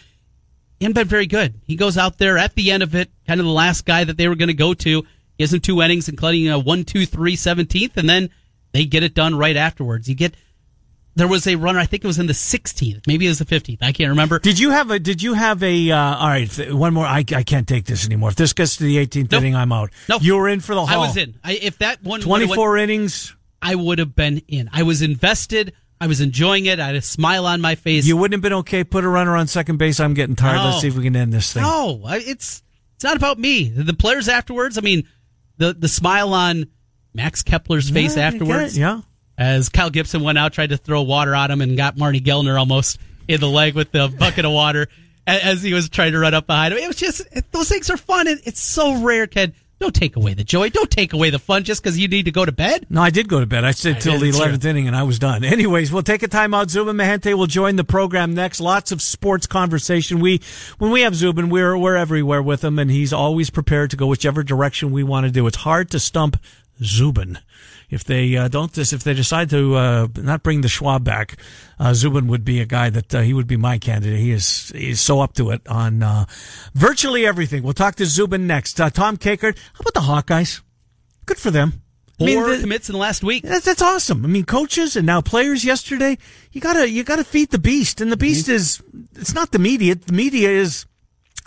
he 0.79 0.85
hadn't 0.85 0.95
been 0.95 1.09
very 1.09 1.27
good. 1.27 1.61
He 1.67 1.77
goes 1.77 1.97
out 1.97 2.19
there 2.19 2.37
at 2.37 2.55
the 2.55 2.71
end 2.71 2.83
of 2.83 2.95
it, 2.95 3.11
kind 3.27 3.41
of 3.41 3.47
the 3.47 3.53
last 3.53 3.85
guy 3.85 4.05
that 4.05 4.17
they 4.17 4.29
were 4.29 4.35
going 4.35 4.49
to 4.49 4.55
go 4.55 4.75
to. 4.75 5.03
He 5.03 5.07
Gives 5.39 5.55
him 5.55 5.61
two 5.61 5.83
innings, 5.83 6.09
including 6.09 6.49
a 6.49 6.59
one, 6.59 6.85
two, 6.85 7.07
three, 7.07 7.37
17th, 7.37 7.97
and 7.97 8.09
then 8.09 8.31
they 8.77 8.85
get 8.85 9.03
it 9.03 9.15
done 9.15 9.35
right 9.37 9.57
afterwards. 9.57 10.09
You 10.09 10.15
get 10.15 10.35
there 11.17 11.27
was 11.27 11.47
a 11.47 11.57
runner. 11.57 11.79
I 11.79 11.87
think 11.87 12.05
it 12.05 12.07
was 12.07 12.19
in 12.19 12.27
the 12.27 12.35
16th, 12.35 13.07
maybe 13.07 13.25
it 13.25 13.31
was 13.31 13.39
the 13.39 13.47
15th. 13.47 13.79
I 13.81 13.93
can't 13.93 14.11
remember. 14.11 14.39
Did 14.39 14.59
you 14.59 14.71
have 14.71 14.91
a? 14.91 14.99
Did 14.99 15.23
you 15.23 15.33
have 15.33 15.63
a? 15.63 15.91
Uh, 15.91 15.99
all 15.99 16.29
right, 16.29 16.75
one 16.75 16.93
more. 16.93 17.07
I, 17.07 17.25
I 17.35 17.43
can't 17.43 17.67
take 17.67 17.87
this 17.87 18.05
anymore. 18.05 18.29
If 18.29 18.37
this 18.37 18.53
gets 18.53 18.77
to 18.77 18.85
the 18.85 18.99
18th 18.99 19.33
Nope. 19.33 19.41
inning, 19.41 19.57
I'm 19.57 19.73
out. 19.73 19.91
No, 20.09 20.19
you 20.21 20.37
were 20.37 20.49
in 20.49 20.61
for 20.61 20.75
the 20.75 20.85
whole. 20.85 21.03
I 21.03 21.07
was 21.07 21.17
in. 21.17 21.39
I, 21.43 21.53
if 21.55 21.79
that 21.79 22.03
one 22.03 22.21
would've 22.21 22.29
went- 22.29 22.45
24 22.45 22.77
innings. 22.77 23.35
I 23.63 23.75
would 23.75 23.99
have 23.99 24.15
been 24.15 24.43
in. 24.47 24.69
I 24.73 24.83
was 24.83 25.01
invested. 25.01 25.73
I 25.99 26.07
was 26.07 26.21
enjoying 26.21 26.67
it. 26.67 26.79
I 26.79 26.89
had 26.89 26.95
a 26.97 27.01
smile 27.01 27.47
on 27.47 27.63
my 27.63 27.75
face. 27.75 28.07
You 28.07 28.19
wouldn't 28.19 28.35
have 28.35 28.43
been 28.43 28.59
okay. 28.61 28.85
Put 28.85 29.03
a 29.05 29.09
runner 29.09 29.35
on 29.35 29.47
second 29.47 29.79
base. 29.79 29.99
I'm 29.99 30.13
getting 30.13 30.37
tired. 30.37 30.57
No. 30.59 30.65
Let's 30.67 30.83
see 30.83 30.89
if 30.89 30.95
we 30.97 31.03
can 31.03 31.17
end 31.17 31.33
this 31.33 31.55
thing. 31.55 31.63
No, 31.63 32.03
it's 32.11 32.63
it's 32.95 33.05
not 33.05 33.17
about 33.17 33.39
me. 33.39 33.71
The 33.71 33.95
players 33.95 34.29
afterwards. 34.29 34.77
I 34.77 34.83
mean, 34.83 35.09
the 35.57 35.73
the 35.73 35.89
smile 35.89 36.35
on 36.35 36.67
Max 37.17 37.43
Kepler's 37.43 37.91
face 37.91 38.17
Yeah, 38.17 38.23
afterwards. 38.29 38.79
Yeah. 38.79 39.01
as 39.37 39.69
Kyle 39.69 39.91
Gibson 39.91 40.23
went 40.23 40.39
out, 40.39 40.53
tried 40.53 40.71
to 40.71 40.77
throw 40.77 41.03
water 41.03 41.35
at 41.35 41.51
him, 41.51 41.61
and 41.61 41.77
got 41.77 41.97
Marney 41.97 42.21
Gellner 42.21 42.59
almost 42.59 42.99
in 43.27 43.41
the 43.41 43.49
leg 43.49 43.75
with 43.75 43.91
the 43.91 44.09
bucket 44.09 44.45
of 44.45 44.53
water 44.53 44.87
as 45.27 45.63
he 45.63 45.75
was 45.75 45.89
trying 45.89 46.13
to 46.13 46.19
run 46.19 46.35
up 46.35 46.47
behind 46.47 46.73
him. 46.73 46.79
It 46.81 46.87
was 46.87 46.97
just 46.97 47.23
those 47.53 47.69
things 47.69 47.91
are 47.91 47.97
fun. 47.97 48.29
and 48.29 48.41
it's 48.45 48.61
so 48.61 49.03
rare, 49.03 49.27
Ken. 49.27 49.53
Don't 49.79 49.95
take 49.95 50.17
away 50.17 50.33
the 50.33 50.43
joy. 50.43 50.71
Don't 50.71 50.91
take 50.91 51.13
away 51.13 51.29
the 51.29 51.39
fun 51.39 51.63
just 51.63 51.83
because 51.83 51.99
you 51.99 52.09
need 52.09 52.25
to 52.25 52.31
go 52.31 52.47
to 52.47 52.51
bed. 52.53 52.87
No, 52.89 53.03
I 53.03 53.11
did 53.11 53.29
go 53.29 53.41
to 53.41 53.45
bed. 53.47 53.63
I 53.63 53.73
stayed 53.73 54.01
till 54.01 54.19
the 54.19 54.31
did, 54.31 54.35
too. 54.35 54.41
11th 54.41 54.65
inning 54.65 54.87
and 54.87 54.97
I 54.97 55.03
was 55.03 55.19
done. 55.19 55.45
Anyways, 55.45 55.93
we'll 55.93 56.03
take 56.03 56.23
a 56.23 56.29
timeout. 56.29 56.71
Zubin 56.71 56.97
Mehenti 56.97 57.35
will 57.35 57.47
join 57.47 57.77
the 57.77 57.85
program 57.85 58.33
next. 58.33 58.59
Lots 58.59 58.91
of 58.91 59.03
sports 59.03 59.47
conversation. 59.47 60.19
We, 60.21 60.41
when 60.79 60.93
we 60.93 61.03
have 61.03 61.15
Zubin, 61.15 61.51
we're, 61.51 61.77
we're 61.77 61.97
everywhere 61.97 62.41
with 62.41 62.65
him 62.65 62.79
and 62.79 62.91
he's 62.91 63.13
always 63.13 63.51
prepared 63.51 63.91
to 63.91 63.99
go 63.99 64.07
whichever 64.07 64.43
direction 64.43 64.93
we 64.93 65.03
want 65.03 65.27
to 65.27 65.31
do. 65.31 65.47
It's 65.47 65.59
hard 65.59 65.91
to 65.91 66.01
stump 66.01 66.39
Zubin. 66.83 67.39
If 67.89 68.03
they 68.05 68.37
uh, 68.37 68.49
don't 68.49 68.73
this, 68.73 68.93
if 68.93 69.05
they 69.05 69.15
decide 69.15 69.51
to 69.51 69.77
uh, 69.77 70.09
not 70.17 70.43
bring 70.43 70.61
the 70.61 70.69
Schwab 70.69 71.05
back, 71.05 71.37
uh, 71.79 71.95
Zubin 71.95 72.27
would 72.27 72.45
be 72.45 72.61
a 72.61 72.67
guy 72.67 72.91
that 72.91 73.15
uh, 73.15 73.21
he 73.21 73.33
would 73.33 73.47
be 73.47 73.57
my 73.57 73.79
candidate. 73.79 74.19
He 74.19 74.33
is 74.33 74.71
he's 74.75 75.01
so 75.01 75.21
up 75.21 75.35
to 75.35 75.51
it 75.51 75.67
on 75.69 76.03
uh, 76.03 76.25
virtually 76.75 77.27
everything. 77.27 77.63
We'll 77.63 77.75
talk 77.75 77.95
to 77.97 78.07
Zubin 78.07 78.47
next. 78.47 78.81
Uh, 78.81 78.91
Tom 78.91 79.17
Kakert, 79.17 79.57
how 79.75 79.81
about 79.81 79.95
the 79.95 80.01
Hawkeyes? 80.01 80.63
Good 81.27 81.39
for 81.39 81.51
them. 81.51 81.83
Four 82.19 82.29
I 82.29 82.31
mean, 82.31 82.49
the, 82.49 82.59
commits 82.61 82.89
in 82.89 82.95
the 82.95 82.99
last 82.99 83.23
week. 83.23 83.43
That's, 83.43 83.67
that's 83.67 83.83
awesome. 83.83 84.25
I 84.25 84.29
mean, 84.29 84.47
coaches 84.47 84.97
and 84.97 85.07
now 85.07 85.21
players 85.21 85.65
yesterday. 85.65 86.17
You 86.51 86.63
gotta 86.63 86.91
you 86.91 87.05
gotta 87.05 87.25
feed 87.25 87.51
the 87.51 87.59
beast, 87.59 88.01
and 88.01 88.11
the 88.11 88.17
beast 88.17 88.47
mm-hmm. 88.47 88.57
is 88.57 88.83
it's 89.15 89.35
not 89.35 89.53
the 89.53 89.59
media. 89.59 89.95
The 89.95 90.15
media 90.15 90.51
is 90.51 90.87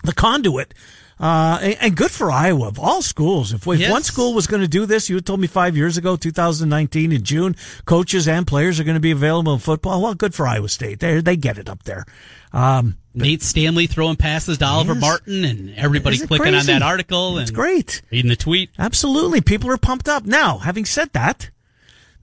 the 0.04 0.14
conduit. 0.14 0.74
Uh, 1.20 1.60
and, 1.62 1.78
and, 1.82 1.98
good 1.98 2.12
for 2.12 2.32
Iowa 2.32 2.70
of 2.70 2.80
all 2.80 3.02
schools. 3.02 3.52
If, 3.52 3.68
if 3.68 3.80
yes. 3.80 3.92
one 3.92 4.04
school 4.04 4.34
was 4.34 4.48
going 4.48 4.62
to 4.62 4.70
do 4.70 4.86
this, 4.86 5.10
you 5.10 5.16
had 5.16 5.26
told 5.26 5.42
me 5.42 5.48
five 5.48 5.76
years 5.76 5.98
ago, 5.98 6.16
2019 6.16 7.12
in 7.12 7.24
June, 7.24 7.58
coaches 7.84 8.26
and 8.26 8.48
players 8.48 8.80
are 8.80 8.86
going 8.86 8.96
to 8.96 9.02
be 9.02 9.12
available 9.12 9.54
in 9.54 9.60
football. 9.60 10.02
Well, 10.02 10.16
good 10.16 10.34
for 10.34 10.48
Iowa 10.48 10.70
State. 10.70 11.02
They 11.02 11.20
they 11.20 11.36
get 11.36 11.58
it 11.58 11.68
up 11.68 11.84
there. 11.84 12.06
Um, 12.54 12.98
Nate 13.14 13.42
Stanley 13.42 13.88
throwing 13.88 14.16
passes 14.16 14.60
to 14.60 14.66
Oliver 14.66 14.94
yes. 14.94 15.02
Martin 15.02 15.44
and 15.44 15.76
everybody 15.76 16.18
clicking 16.18 16.54
crazy? 16.54 16.58
on 16.58 16.80
that 16.80 16.82
article. 16.82 17.38
And 17.38 17.42
it's 17.42 17.52
great. 17.52 18.02
Reading 18.12 18.30
the 18.30 18.36
tweet. 18.36 18.70
Absolutely. 18.80 19.42
People 19.42 19.70
are 19.72 19.78
pumped 19.78 20.08
up. 20.08 20.26
Now, 20.26 20.60
having 20.60 20.86
said 20.86 21.12
that, 21.14 21.50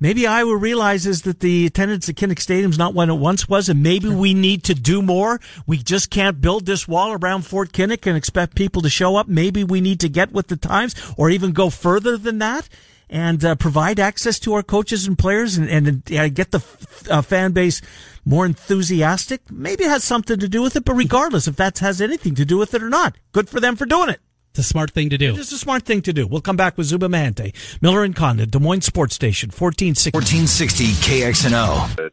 maybe 0.00 0.26
Iowa 0.26 0.56
realizes 0.56 1.22
that 1.22 1.40
the 1.40 1.66
attendance 1.66 2.08
at 2.08 2.16
Kinnick 2.16 2.40
Stadium 2.40 2.70
is 2.70 2.78
not 2.78 2.94
what 2.94 3.08
it 3.08 3.14
once 3.14 3.48
was, 3.48 3.68
and 3.68 3.82
maybe 3.82 4.08
we 4.08 4.34
need 4.34 4.64
to 4.64 4.74
do 4.74 5.02
more. 5.02 5.40
We 5.66 5.78
just 5.78 6.10
can't 6.10 6.40
build 6.40 6.66
this 6.66 6.86
wall 6.86 7.12
around 7.12 7.42
Fort 7.42 7.72
Kinnick 7.72 8.06
and 8.06 8.16
expect 8.16 8.54
people 8.54 8.82
to 8.82 8.90
show 8.90 9.16
up. 9.16 9.28
Maybe 9.28 9.64
we 9.64 9.80
need 9.80 10.00
to 10.00 10.08
get 10.08 10.32
with 10.32 10.48
the 10.48 10.56
times, 10.56 10.94
or 11.16 11.30
even 11.30 11.52
go 11.52 11.70
further 11.70 12.16
than 12.16 12.38
that. 12.38 12.68
And 13.08 13.44
uh, 13.44 13.54
provide 13.54 14.00
access 14.00 14.40
to 14.40 14.54
our 14.54 14.64
coaches 14.64 15.06
and 15.06 15.16
players, 15.16 15.56
and, 15.56 15.68
and 15.68 16.12
uh, 16.12 16.28
get 16.28 16.50
the 16.50 16.64
uh, 17.08 17.22
fan 17.22 17.52
base 17.52 17.80
more 18.24 18.44
enthusiastic. 18.44 19.48
Maybe 19.48 19.84
it 19.84 19.90
has 19.90 20.02
something 20.02 20.40
to 20.40 20.48
do 20.48 20.60
with 20.60 20.74
it, 20.74 20.84
but 20.84 20.94
regardless 20.94 21.46
if 21.46 21.54
that 21.56 21.78
has 21.78 22.00
anything 22.00 22.34
to 22.34 22.44
do 22.44 22.58
with 22.58 22.74
it 22.74 22.82
or 22.82 22.88
not, 22.88 23.16
good 23.30 23.48
for 23.48 23.60
them 23.60 23.76
for 23.76 23.86
doing 23.86 24.08
it. 24.08 24.20
It's 24.56 24.64
a 24.64 24.70
smart 24.70 24.90
thing 24.90 25.10
to 25.10 25.18
do. 25.18 25.36
It's 25.36 25.52
a 25.52 25.58
smart 25.58 25.82
thing 25.82 26.00
to 26.00 26.14
do. 26.14 26.26
We'll 26.26 26.40
come 26.40 26.56
back 26.56 26.78
with 26.78 26.86
Zubin 26.86 27.10
Mehenti, 27.10 27.52
Miller 27.82 28.04
and 28.04 28.16
Condon, 28.16 28.48
Des 28.48 28.58
Moines 28.58 28.80
Sports 28.80 29.14
Station, 29.14 29.50
1460. 29.50 30.12
1460 30.16 30.92
KXNO. 31.04 32.10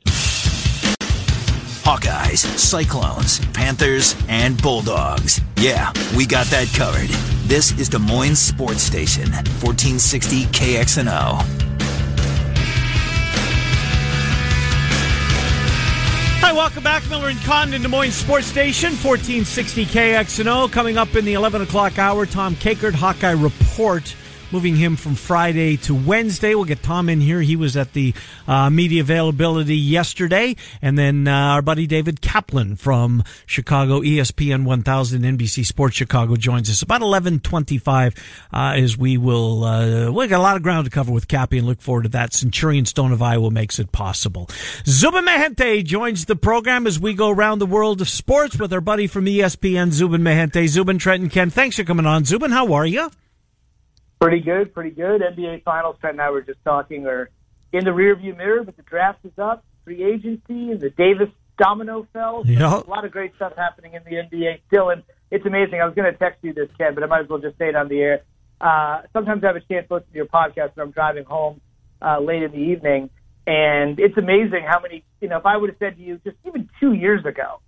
Hawkeyes, 1.85 2.43
Cyclones, 2.59 3.39
Panthers, 3.53 4.17
and 4.27 4.61
Bulldogs. 4.61 5.39
Yeah, 5.55 5.93
we 6.17 6.25
got 6.25 6.47
that 6.47 6.67
covered. 6.75 7.07
This 7.47 7.71
is 7.79 7.87
Des 7.87 7.99
Moines 7.99 8.35
Sports 8.35 8.81
Station, 8.83 9.31
1460 9.31 10.43
KXNO. 10.47 11.62
Welcome 16.53 16.83
back. 16.83 17.09
Miller 17.09 17.29
and 17.29 17.41
Condon, 17.41 17.81
Des 17.81 17.87
Moines 17.87 18.11
Sports 18.11 18.45
Station, 18.45 18.91
1460 18.91 19.85
KXNO. 19.85 20.71
Coming 20.71 20.99
up 20.99 21.15
in 21.15 21.25
the 21.25 21.33
11 21.33 21.63
o'clock 21.63 21.97
hour, 21.97 22.27
Tom 22.27 22.55
Kakert, 22.55 22.93
Hawkeye 22.93 23.31
Report 23.31 24.15
moving 24.53 24.75
him 24.75 24.95
from 24.95 25.15
Friday 25.15 25.75
to 25.77 25.95
Wednesday. 25.95 26.53
We'll 26.53 26.65
get 26.65 26.83
Tom 26.83 27.09
in 27.09 27.19
here. 27.19 27.41
He 27.41 27.55
was 27.55 27.75
at 27.75 27.93
the 27.93 28.13
uh, 28.47 28.69
media 28.69 29.01
availability 29.01 29.75
yesterday. 29.75 30.55
And 30.79 30.95
then 30.95 31.27
uh, 31.27 31.31
our 31.31 31.63
buddy 31.63 31.87
David 31.87 32.21
Kaplan 32.21 32.75
from 32.75 33.23
Chicago, 33.47 34.01
ESPN 34.01 34.63
1000, 34.63 35.23
NBC 35.23 35.65
Sports 35.65 35.95
Chicago 35.95 36.35
joins 36.35 36.69
us 36.69 36.83
about 36.83 37.01
1125 37.01 38.13
uh, 38.53 38.73
as 38.75 38.95
we 38.95 39.17
will, 39.17 39.63
uh, 39.63 40.11
we 40.11 40.27
got 40.27 40.39
a 40.39 40.43
lot 40.43 40.55
of 40.55 40.61
ground 40.61 40.85
to 40.85 40.91
cover 40.91 41.11
with 41.11 41.27
Cappy 41.27 41.57
and 41.57 41.65
look 41.65 41.81
forward 41.81 42.03
to 42.03 42.09
that. 42.09 42.31
Centurion 42.31 42.85
Stone 42.85 43.11
of 43.11 43.23
Iowa 43.23 43.49
makes 43.49 43.79
it 43.79 43.91
possible. 43.91 44.47
Zubin 44.85 45.25
Mehenti 45.25 45.83
joins 45.83 46.25
the 46.25 46.35
program 46.35 46.85
as 46.85 46.99
we 46.99 47.15
go 47.15 47.31
around 47.31 47.57
the 47.57 47.65
world 47.65 48.01
of 48.01 48.07
sports 48.07 48.59
with 48.59 48.71
our 48.71 48.81
buddy 48.81 49.07
from 49.07 49.25
ESPN, 49.25 49.91
Zubin 49.91 50.21
Mehenti. 50.21 50.67
Zubin, 50.67 50.99
Trenton, 50.99 51.31
Ken, 51.31 51.49
thanks 51.49 51.77
for 51.77 51.83
coming 51.83 52.05
on. 52.05 52.23
Zubin, 52.23 52.51
how 52.51 52.73
are 52.73 52.85
you? 52.85 53.09
Pretty 54.23 54.39
good, 54.39 54.73
pretty 54.73 54.91
good. 54.91 55.21
NBA 55.21 55.63
Finals, 55.63 55.97
Trent 55.99 56.13
and 56.13 56.21
I 56.21 56.29
were 56.29 56.41
just 56.41 56.63
talking, 56.63 57.05
are 57.07 57.29
in 57.73 57.83
the 57.83 57.91
rearview 57.91 58.37
mirror, 58.37 58.63
but 58.63 58.77
the 58.77 58.83
draft 58.83 59.19
is 59.25 59.37
up, 59.37 59.65
free 59.83 60.01
agency, 60.01 60.71
and 60.71 60.79
the 60.79 60.91
Davis 60.91 61.27
domino 61.57 62.07
fell. 62.13 62.43
Yep. 62.45 62.87
A 62.87 62.89
lot 62.89 63.03
of 63.03 63.11
great 63.11 63.35
stuff 63.35 63.51
happening 63.57 63.95
in 63.95 64.03
the 64.05 64.11
NBA 64.11 64.61
still, 64.67 64.91
and 64.91 65.03
it's 65.29 65.45
amazing. 65.45 65.81
I 65.81 65.85
was 65.85 65.93
going 65.93 66.09
to 66.09 66.17
text 66.17 66.39
you 66.41 66.53
this, 66.53 66.69
Ken, 66.77 66.93
but 66.93 67.03
I 67.03 67.07
might 67.07 67.23
as 67.23 67.29
well 67.29 67.39
just 67.39 67.57
say 67.57 67.67
it 67.67 67.75
on 67.75 67.89
the 67.89 67.99
air. 67.99 68.21
Uh, 68.61 69.01
sometimes 69.11 69.43
I 69.43 69.47
have 69.47 69.57
a 69.57 69.59
chance 69.59 69.89
to 69.89 69.95
listen 69.95 70.09
to 70.11 70.15
your 70.15 70.27
podcast 70.27 70.75
when 70.75 70.87
I'm 70.87 70.91
driving 70.91 71.25
home 71.25 71.59
uh, 72.01 72.21
late 72.21 72.43
in 72.43 72.51
the 72.51 72.59
evening, 72.59 73.09
and 73.45 73.99
it's 73.99 74.17
amazing 74.17 74.63
how 74.65 74.79
many, 74.79 75.03
you 75.19 75.27
know, 75.27 75.37
if 75.37 75.45
I 75.45 75.57
would 75.57 75.69
have 75.69 75.79
said 75.79 75.97
to 75.97 76.01
you 76.01 76.21
just 76.23 76.37
even 76.47 76.69
two 76.79 76.93
years 76.93 77.25
ago, 77.25 77.59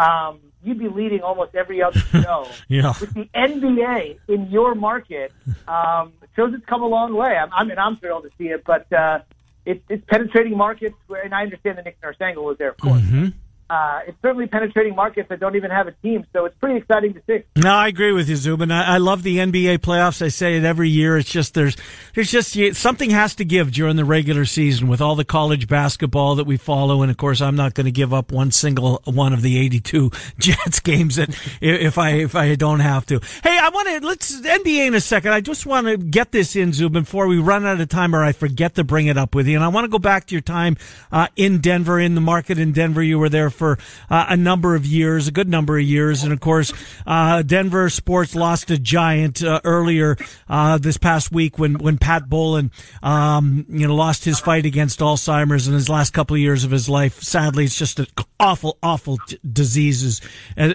um, 0.00 0.40
you'd 0.62 0.78
be 0.78 0.88
leading 0.88 1.20
almost 1.20 1.54
every 1.54 1.82
other 1.82 1.98
show. 2.12 2.46
yeah. 2.68 2.94
With 3.00 3.14
the 3.14 3.28
NBA 3.34 4.18
in 4.28 4.50
your 4.50 4.74
market, 4.74 5.32
um, 5.68 6.12
shows 6.36 6.54
it's 6.54 6.64
come 6.66 6.82
a 6.82 6.86
long 6.86 7.14
way. 7.14 7.36
I'm, 7.36 7.52
I 7.52 7.64
mean, 7.64 7.78
I'm 7.78 7.96
thrilled 7.96 8.24
to 8.24 8.30
see 8.38 8.48
it, 8.48 8.64
but 8.64 8.90
uh, 8.92 9.20
it, 9.64 9.82
it's 9.88 10.04
penetrating 10.06 10.56
markets 10.56 10.96
where, 11.06 11.22
and 11.22 11.34
I 11.34 11.42
understand 11.42 11.78
that 11.78 11.84
Nick 11.84 12.00
Narsango 12.00 12.42
was 12.42 12.58
there, 12.58 12.70
of 12.70 12.78
course. 12.78 13.02
Mm-hmm 13.02 13.28
uh, 13.70 14.00
it's 14.08 14.20
certainly 14.20 14.48
penetrating 14.48 14.96
markets 14.96 15.28
that 15.28 15.38
don't 15.38 15.54
even 15.54 15.70
have 15.70 15.86
a 15.86 15.92
team. 15.92 16.26
So 16.32 16.44
it's 16.44 16.56
pretty 16.58 16.76
exciting 16.76 17.14
to 17.14 17.22
see. 17.24 17.44
No, 17.54 17.72
I 17.72 17.86
agree 17.86 18.10
with 18.10 18.28
you, 18.28 18.34
Zubin. 18.34 18.72
I, 18.72 18.94
I 18.94 18.98
love 18.98 19.22
the 19.22 19.38
NBA 19.38 19.78
playoffs. 19.78 20.20
I 20.20 20.28
say 20.28 20.56
it 20.56 20.64
every 20.64 20.88
year. 20.88 21.16
It's 21.16 21.30
just 21.30 21.54
there's 21.54 21.76
there's 22.14 22.32
just 22.32 22.58
something 22.76 23.10
has 23.10 23.36
to 23.36 23.44
give 23.44 23.70
during 23.70 23.94
the 23.94 24.04
regular 24.04 24.44
season 24.44 24.88
with 24.88 25.00
all 25.00 25.14
the 25.14 25.24
college 25.24 25.68
basketball 25.68 26.34
that 26.34 26.44
we 26.44 26.56
follow, 26.56 27.02
and 27.02 27.12
of 27.12 27.16
course, 27.16 27.40
I'm 27.40 27.54
not 27.54 27.74
going 27.74 27.84
to 27.84 27.92
give 27.92 28.12
up 28.12 28.32
one 28.32 28.50
single 28.50 29.02
one 29.04 29.32
of 29.32 29.40
the 29.42 29.56
82 29.58 30.10
Jets 30.38 30.80
games 30.80 31.14
that 31.14 31.30
if 31.60 31.96
I 31.96 32.10
if 32.10 32.34
I 32.34 32.56
don't 32.56 32.80
have 32.80 33.06
to. 33.06 33.20
Hey, 33.44 33.56
I 33.56 33.68
want 33.68 33.88
to 33.88 34.06
let's 34.06 34.40
NBA 34.40 34.88
in 34.88 34.94
a 34.94 35.00
second. 35.00 35.32
I 35.32 35.40
just 35.40 35.64
want 35.64 35.86
to 35.86 35.96
get 35.96 36.32
this 36.32 36.56
in, 36.56 36.72
Zubin, 36.72 37.04
before 37.04 37.28
we 37.28 37.38
run 37.38 37.64
out 37.64 37.80
of 37.80 37.88
time 37.88 38.16
or 38.16 38.24
I 38.24 38.32
forget 38.32 38.74
to 38.74 38.84
bring 38.84 39.06
it 39.06 39.16
up 39.16 39.36
with 39.36 39.46
you. 39.46 39.54
And 39.54 39.64
I 39.64 39.68
want 39.68 39.84
to 39.84 39.88
go 39.88 40.00
back 40.00 40.26
to 40.26 40.34
your 40.34 40.42
time 40.42 40.76
uh, 41.12 41.28
in 41.36 41.58
Denver, 41.60 42.00
in 42.00 42.16
the 42.16 42.20
market 42.20 42.58
in 42.58 42.72
Denver. 42.72 43.02
You 43.02 43.20
were 43.20 43.28
there 43.28 43.48
for 43.60 43.78
uh, 44.08 44.24
a 44.30 44.36
number 44.38 44.74
of 44.74 44.86
years, 44.86 45.28
a 45.28 45.30
good 45.30 45.48
number 45.48 45.78
of 45.78 45.84
years. 45.84 46.24
And 46.24 46.32
of 46.32 46.40
course, 46.40 46.72
uh, 47.06 47.42
Denver 47.42 47.90
sports 47.90 48.34
lost 48.34 48.70
a 48.70 48.78
giant 48.78 49.44
uh, 49.44 49.60
earlier 49.64 50.16
uh, 50.48 50.78
this 50.78 50.96
past 50.96 51.30
week 51.30 51.58
when, 51.58 51.74
when 51.74 51.98
Pat 51.98 52.26
Bowlen, 52.26 52.70
um, 53.02 53.66
you 53.68 53.86
know, 53.86 53.94
lost 53.94 54.24
his 54.24 54.40
fight 54.40 54.64
against 54.64 55.00
Alzheimer's 55.00 55.68
in 55.68 55.74
his 55.74 55.90
last 55.90 56.14
couple 56.14 56.36
of 56.36 56.40
years 56.40 56.64
of 56.64 56.70
his 56.70 56.88
life. 56.88 57.22
Sadly, 57.22 57.64
it's 57.64 57.78
just 57.78 58.00
an 58.00 58.06
awful, 58.40 58.78
awful 58.82 59.18
t- 59.28 59.38
as, 59.54 60.20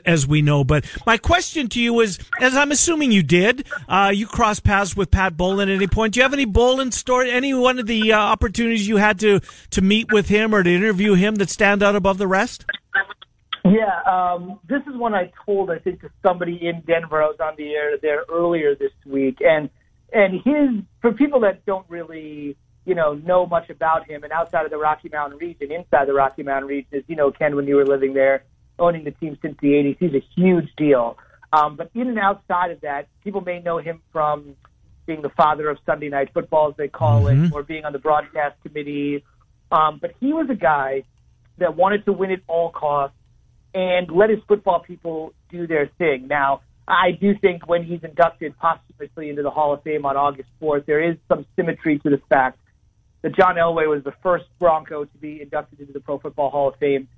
as, 0.05 0.27
we 0.27 0.43
know. 0.43 0.63
But 0.63 0.85
my 1.07 1.17
question 1.17 1.67
to 1.69 1.81
you 1.81 1.99
is, 2.01 2.19
as 2.39 2.55
I'm 2.55 2.71
assuming 2.71 3.11
you 3.11 3.23
did, 3.23 3.65
uh, 3.89 4.11
you 4.13 4.27
crossed 4.27 4.63
paths 4.63 4.95
with 4.95 5.09
Pat 5.09 5.35
Bowlen 5.35 5.69
at 5.69 5.75
any 5.75 5.87
point. 5.87 6.13
Do 6.13 6.19
you 6.19 6.23
have 6.23 6.33
any 6.33 6.45
Bowlen 6.45 6.91
story, 6.91 7.31
any 7.31 7.53
one 7.55 7.79
of 7.79 7.87
the 7.87 8.13
uh, 8.13 8.19
opportunities 8.19 8.87
you 8.87 8.97
had 8.97 9.19
to, 9.21 9.39
to 9.71 9.81
meet 9.81 10.11
with 10.11 10.27
him 10.27 10.53
or 10.53 10.61
to 10.61 10.69
interview 10.69 11.15
him 11.15 11.35
that 11.35 11.49
stand 11.49 11.81
out 11.81 11.95
above 11.95 12.19
the 12.19 12.27
rest? 12.27 12.65
Yeah, 13.65 13.99
um, 14.05 14.59
this 14.69 14.81
is 14.83 14.95
one 14.95 15.15
I 15.15 15.31
told 15.43 15.71
I 15.71 15.79
think 15.79 16.01
to 16.01 16.11
somebody 16.21 16.59
in 16.61 16.83
Denver. 16.85 17.23
I 17.23 17.25
was 17.25 17.37
on 17.39 17.55
the 17.57 17.73
air 17.73 17.97
there 17.99 18.23
earlier 18.31 18.75
this 18.75 18.91
week, 19.07 19.39
and 19.41 19.71
and 20.13 20.35
his 20.35 20.83
for 21.01 21.13
people 21.13 21.39
that 21.39 21.65
don't 21.65 21.85
really 21.89 22.55
you 22.85 22.93
know 22.93 23.13
know 23.13 23.47
much 23.47 23.71
about 23.71 24.07
him, 24.07 24.23
and 24.23 24.31
outside 24.31 24.65
of 24.65 24.71
the 24.71 24.77
Rocky 24.77 25.09
Mountain 25.11 25.39
region, 25.39 25.71
inside 25.71 26.07
the 26.07 26.13
Rocky 26.13 26.43
Mountain 26.43 26.67
region, 26.69 26.89
as 26.93 27.03
you 27.07 27.15
know, 27.15 27.31
Ken, 27.31 27.55
when 27.55 27.65
you 27.65 27.75
were 27.75 27.87
living 27.87 28.13
there, 28.13 28.43
owning 28.77 29.03
the 29.03 29.11
team 29.11 29.35
since 29.41 29.57
the 29.59 29.69
'80s, 29.69 29.97
he's 29.99 30.13
a 30.13 30.23
huge 30.35 30.69
deal. 30.77 31.17
Um, 31.51 31.75
but 31.75 31.89
in 31.95 32.07
and 32.07 32.19
outside 32.19 32.69
of 32.69 32.81
that, 32.81 33.07
people 33.23 33.41
may 33.41 33.61
know 33.61 33.79
him 33.79 34.01
from 34.11 34.55
being 35.07 35.23
the 35.23 35.29
father 35.29 35.69
of 35.69 35.79
Sunday 35.87 36.09
Night 36.09 36.29
Football, 36.35 36.69
as 36.69 36.77
they 36.77 36.87
call 36.87 37.23
mm-hmm. 37.23 37.45
it, 37.45 37.51
or 37.51 37.63
being 37.63 37.83
on 37.83 37.93
the 37.93 37.99
broadcast 37.99 38.61
committee. 38.61 39.23
Um, 39.71 39.97
but 39.99 40.11
he 40.19 40.33
was 40.33 40.49
a 40.51 40.55
guy 40.55 41.03
that 41.57 41.75
wanted 41.75 42.05
to 42.05 42.13
win 42.13 42.29
at 42.29 42.41
all 42.47 42.69
costs 42.69 43.17
and 43.75 44.09
let 44.09 44.29
his 44.29 44.39
football 44.47 44.79
people 44.79 45.33
do 45.49 45.67
their 45.67 45.87
thing. 45.97 46.27
Now, 46.27 46.61
I 46.87 47.11
do 47.11 47.37
think 47.37 47.67
when 47.67 47.83
he's 47.83 48.03
inducted 48.03 48.55
posthumously 48.57 49.29
into 49.29 49.43
the 49.43 49.51
Hall 49.51 49.73
of 49.73 49.83
Fame 49.83 50.05
on 50.05 50.15
August 50.15 50.49
4th, 50.61 50.85
there 50.85 51.03
is 51.03 51.17
some 51.27 51.45
symmetry 51.55 51.99
to 51.99 52.09
the 52.09 52.21
fact 52.29 52.57
that 53.21 53.35
John 53.35 53.55
Elway 53.55 53.87
was 53.89 54.03
the 54.03 54.13
first 54.23 54.45
Bronco 54.59 55.03
to 55.03 55.17
be 55.17 55.41
inducted 55.41 55.81
into 55.81 55.91
the 55.91 55.99
Pro 55.99 56.19
Football 56.19 56.51
Hall 56.51 56.69
of 56.69 56.75
Fame. 56.77 57.09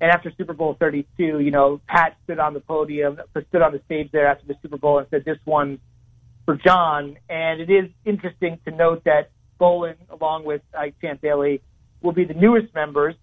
And 0.00 0.10
after 0.10 0.32
Super 0.36 0.52
Bowl 0.52 0.76
32, 0.78 1.40
you 1.40 1.50
know, 1.50 1.80
Pat 1.88 2.16
stood 2.24 2.38
on 2.38 2.54
the 2.54 2.60
podium, 2.60 3.18
stood 3.48 3.62
on 3.62 3.72
the 3.72 3.80
stage 3.86 4.10
there 4.12 4.26
after 4.26 4.46
the 4.46 4.54
Super 4.62 4.76
Bowl 4.76 4.98
and 4.98 5.08
said, 5.10 5.24
this 5.24 5.38
one 5.44 5.80
for 6.44 6.56
John. 6.56 7.16
And 7.28 7.60
it 7.60 7.70
is 7.70 7.90
interesting 8.04 8.58
to 8.66 8.70
note 8.70 9.02
that 9.04 9.30
Bowlen, 9.58 9.96
along 10.10 10.44
with 10.44 10.62
Ike 10.78 10.94
Champ 11.00 11.20
Bailey, 11.22 11.60
will 12.02 12.12
be 12.12 12.24
the 12.24 12.34
newest 12.34 12.72
members 12.74 13.14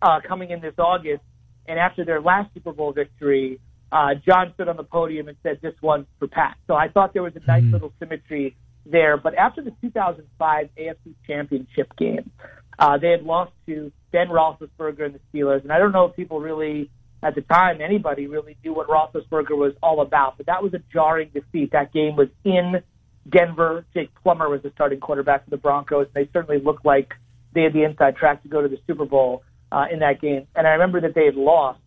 uh, 0.00 0.20
coming 0.26 0.50
in 0.50 0.60
this 0.60 0.74
August. 0.78 1.22
And 1.66 1.78
after 1.78 2.04
their 2.04 2.20
last 2.20 2.52
Super 2.54 2.72
Bowl 2.72 2.92
victory, 2.92 3.60
uh, 3.90 4.14
John 4.26 4.52
stood 4.54 4.68
on 4.68 4.76
the 4.76 4.84
podium 4.84 5.28
and 5.28 5.36
said, 5.42 5.60
"This 5.62 5.74
one's 5.80 6.06
for 6.18 6.28
Pat." 6.28 6.56
So 6.66 6.74
I 6.74 6.88
thought 6.88 7.12
there 7.12 7.22
was 7.22 7.36
a 7.36 7.46
nice 7.46 7.62
mm-hmm. 7.62 7.72
little 7.72 7.92
symmetry 7.98 8.56
there. 8.86 9.16
But 9.16 9.34
after 9.34 9.62
the 9.62 9.72
2005 9.80 10.68
AFC 10.76 11.14
Championship 11.26 11.96
game, 11.96 12.30
uh, 12.78 12.98
they 12.98 13.10
had 13.10 13.22
lost 13.22 13.52
to 13.66 13.92
Ben 14.10 14.28
Roethlisberger 14.28 15.04
and 15.06 15.14
the 15.14 15.20
Steelers, 15.32 15.62
and 15.62 15.72
I 15.72 15.78
don't 15.78 15.92
know 15.92 16.06
if 16.06 16.16
people 16.16 16.40
really 16.40 16.90
at 17.24 17.34
the 17.34 17.40
time 17.40 17.80
anybody 17.80 18.26
really 18.26 18.56
knew 18.62 18.74
what 18.74 18.86
Roethlisberger 18.86 19.56
was 19.56 19.72
all 19.82 20.02
about. 20.02 20.36
But 20.36 20.46
that 20.46 20.62
was 20.62 20.74
a 20.74 20.80
jarring 20.92 21.30
defeat. 21.32 21.72
That 21.72 21.92
game 21.92 22.16
was 22.16 22.28
in 22.44 22.82
Denver. 23.28 23.86
Jake 23.94 24.10
Plummer 24.22 24.48
was 24.50 24.62
the 24.62 24.70
starting 24.74 25.00
quarterback 25.00 25.44
for 25.44 25.50
the 25.50 25.56
Broncos. 25.56 26.08
And 26.14 26.26
they 26.26 26.30
certainly 26.32 26.62
looked 26.62 26.84
like 26.84 27.14
they 27.54 27.62
had 27.62 27.72
the 27.72 27.82
inside 27.82 28.16
track 28.16 28.42
to 28.42 28.48
go 28.48 28.60
to 28.60 28.68
the 28.68 28.78
Super 28.86 29.06
Bowl 29.06 29.42
uh, 29.72 29.86
in 29.92 30.00
that 30.00 30.20
game. 30.20 30.46
And 30.54 30.66
I 30.66 30.70
remember 30.70 31.00
that 31.02 31.14
they 31.14 31.26
had 31.26 31.36
lost. 31.36 31.80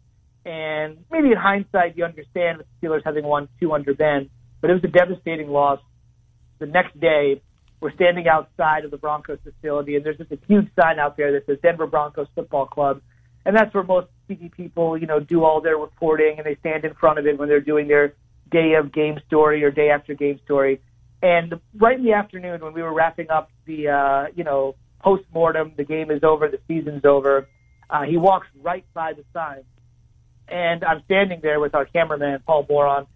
And 0.46 1.04
maybe 1.12 1.32
in 1.32 1.38
hindsight, 1.38 1.98
you 1.98 2.06
understand 2.06 2.60
the 2.60 2.66
Steelers 2.88 3.02
having 3.04 3.26
won 3.26 3.50
two 3.60 3.74
under 3.74 3.94
Ben, 3.94 4.30
but 4.62 4.70
it 4.70 4.74
was 4.74 4.84
a 4.84 4.88
devastating 4.88 5.50
loss. 5.50 5.80
The 6.60 6.66
next 6.66 6.98
day, 7.00 7.42
we're 7.80 7.94
standing 7.94 8.28
outside 8.28 8.86
of 8.86 8.92
the 8.92 8.98
Broncos 8.98 9.40
facility, 9.44 9.96
and 9.96 10.06
there's 10.06 10.18
just 10.18 10.32
a 10.32 10.40
huge 10.48 10.68
sign 10.80 11.00
out 11.00 11.18
there 11.18 11.34
that 11.34 11.46
says 11.46 11.58
Denver 11.62 11.86
Broncos 11.86 12.28
Football 12.34 12.66
Club, 12.66 13.02
and 13.46 13.56
that's 13.56 13.74
where 13.74 13.84
most 13.84 14.08
TV 14.30 14.52
people, 14.52 14.98
you 14.98 15.06
know, 15.06 15.20
do 15.20 15.44
all 15.44 15.62
their 15.62 15.78
reporting, 15.78 16.36
and 16.38 16.46
they 16.46 16.56
stand 16.56 16.86
in 16.86 16.94
front 16.96 17.20
of 17.20 17.28
it 17.28 17.38
when 17.38 17.48
they're 17.48 17.62
doing 17.62 17.88
their 17.88 18.14
day 18.52 18.74
of 18.76 18.92
game 18.92 19.20
story 19.28 19.64
or 19.64 19.72
day 19.72 19.90
after 19.90 20.14
game 20.14 20.40
story. 20.44 20.82
And 21.22 21.56
right 21.76 21.98
in 21.98 22.04
the 22.04 22.14
afternoon, 22.14 22.62
when 22.62 22.74
we 22.74 22.82
were 22.82 22.94
wrapping 22.94 23.30
up 23.30 23.50
the, 23.66 23.90
uh, 23.90 24.26
you 24.36 24.44
know, 24.44 24.76
post 25.00 25.24
mortem, 25.34 25.74
the 25.78 25.84
game 25.84 26.12
is 26.12 26.24
over, 26.24 26.48
the 26.48 26.60
season's 26.68 27.06
over. 27.06 27.48
Uh, 27.90 28.04
he 28.04 28.18
walks 28.18 28.48
right 28.62 28.86
by 28.94 29.14
the 29.14 29.24
sign, 29.34 29.64
and 30.48 30.84
I'm 30.84 31.04
standing 31.06 31.40
there 31.42 31.60
with 31.60 31.74
our 31.74 31.86
cameraman 31.86 32.42
Paul 32.46 32.66
Moron, 32.70 33.08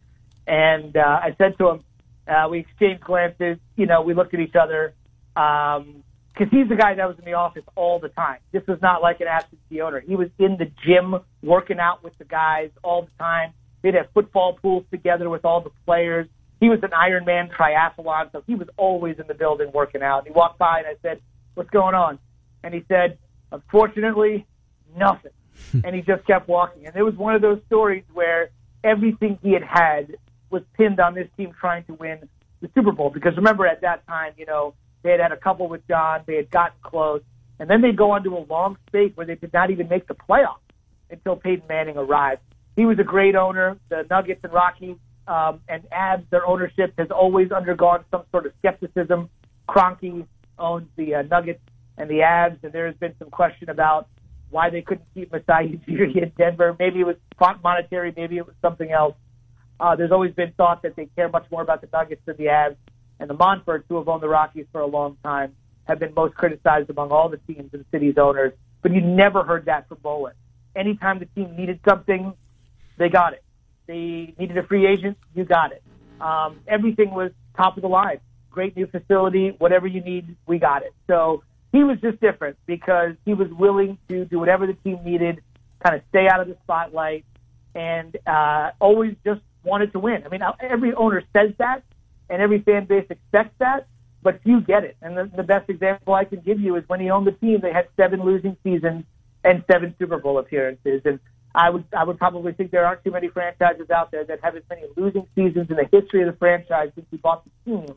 and 0.47 0.95
uh, 0.95 1.01
I 1.01 1.35
said 1.37 1.57
to 1.57 1.69
him, 1.69 1.83
uh, 2.27 2.47
we 2.49 2.59
exchanged 2.59 3.03
glances. 3.03 3.57
You 3.75 3.85
know, 3.85 4.01
we 4.01 4.13
looked 4.13 4.33
at 4.33 4.39
each 4.39 4.55
other 4.55 4.93
because 5.33 5.75
um, 5.77 6.49
he's 6.51 6.69
the 6.69 6.75
guy 6.75 6.93
that 6.95 7.07
was 7.07 7.17
in 7.19 7.25
the 7.25 7.33
office 7.33 7.63
all 7.75 7.99
the 7.99 8.09
time. 8.09 8.39
This 8.51 8.63
was 8.67 8.79
not 8.81 9.01
like 9.01 9.21
an 9.21 9.27
absentee 9.27 9.81
owner. 9.81 9.99
He 9.99 10.15
was 10.15 10.29
in 10.39 10.57
the 10.57 10.71
gym 10.85 11.15
working 11.41 11.79
out 11.79 12.03
with 12.03 12.17
the 12.17 12.25
guys 12.25 12.69
all 12.83 13.03
the 13.03 13.11
time. 13.19 13.53
They'd 13.81 13.95
have 13.95 14.07
football 14.13 14.53
pools 14.61 14.85
together 14.91 15.29
with 15.29 15.43
all 15.45 15.61
the 15.61 15.71
players. 15.85 16.27
He 16.59 16.69
was 16.69 16.79
an 16.83 16.91
Ironman 16.91 17.51
triathlon, 17.51 18.31
so 18.31 18.43
he 18.45 18.53
was 18.53 18.67
always 18.77 19.17
in 19.19 19.27
the 19.27 19.33
building 19.33 19.71
working 19.73 20.03
out. 20.03 20.27
He 20.27 20.31
walked 20.31 20.59
by 20.59 20.79
and 20.79 20.87
I 20.87 20.95
said, 21.01 21.19
"What's 21.55 21.71
going 21.71 21.95
on?" 21.95 22.19
And 22.63 22.73
he 22.73 22.85
said, 22.87 23.17
"Unfortunately, 23.51 24.45
nothing." 24.95 25.31
and 25.83 25.95
he 25.95 26.01
just 26.01 26.25
kept 26.25 26.47
walking. 26.47 26.85
And 26.87 26.95
it 26.95 27.03
was 27.03 27.15
one 27.15 27.35
of 27.35 27.41
those 27.41 27.59
stories 27.67 28.03
where 28.13 28.49
everything 28.83 29.37
he 29.41 29.53
had 29.53 29.63
had 29.63 30.17
was 30.49 30.63
pinned 30.77 30.99
on 30.99 31.13
this 31.13 31.27
team 31.37 31.53
trying 31.59 31.83
to 31.85 31.93
win 31.93 32.27
the 32.61 32.69
Super 32.75 32.91
Bowl. 32.91 33.09
Because 33.09 33.35
remember, 33.35 33.65
at 33.65 33.81
that 33.81 34.05
time, 34.07 34.33
you 34.37 34.45
know, 34.45 34.73
they 35.03 35.11
had 35.11 35.19
had 35.19 35.31
a 35.31 35.37
couple 35.37 35.67
with 35.67 35.87
John, 35.87 36.23
they 36.25 36.35
had 36.35 36.49
gotten 36.51 36.77
close, 36.83 37.21
and 37.59 37.69
then 37.69 37.81
they 37.81 37.91
go 37.91 38.11
on 38.11 38.23
to 38.23 38.37
a 38.37 38.43
long 38.49 38.77
spate 38.87 39.15
where 39.15 39.25
they 39.25 39.35
did 39.35 39.53
not 39.53 39.71
even 39.71 39.87
make 39.87 40.07
the 40.07 40.15
playoffs 40.15 40.57
until 41.09 41.35
Peyton 41.35 41.67
Manning 41.67 41.97
arrived. 41.97 42.41
He 42.75 42.85
was 42.85 42.99
a 42.99 43.03
great 43.03 43.35
owner. 43.35 43.77
The 43.89 44.05
Nuggets 44.09 44.41
and 44.43 44.53
Rockies 44.53 44.97
um, 45.27 45.61
and 45.67 45.83
Avs, 45.91 46.23
their 46.29 46.45
ownership 46.45 46.93
has 46.97 47.09
always 47.11 47.51
undergone 47.51 48.03
some 48.11 48.23
sort 48.31 48.45
of 48.45 48.53
skepticism. 48.59 49.29
Kroenke 49.67 50.25
owns 50.57 50.87
the 50.95 51.15
uh, 51.15 51.21
Nuggets 51.23 51.61
and 51.97 52.09
the 52.09 52.19
Avs, 52.19 52.63
and 52.63 52.71
there 52.73 52.87
has 52.87 52.95
been 52.95 53.13
some 53.19 53.29
question 53.29 53.69
about 53.69 54.07
why 54.51 54.69
they 54.69 54.81
couldn't 54.81 55.07
keep 55.13 55.31
Masai 55.31 55.79
Ujiri 55.87 56.21
in 56.21 56.31
Denver. 56.37 56.75
Maybe 56.77 56.99
it 56.99 57.07
was 57.07 57.15
monetary, 57.63 58.13
maybe 58.15 58.37
it 58.37 58.45
was 58.45 58.55
something 58.61 58.91
else. 58.91 59.15
Uh, 59.79 59.95
there's 59.95 60.11
always 60.11 60.33
been 60.33 60.53
thought 60.57 60.83
that 60.83 60.95
they 60.95 61.07
care 61.15 61.27
much 61.29 61.45
more 61.51 61.61
about 61.63 61.81
the 61.81 61.87
Nuggets 61.91 62.21
than 62.25 62.37
the 62.37 62.45
Avs. 62.45 62.75
And 63.19 63.29
the 63.29 63.35
Monforts, 63.35 63.83
who 63.87 63.97
have 63.97 64.07
owned 64.07 64.23
the 64.23 64.29
Rockies 64.29 64.65
for 64.71 64.81
a 64.81 64.85
long 64.87 65.17
time, 65.23 65.55
have 65.85 65.99
been 65.99 66.13
most 66.13 66.35
criticized 66.35 66.89
among 66.89 67.11
all 67.11 67.29
the 67.29 67.37
teams 67.37 67.69
and 67.73 67.85
city's 67.91 68.17
owners. 68.17 68.53
But 68.81 68.93
you 68.93 69.01
never 69.01 69.43
heard 69.43 69.65
that 69.65 69.87
from 69.87 69.99
Bowlen. 70.01 70.33
Anytime 70.75 71.19
the 71.19 71.25
team 71.25 71.55
needed 71.55 71.79
something, 71.87 72.33
they 72.97 73.09
got 73.09 73.33
it. 73.33 73.43
They 73.87 74.33
needed 74.37 74.57
a 74.57 74.63
free 74.63 74.87
agent, 74.87 75.17
you 75.35 75.43
got 75.43 75.71
it. 75.71 75.83
Um, 76.19 76.61
everything 76.67 77.11
was 77.11 77.31
top 77.55 77.77
of 77.77 77.81
the 77.81 77.89
line. 77.89 78.19
Great 78.49 78.75
new 78.75 78.87
facility, 78.87 79.55
whatever 79.57 79.87
you 79.87 80.01
need, 80.01 80.35
we 80.47 80.59
got 80.59 80.83
it. 80.83 80.93
So 81.07 81.43
he 81.71 81.83
was 81.83 81.99
just 82.01 82.19
different 82.19 82.57
because 82.65 83.13
he 83.25 83.33
was 83.33 83.49
willing 83.51 83.97
to 84.09 84.25
do 84.25 84.39
whatever 84.39 84.67
the 84.67 84.73
team 84.73 85.03
needed, 85.03 85.41
kind 85.83 85.95
of 85.95 86.01
stay 86.09 86.27
out 86.27 86.39
of 86.39 86.47
the 86.47 86.57
spotlight, 86.63 87.25
and 87.73 88.17
uh, 88.27 88.71
always 88.79 89.15
just 89.25 89.41
wanted 89.63 89.91
to 89.93 89.99
win. 89.99 90.23
I 90.25 90.29
mean, 90.29 90.41
every 90.59 90.93
owner 90.93 91.23
says 91.33 91.53
that, 91.59 91.83
and 92.29 92.41
every 92.41 92.59
fan 92.59 92.85
base 92.85 93.05
expects 93.09 93.55
that, 93.59 93.87
but 94.21 94.41
few 94.43 94.61
get 94.61 94.83
it. 94.83 94.97
And 95.01 95.17
the, 95.17 95.31
the 95.35 95.43
best 95.43 95.69
example 95.69 96.13
I 96.13 96.25
can 96.25 96.41
give 96.41 96.59
you 96.59 96.75
is 96.75 96.83
when 96.87 96.99
he 96.99 97.09
owned 97.09 97.27
the 97.27 97.31
team, 97.31 97.59
they 97.61 97.73
had 97.73 97.87
seven 97.95 98.23
losing 98.23 98.57
seasons 98.63 99.05
and 99.43 99.63
seven 99.71 99.95
Super 99.97 100.17
Bowl 100.17 100.37
appearances. 100.37 101.01
And 101.05 101.19
I 101.55 101.69
would 101.69 101.85
I 101.97 102.03
would 102.03 102.17
probably 102.17 102.53
think 102.53 102.71
there 102.71 102.85
aren't 102.85 103.03
too 103.03 103.11
many 103.11 103.27
franchises 103.29 103.89
out 103.89 104.11
there 104.11 104.23
that 104.25 104.39
have 104.43 104.55
as 104.55 104.63
many 104.69 104.83
losing 104.95 105.27
seasons 105.35 105.69
in 105.69 105.77
the 105.77 105.87
history 105.91 106.21
of 106.21 106.27
the 106.27 106.37
franchise 106.37 106.91
since 106.95 107.07
he 107.11 107.17
bought 107.17 107.43
the 107.43 107.51
team 107.65 107.95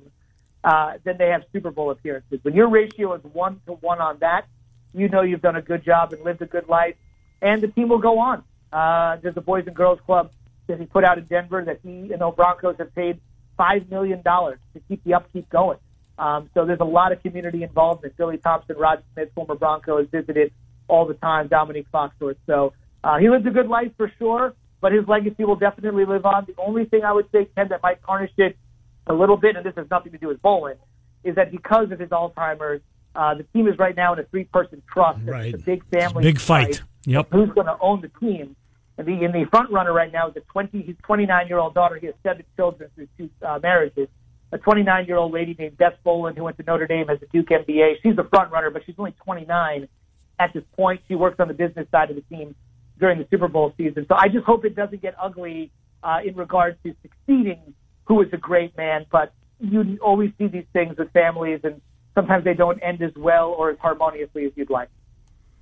uh, 0.64 0.94
than 1.04 1.18
they 1.18 1.28
have 1.28 1.44
Super 1.52 1.70
Bowl 1.70 1.90
appearances. 1.90 2.40
When 2.42 2.54
your 2.54 2.68
ratio 2.68 3.12
is 3.14 3.22
one 3.22 3.60
to 3.66 3.72
one 3.74 4.00
on 4.00 4.18
that, 4.20 4.46
you 4.94 5.08
know 5.08 5.20
you've 5.22 5.42
done 5.42 5.56
a 5.56 5.62
good 5.62 5.84
job 5.84 6.12
and 6.12 6.24
lived 6.24 6.40
a 6.42 6.46
good 6.46 6.68
life, 6.68 6.96
and 7.42 7.62
the 7.62 7.68
team 7.68 7.88
will 7.88 7.98
go 7.98 8.18
on. 8.18 8.42
Uh, 8.72 9.16
there's 9.22 9.36
a 9.36 9.40
Boys 9.40 9.64
and 9.66 9.76
Girls 9.76 10.00
Club 10.06 10.32
that 10.66 10.80
he 10.80 10.86
put 10.86 11.04
out 11.04 11.18
in 11.18 11.24
Denver 11.24 11.62
that 11.64 11.80
he 11.82 12.12
and 12.12 12.20
the 12.20 12.30
Broncos 12.30 12.76
have 12.78 12.94
paid 12.94 13.20
five 13.56 13.90
million 13.90 14.22
dollars 14.22 14.58
to 14.72 14.80
keep 14.88 15.04
the 15.04 15.14
upkeep 15.14 15.48
going. 15.50 15.78
Um, 16.18 16.48
so 16.54 16.64
there's 16.64 16.80
a 16.80 16.84
lot 16.84 17.12
of 17.12 17.22
community 17.22 17.62
involvement. 17.62 18.16
Billy 18.16 18.38
Thompson, 18.38 18.76
Rod 18.76 19.02
Smith, 19.12 19.30
former 19.34 19.56
Bronco, 19.56 19.98
has 19.98 20.06
visited 20.08 20.52
all 20.88 21.06
the 21.06 21.14
time. 21.14 21.48
Dominique 21.48 21.88
Foxworth. 21.92 22.36
So 22.46 22.72
uh, 23.02 23.18
he 23.18 23.28
lived 23.28 23.46
a 23.46 23.50
good 23.50 23.68
life 23.68 23.92
for 23.96 24.10
sure, 24.18 24.54
but 24.80 24.92
his 24.92 25.06
legacy 25.06 25.44
will 25.44 25.56
definitely 25.56 26.04
live 26.04 26.24
on. 26.24 26.46
The 26.46 26.54
only 26.56 26.84
thing 26.84 27.04
I 27.04 27.12
would 27.12 27.30
say, 27.32 27.48
Ken, 27.56 27.68
that 27.68 27.82
might 27.82 28.02
tarnish 28.04 28.30
it 28.38 28.56
a 29.06 29.12
little 29.12 29.36
bit, 29.36 29.56
and 29.56 29.64
this 29.64 29.74
has 29.76 29.86
nothing 29.90 30.12
to 30.12 30.18
do 30.18 30.28
with 30.28 30.40
Bowlen, 30.42 30.76
is 31.22 31.34
that 31.36 31.50
because 31.50 31.90
of 31.90 31.98
his 31.98 32.10
Alzheimer's, 32.10 32.80
uh, 33.14 33.34
the 33.34 33.44
team 33.44 33.68
is 33.68 33.78
right 33.78 33.96
now 33.96 34.12
in 34.12 34.18
a 34.18 34.24
three-person 34.24 34.82
trust. 34.92 35.20
Right. 35.24 35.54
It's 35.54 35.62
a 35.62 35.64
big 35.64 35.84
family. 35.90 36.24
Big 36.24 36.40
fight. 36.40 36.82
Yep. 37.06 37.28
Who's 37.30 37.50
going 37.50 37.66
to 37.66 37.76
own 37.80 38.00
the 38.00 38.10
team? 38.20 38.56
And 38.96 39.06
the, 39.06 39.24
and 39.24 39.34
the 39.34 39.44
front 39.50 39.70
runner 39.70 39.92
right 39.92 40.12
now 40.12 40.28
is 40.28 40.36
a 40.36 40.40
20, 40.40 40.82
his 40.82 40.96
29 41.02 41.48
year 41.48 41.58
old 41.58 41.74
daughter. 41.74 41.96
He 41.96 42.06
has 42.06 42.14
seven 42.22 42.44
children 42.56 42.90
through 42.94 43.08
two 43.18 43.30
uh, 43.44 43.58
marriages. 43.62 44.08
A 44.52 44.58
29 44.58 45.06
year 45.06 45.16
old 45.16 45.32
lady 45.32 45.56
named 45.58 45.76
Beth 45.76 45.98
Bowlen 46.04 46.36
who 46.36 46.44
went 46.44 46.56
to 46.58 46.62
Notre 46.62 46.86
Dame 46.86 47.10
as 47.10 47.20
a 47.22 47.26
Duke 47.26 47.48
MBA. 47.48 47.96
She's 48.02 48.14
the 48.14 48.24
front 48.24 48.52
runner, 48.52 48.70
but 48.70 48.82
she's 48.86 48.94
only 48.98 49.14
29 49.24 49.88
at 50.38 50.52
this 50.52 50.62
point. 50.76 51.00
She 51.08 51.16
works 51.16 51.40
on 51.40 51.48
the 51.48 51.54
business 51.54 51.88
side 51.90 52.10
of 52.10 52.16
the 52.16 52.22
team 52.22 52.54
during 52.98 53.18
the 53.18 53.26
Super 53.30 53.48
Bowl 53.48 53.74
season. 53.76 54.06
So 54.08 54.14
I 54.14 54.28
just 54.28 54.44
hope 54.44 54.64
it 54.64 54.76
doesn't 54.76 55.02
get 55.02 55.14
ugly 55.20 55.72
uh, 56.02 56.20
in 56.24 56.36
regards 56.36 56.78
to 56.84 56.94
succeeding 57.02 57.74
who 58.04 58.22
is 58.22 58.32
a 58.32 58.36
great 58.36 58.76
man. 58.76 59.06
But 59.10 59.32
you 59.60 59.98
always 60.02 60.32
see 60.38 60.46
these 60.46 60.66
things 60.72 60.96
with 60.96 61.12
families, 61.12 61.60
and 61.64 61.80
sometimes 62.14 62.44
they 62.44 62.54
don't 62.54 62.78
end 62.80 63.02
as 63.02 63.12
well 63.16 63.50
or 63.50 63.70
as 63.70 63.78
harmoniously 63.78 64.46
as 64.46 64.52
you'd 64.56 64.70
like. 64.70 64.88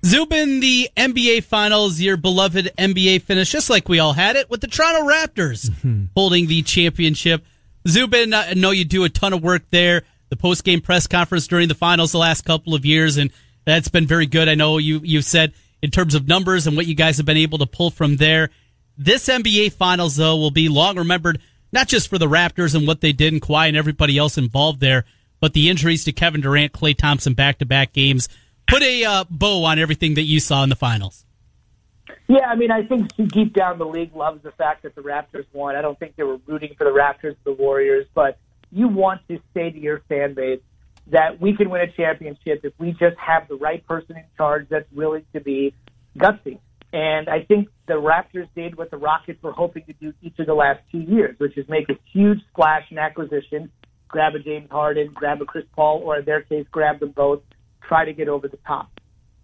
Zubin, 0.05 0.59
the 0.59 0.89
NBA 0.97 1.45
Finals, 1.45 2.01
your 2.01 2.17
beloved 2.17 2.71
NBA 2.77 3.21
finish, 3.21 3.51
just 3.51 3.69
like 3.69 3.87
we 3.87 3.99
all 3.99 4.13
had 4.13 4.35
it, 4.35 4.49
with 4.49 4.59
the 4.59 4.67
Toronto 4.67 5.07
Raptors 5.07 5.69
mm-hmm. 5.69 6.05
holding 6.15 6.47
the 6.47 6.61
championship. 6.61 7.45
Zubin, 7.87 8.33
I 8.33 8.53
know 8.53 8.71
you 8.71 8.83
do 8.83 9.05
a 9.05 9.09
ton 9.09 9.31
of 9.31 9.41
work 9.41 9.63
there. 9.69 10.03
The 10.29 10.35
post 10.35 10.63
game 10.63 10.81
press 10.81 11.07
conference 11.07 11.47
during 11.47 11.67
the 11.67 11.75
finals 11.75 12.11
the 12.11 12.17
last 12.17 12.43
couple 12.43 12.75
of 12.75 12.85
years, 12.85 13.17
and 13.17 13.31
that's 13.65 13.87
been 13.87 14.07
very 14.07 14.25
good. 14.25 14.49
I 14.49 14.55
know 14.55 14.77
you 14.77 14.99
you've 15.03 15.25
said 15.25 15.53
in 15.81 15.91
terms 15.91 16.15
of 16.15 16.27
numbers 16.27 16.65
and 16.65 16.75
what 16.75 16.87
you 16.87 16.95
guys 16.95 17.17
have 17.17 17.25
been 17.25 17.37
able 17.37 17.59
to 17.59 17.65
pull 17.65 17.91
from 17.91 18.17
there. 18.17 18.49
This 18.97 19.27
NBA 19.27 19.73
Finals, 19.73 20.15
though, 20.15 20.35
will 20.37 20.51
be 20.51 20.69
long 20.69 20.97
remembered, 20.97 21.39
not 21.73 21.89
just 21.89 22.07
for 22.07 22.17
the 22.17 22.27
Raptors 22.27 22.73
and 22.75 22.87
what 22.87 23.01
they 23.01 23.11
did 23.11 23.33
and 23.33 23.41
Kawhi 23.41 23.67
and 23.67 23.75
everybody 23.75 24.17
else 24.17 24.37
involved 24.37 24.79
there, 24.79 25.03
but 25.41 25.51
the 25.51 25.69
injuries 25.69 26.05
to 26.05 26.13
Kevin 26.13 26.39
Durant, 26.39 26.71
Klay 26.71 26.95
Thompson 26.95 27.33
back 27.33 27.57
to 27.57 27.65
back 27.65 27.91
games 27.91 28.29
put 28.67 28.81
a 28.81 29.03
uh, 29.03 29.23
bow 29.29 29.65
on 29.65 29.79
everything 29.79 30.13
that 30.15 30.23
you 30.23 30.39
saw 30.39 30.63
in 30.63 30.69
the 30.69 30.75
finals. 30.75 31.25
Yeah, 32.27 32.45
I 32.47 32.55
mean, 32.55 32.71
I 32.71 32.83
think 32.83 33.09
deep 33.31 33.53
down 33.53 33.77
the 33.77 33.85
league 33.85 34.15
loves 34.15 34.41
the 34.43 34.51
fact 34.51 34.83
that 34.83 34.95
the 34.95 35.01
Raptors 35.01 35.45
won. 35.51 35.75
I 35.75 35.81
don't 35.81 35.99
think 35.99 36.15
they 36.15 36.23
were 36.23 36.39
rooting 36.45 36.73
for 36.77 36.85
the 36.85 36.91
Raptors 36.91 37.33
or 37.33 37.37
the 37.43 37.53
Warriors, 37.53 38.07
but 38.13 38.37
you 38.71 38.87
want 38.87 39.21
to 39.27 39.39
say 39.53 39.69
to 39.69 39.77
your 39.77 40.01
fan 40.09 40.33
base 40.33 40.61
that 41.07 41.41
we 41.41 41.55
can 41.55 41.69
win 41.69 41.81
a 41.81 41.91
championship 41.91 42.61
if 42.63 42.73
we 42.77 42.91
just 42.91 43.17
have 43.17 43.47
the 43.47 43.55
right 43.55 43.85
person 43.85 44.15
in 44.15 44.23
charge 44.37 44.67
that's 44.69 44.89
willing 44.91 45.25
to 45.33 45.41
be 45.41 45.73
gutsy. 46.17 46.59
And 46.93 47.27
I 47.27 47.43
think 47.43 47.69
the 47.87 47.95
Raptors 47.95 48.47
did 48.55 48.77
what 48.77 48.91
the 48.91 48.97
Rockets 48.97 49.41
were 49.41 49.51
hoping 49.51 49.83
to 49.85 49.93
do 49.93 50.13
each 50.21 50.37
of 50.37 50.45
the 50.45 50.53
last 50.53 50.79
two 50.91 50.99
years, 50.99 51.35
which 51.39 51.57
is 51.57 51.67
make 51.67 51.89
a 51.89 51.97
huge 52.11 52.37
splash 52.51 52.83
in 52.91 52.99
acquisition, 52.99 53.71
grab 54.07 54.35
a 54.35 54.39
James 54.39 54.69
Harden, 54.69 55.11
grab 55.11 55.41
a 55.41 55.45
Chris 55.45 55.65
Paul, 55.75 56.01
or 56.05 56.19
in 56.19 56.25
their 56.25 56.41
case, 56.41 56.67
grab 56.71 56.99
them 56.99 57.09
both, 57.09 57.41
try 57.81 58.05
to 58.05 58.13
get 58.13 58.29
over 58.29 58.47
the 58.47 58.59
top. 58.67 58.91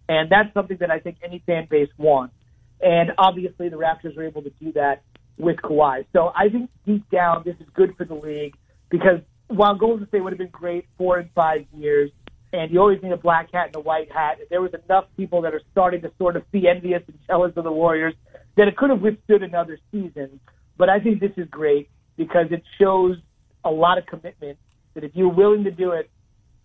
And 0.07 0.29
that's 0.29 0.53
something 0.53 0.77
that 0.79 0.91
I 0.91 0.99
think 0.99 1.17
any 1.23 1.41
fan 1.47 1.67
base 1.69 1.89
wants. 1.97 2.35
And 2.81 3.11
obviously 3.17 3.69
the 3.69 3.77
Raptors 3.77 4.15
were 4.15 4.25
able 4.25 4.43
to 4.43 4.51
do 4.61 4.71
that 4.73 5.01
with 5.39 5.57
Kawhi. 5.57 6.05
So 6.13 6.31
I 6.35 6.49
think 6.49 6.69
deep 6.85 7.09
down 7.09 7.41
this 7.45 7.55
is 7.59 7.67
good 7.73 7.95
for 7.97 8.05
the 8.05 8.13
league 8.13 8.55
because 8.89 9.21
while 9.47 9.73
Golden 9.73 10.07
State 10.07 10.23
would 10.23 10.33
have 10.33 10.37
been 10.37 10.49
great 10.49 10.85
four 10.99 11.17
and 11.17 11.31
five 11.33 11.65
years, 11.75 12.11
and 12.51 12.71
you 12.71 12.79
always 12.79 13.01
need 13.03 13.11
a 13.11 13.17
black 13.17 13.51
hat 13.53 13.67
and 13.67 13.75
a 13.75 13.79
white 13.79 14.11
hat, 14.11 14.39
there 14.49 14.61
was 14.61 14.71
enough 14.85 15.05
people 15.15 15.41
that 15.43 15.53
are 15.53 15.61
starting 15.71 16.01
to 16.01 16.11
sort 16.17 16.35
of 16.35 16.49
be 16.51 16.67
envious 16.67 17.03
and 17.07 17.17
jealous 17.27 17.53
of 17.55 17.63
the 17.63 17.71
Warriors 17.71 18.15
that 18.57 18.67
it 18.67 18.75
could 18.75 18.89
have 18.89 19.01
withstood 19.01 19.43
another 19.43 19.77
season. 19.91 20.39
But 20.77 20.89
I 20.89 20.99
think 20.99 21.19
this 21.19 21.31
is 21.37 21.47
great 21.49 21.89
because 22.17 22.47
it 22.51 22.63
shows 22.79 23.17
a 23.63 23.69
lot 23.69 23.97
of 23.97 24.05
commitment 24.05 24.57
that 24.93 25.03
if 25.03 25.11
you're 25.13 25.33
willing 25.33 25.63
to 25.65 25.71
do 25.71 25.91
it, 25.91 26.09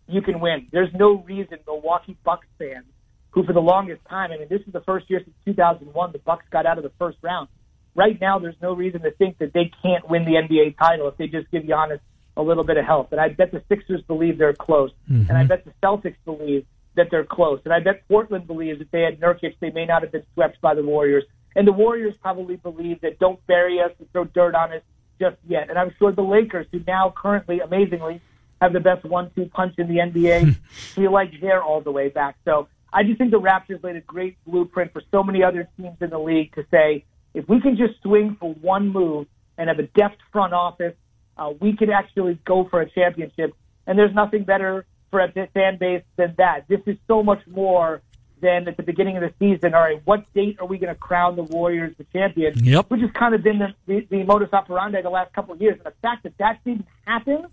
you 0.07 0.23
can 0.23 0.41
win. 0.41 0.69
There's 0.73 0.93
no 0.95 1.23
reason 1.23 1.59
Milwaukee 1.67 2.17
Bucks 2.25 2.47
fans, 2.59 2.87
who 3.31 3.45
for 3.45 3.53
the 3.53 3.61
longest 3.61 4.01
time, 4.09 4.31
I 4.33 4.39
mean, 4.39 4.49
this 4.49 4.61
is 4.67 4.73
the 4.73 4.81
first 4.81 5.09
year 5.11 5.21
since 5.23 5.37
2001 5.45 6.13
the 6.13 6.19
Bucks 6.19 6.45
got 6.51 6.67
out 6.67 6.79
of 6.79 6.85
the 6.85 6.93
first 6.99 7.19
round. 7.23 7.49
Right 7.95 8.21
now, 8.21 8.39
there's 8.39 8.57
no 8.61 8.75
reason 8.75 9.03
to 9.03 9.11
think 9.13 9.39
that 9.39 9.53
they 9.53 9.71
can't 9.83 10.09
win 10.09 10.25
the 10.25 10.33
NBA 10.33 10.79
title 10.79 11.09
if 11.09 11.17
they 11.17 11.27
just 11.27 11.51
give 11.51 11.63
Giannis 11.63 12.01
a 12.37 12.43
little 12.43 12.65
bit 12.65 12.77
of 12.77 12.85
help. 12.85 13.13
And 13.13 13.21
I 13.21 13.29
bet 13.29 13.53
the 13.53 13.63
Sixers 13.69 14.03
believe 14.03 14.39
they're 14.39 14.55
close, 14.55 14.91
mm-hmm. 15.11 15.29
and 15.29 15.39
I 15.39 15.45
bet 15.45 15.65
the 15.65 15.73
Celtics 15.83 16.17
believe 16.25 16.67
that 16.97 17.09
they're 17.11 17.25
close, 17.25 17.61
and 17.65 17.75
I 17.75 17.81
bet 17.81 18.07
Portland 18.09 18.47
believes 18.47 18.81
if 18.81 18.91
they 18.91 19.03
had 19.03 19.21
Nurkic, 19.21 19.55
they 19.61 19.71
may 19.71 19.85
not 19.85 20.03
have 20.03 20.13
been 20.13 20.25
swept 20.35 20.61
by 20.61 20.75
the 20.75 20.83
Warriors. 20.83 21.25
And 21.57 21.67
the 21.67 21.73
Warriors 21.73 22.15
probably 22.21 22.57
believe 22.57 23.01
that 23.03 23.19
don't 23.19 23.45
bury 23.47 23.81
us 23.81 23.93
and 23.99 24.11
throw 24.13 24.25
dirt 24.25 24.55
on 24.55 24.73
us 24.73 24.83
just 25.21 25.37
yet. 25.49 25.71
And 25.71 25.79
I'm 25.79 25.95
sure 25.99 26.13
the 26.13 26.23
Lakers, 26.23 26.67
who 26.73 26.81
now 26.87 27.13
currently, 27.17 27.61
amazingly, 27.61 28.21
have 28.61 28.73
the 28.73 28.81
best 28.81 29.05
one-two 29.05 29.47
punch 29.47 29.75
in 29.79 29.89
the 29.89 29.97
NBA, 29.97 30.57
feel 30.95 31.13
like 31.21 31.33
they're 31.41 31.63
all 31.63 31.81
the 31.81 31.93
way 31.93 32.09
back. 32.09 32.37
So 32.45 32.69
I 32.93 33.03
just 33.03 33.19
think 33.19 33.31
the 33.31 33.41
Raptors 33.41 33.83
laid 33.83 33.97
a 33.97 34.01
great 34.01 34.37
blueprint 34.47 34.93
for 34.93 35.03
so 35.11 35.23
many 35.23 35.43
other 35.43 35.69
teams 35.77 35.97
in 36.01 36.11
the 36.11 36.19
league 36.19 36.55
to 36.55 36.65
say, 36.71 37.05
if 37.35 37.49
we 37.49 37.61
can 37.61 37.77
just 37.77 38.01
swing 38.03 38.37
for 38.39 38.55
one 38.55 38.89
move 38.89 39.27
and 39.59 39.69
have 39.69 39.79
a 39.79 39.89
deft 39.99 40.17
front 40.33 40.53
office, 40.53 40.95
uh, 41.37 41.53
we 41.61 41.77
can 41.77 41.91
actually 41.91 42.39
go 42.45 42.65
for 42.65 42.81
a 42.81 42.91
championship. 42.91 43.55
And 43.87 43.99
there's 43.99 44.15
nothing 44.15 44.45
better 44.45 44.87
for 45.11 45.21
a 45.21 45.31
fan 45.31 45.79
base 45.79 46.03
than 46.17 46.35
that. 46.39 46.65
This 46.69 46.81
is 46.87 46.97
so 47.07 47.23
much 47.23 47.47
more 47.47 48.03
than 48.41 48.69
at 48.69 48.77
the 48.77 48.83
beginning 48.83 49.17
of 49.17 49.23
the 49.23 49.33
season. 49.39 49.75
All 49.75 49.81
right, 49.81 50.01
what 50.05 50.25
date 50.35 50.57
are 50.61 50.67
we 50.67 50.79
going 50.79 50.93
to 50.93 50.99
crown 50.99 51.37
the 51.37 51.43
Warriors 51.43 51.95
the 51.97 52.05
champion? 52.13 52.53
Yep. 52.57 52.91
Which 52.91 53.01
has 53.01 53.11
kind 53.13 53.35
of 53.35 53.43
been 53.43 53.59
the, 53.59 53.75
the, 53.87 54.07
the 54.11 54.25
modus 54.25 54.53
operandi 54.53 55.03
the 55.03 55.11
last 55.11 55.33
couple 55.33 55.55
of 55.55 55.61
years. 55.61 55.77
And 55.77 55.87
the 55.87 55.97
fact 56.03 56.25
that 56.25 56.37
that 56.39 56.63
didn't 56.65 56.87
happen 57.07 57.47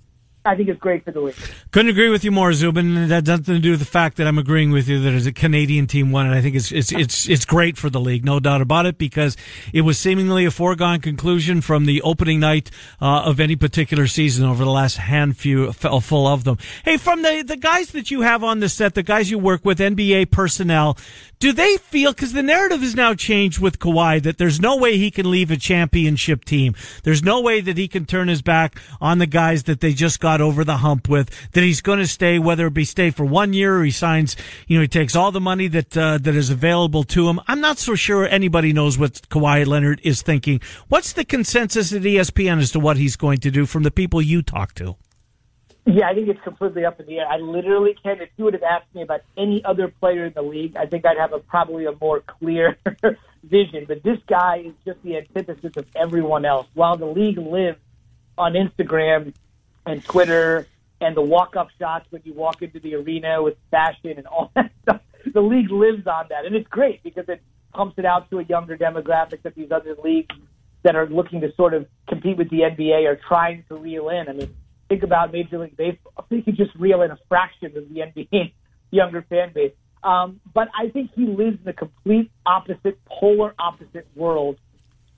I 0.44 0.56
think 0.56 0.70
it's 0.70 0.80
great 0.80 1.06
for 1.06 1.12
the 1.12 1.20
league. 1.20 1.36
Couldn't 1.70 1.92
agree 1.92 2.10
with 2.10 2.24
you 2.24 2.32
more, 2.32 2.52
Zubin. 2.52 3.10
That 3.10 3.28
has 3.28 3.40
nothing 3.40 3.56
to 3.56 3.60
do 3.60 3.72
with 3.72 3.80
the 3.80 3.86
fact 3.86 4.18
that 4.18 4.26
I'm 4.26 4.40
agreeing 4.40 4.72
with 4.72 4.88
you 4.88 5.00
that 5.02 5.28
a 5.28 5.32
Canadian 5.32 5.86
team 5.86 6.12
won, 6.12 6.26
and 6.26 6.34
I 6.34 6.42
think 6.42 6.56
it's 6.56 6.72
it's 6.72 6.92
it's 6.92 7.30
it's 7.30 7.46
great 7.46 7.78
for 7.78 7.92
the 7.92 8.00
league, 8.00 8.26
no 8.26 8.40
doubt 8.40 8.60
about 8.60 8.88
it, 8.88 8.98
because 8.98 9.38
it 9.72 9.82
was 9.82 10.00
seemingly 10.00 10.46
a 10.46 10.52
foregone 10.52 11.00
conclusion 11.00 11.62
from 11.62 11.86
the 11.86 12.02
opening 12.02 12.40
night 12.40 12.72
uh, 13.00 13.22
of 13.22 13.40
any 13.40 13.56
particular 13.56 14.08
season 14.08 14.46
over 14.46 14.64
the 14.64 14.72
last 14.72 14.98
handful 14.98 15.72
full 15.72 16.28
of 16.28 16.44
them. 16.44 16.58
Hey, 16.84 16.98
from 16.98 17.22
the 17.22 17.44
the 17.46 17.58
guys 17.58 17.92
that 17.92 18.10
you 18.10 18.22
have 18.22 18.44
on 18.44 18.62
the 18.62 18.70
set, 18.70 18.96
the 18.96 19.04
guys 19.04 19.30
you 19.30 19.38
work 19.38 19.64
with, 19.64 19.78
NBA 19.78 20.32
personnel, 20.32 20.98
do 21.42 21.52
they 21.52 21.78
feel 21.78 22.14
because 22.14 22.34
the 22.34 22.44
narrative 22.44 22.82
has 22.82 22.96
now 22.96 23.16
changed 23.16 23.60
with 23.60 23.80
Kawhi 23.80 24.22
that 24.22 24.38
there's 24.38 24.62
no 24.62 24.78
way 24.78 24.98
he 24.98 25.10
can 25.10 25.30
leave 25.30 25.50
a 25.50 25.58
championship 25.58 26.46
team. 26.46 26.76
There's 27.02 27.24
no 27.24 27.42
way 27.42 27.62
that 27.62 27.78
he 27.78 27.88
can 27.88 28.06
turn 28.06 28.28
his 28.28 28.44
back 28.44 28.80
on 29.02 29.18
the 29.18 29.26
guys 29.26 29.64
that 29.64 29.82
they 29.82 29.92
just 29.94 30.20
got 30.20 30.31
got 30.32 30.40
over 30.42 30.64
the 30.64 30.78
hump 30.78 31.10
with, 31.10 31.30
that 31.52 31.62
he's 31.62 31.82
going 31.82 32.00
to 32.00 32.08
stay, 32.08 32.40
whether 32.40 32.68
it 32.68 32.74
be 32.74 32.86
stay 32.86 33.12
for 33.12 33.26
one 33.26 33.52
year 33.52 33.78
or 33.78 33.84
he 33.84 33.92
signs, 33.92 34.38
you 34.66 34.78
know, 34.78 34.82
he 34.82 34.88
takes 34.88 35.14
all 35.14 35.32
the 35.32 35.42
money 35.42 35.68
that, 35.68 35.98
uh, 35.98 36.18
that 36.18 36.36
is 36.36 36.50
available 36.50 37.04
to 37.04 37.28
him. 37.28 37.40
I'm 37.48 37.60
not 37.60 37.78
so 37.78 37.96
sure 37.96 38.26
anybody 38.26 38.72
knows 38.72 38.98
what 38.98 39.28
Kawhi 39.30 39.68
Leonard 39.68 40.00
is 40.04 40.22
thinking. 40.22 40.62
What's 40.88 41.12
the 41.14 41.26
consensus 41.26 41.92
at 41.92 42.04
ESPN 42.04 42.60
as 42.60 42.72
to 42.72 42.80
what 42.80 42.96
he's 42.96 43.18
going 43.18 43.40
to 43.40 43.52
do 43.52 43.66
from 43.66 43.84
the 43.84 43.92
people 43.92 44.22
you 44.22 44.42
talk 44.42 44.74
to? 44.76 44.96
Yeah, 45.86 46.08
I 46.08 46.14
think 46.14 46.30
it's 46.30 46.42
completely 46.44 46.86
up 46.86 47.00
in 47.00 47.08
the 47.08 47.20
air. 47.20 47.28
I 47.28 47.38
literally 47.38 47.96
can. 48.02 48.22
If 48.22 48.30
you 48.38 48.46
would 48.46 48.54
have 48.54 48.64
asked 48.64 48.94
me 48.94 49.02
about 49.02 49.22
any 49.36 49.66
other 49.66 49.88
player 49.88 50.26
in 50.26 50.34
the 50.34 50.44
league, 50.44 50.78
I 50.78 50.86
think 50.86 51.06
I'd 51.06 51.18
have 51.18 51.34
a 51.34 51.40
probably 51.40 51.86
a 51.88 51.94
more 52.00 52.22
clear 52.22 52.78
vision. 53.44 53.86
But 53.88 54.04
this 54.04 54.20
guy 54.28 54.64
is 54.64 54.74
just 54.86 55.02
the 55.04 55.18
antithesis 55.18 55.76
of 55.76 55.88
everyone 55.96 56.46
else. 56.46 56.68
While 56.76 56.98
the 56.98 57.08
league 57.08 57.40
lives 57.40 57.80
on 58.38 58.54
Instagram 58.54 59.34
and 59.86 60.04
Twitter 60.04 60.68
and 61.00 61.16
the 61.16 61.22
walk 61.22 61.56
up 61.56 61.70
shots 61.80 62.06
when 62.12 62.22
you 62.26 62.34
walk 62.34 62.62
into 62.62 62.80
the 62.80 62.96
arena 62.96 63.42
with 63.42 63.56
fashion 63.72 64.14
and 64.18 64.28
all 64.28 64.52
that 64.56 64.72
stuff. 64.84 65.02
The 65.34 65.42
league 65.42 65.72
lives 65.72 66.08
on 66.08 66.26
that. 66.30 66.46
And 66.46 66.56
it's 66.56 66.68
great 66.68 67.04
because 67.04 67.26
it 67.28 67.42
pumps 67.74 67.96
it 67.98 68.06
out 68.06 68.30
to 68.32 68.40
a 68.40 68.44
younger 68.44 68.78
demographic 68.78 69.44
that 69.44 69.56
these 69.56 69.72
other 69.72 69.96
leagues 70.04 70.36
that 70.84 70.96
are 70.96 71.08
looking 71.08 71.42
to 71.42 71.54
sort 71.56 71.74
of 71.74 71.86
compete 72.08 72.38
with 72.38 72.50
the 72.50 72.62
NBA 72.62 73.08
are 73.08 73.20
trying 73.28 73.64
to 73.70 73.76
reel 73.76 74.10
in. 74.10 74.28
I 74.28 74.34
mean, 74.34 74.56
think 74.90 75.04
about 75.04 75.32
Major 75.32 75.60
League 75.60 75.78
Baseball. 75.78 76.26
They 76.30 76.44
you 76.46 76.54
just 76.54 76.76
reel 76.76 77.02
in 77.02 77.12
a 77.12 77.18
fraction 77.30 77.78
of 77.78 77.88
the 77.90 78.02
NBA 78.02 78.54
younger 78.92 79.22
fan 79.30 79.52
base. 79.54 79.74
Um, 80.04 80.42
but 80.54 80.70
I 80.78 80.90
think 80.90 81.12
he 81.16 81.26
lives 81.26 81.60
in 81.62 81.68
a 81.68 81.74
complete 81.74 82.32
opposite, 82.46 83.00
polar 83.06 83.54
opposite 83.60 84.08
world, 84.16 84.58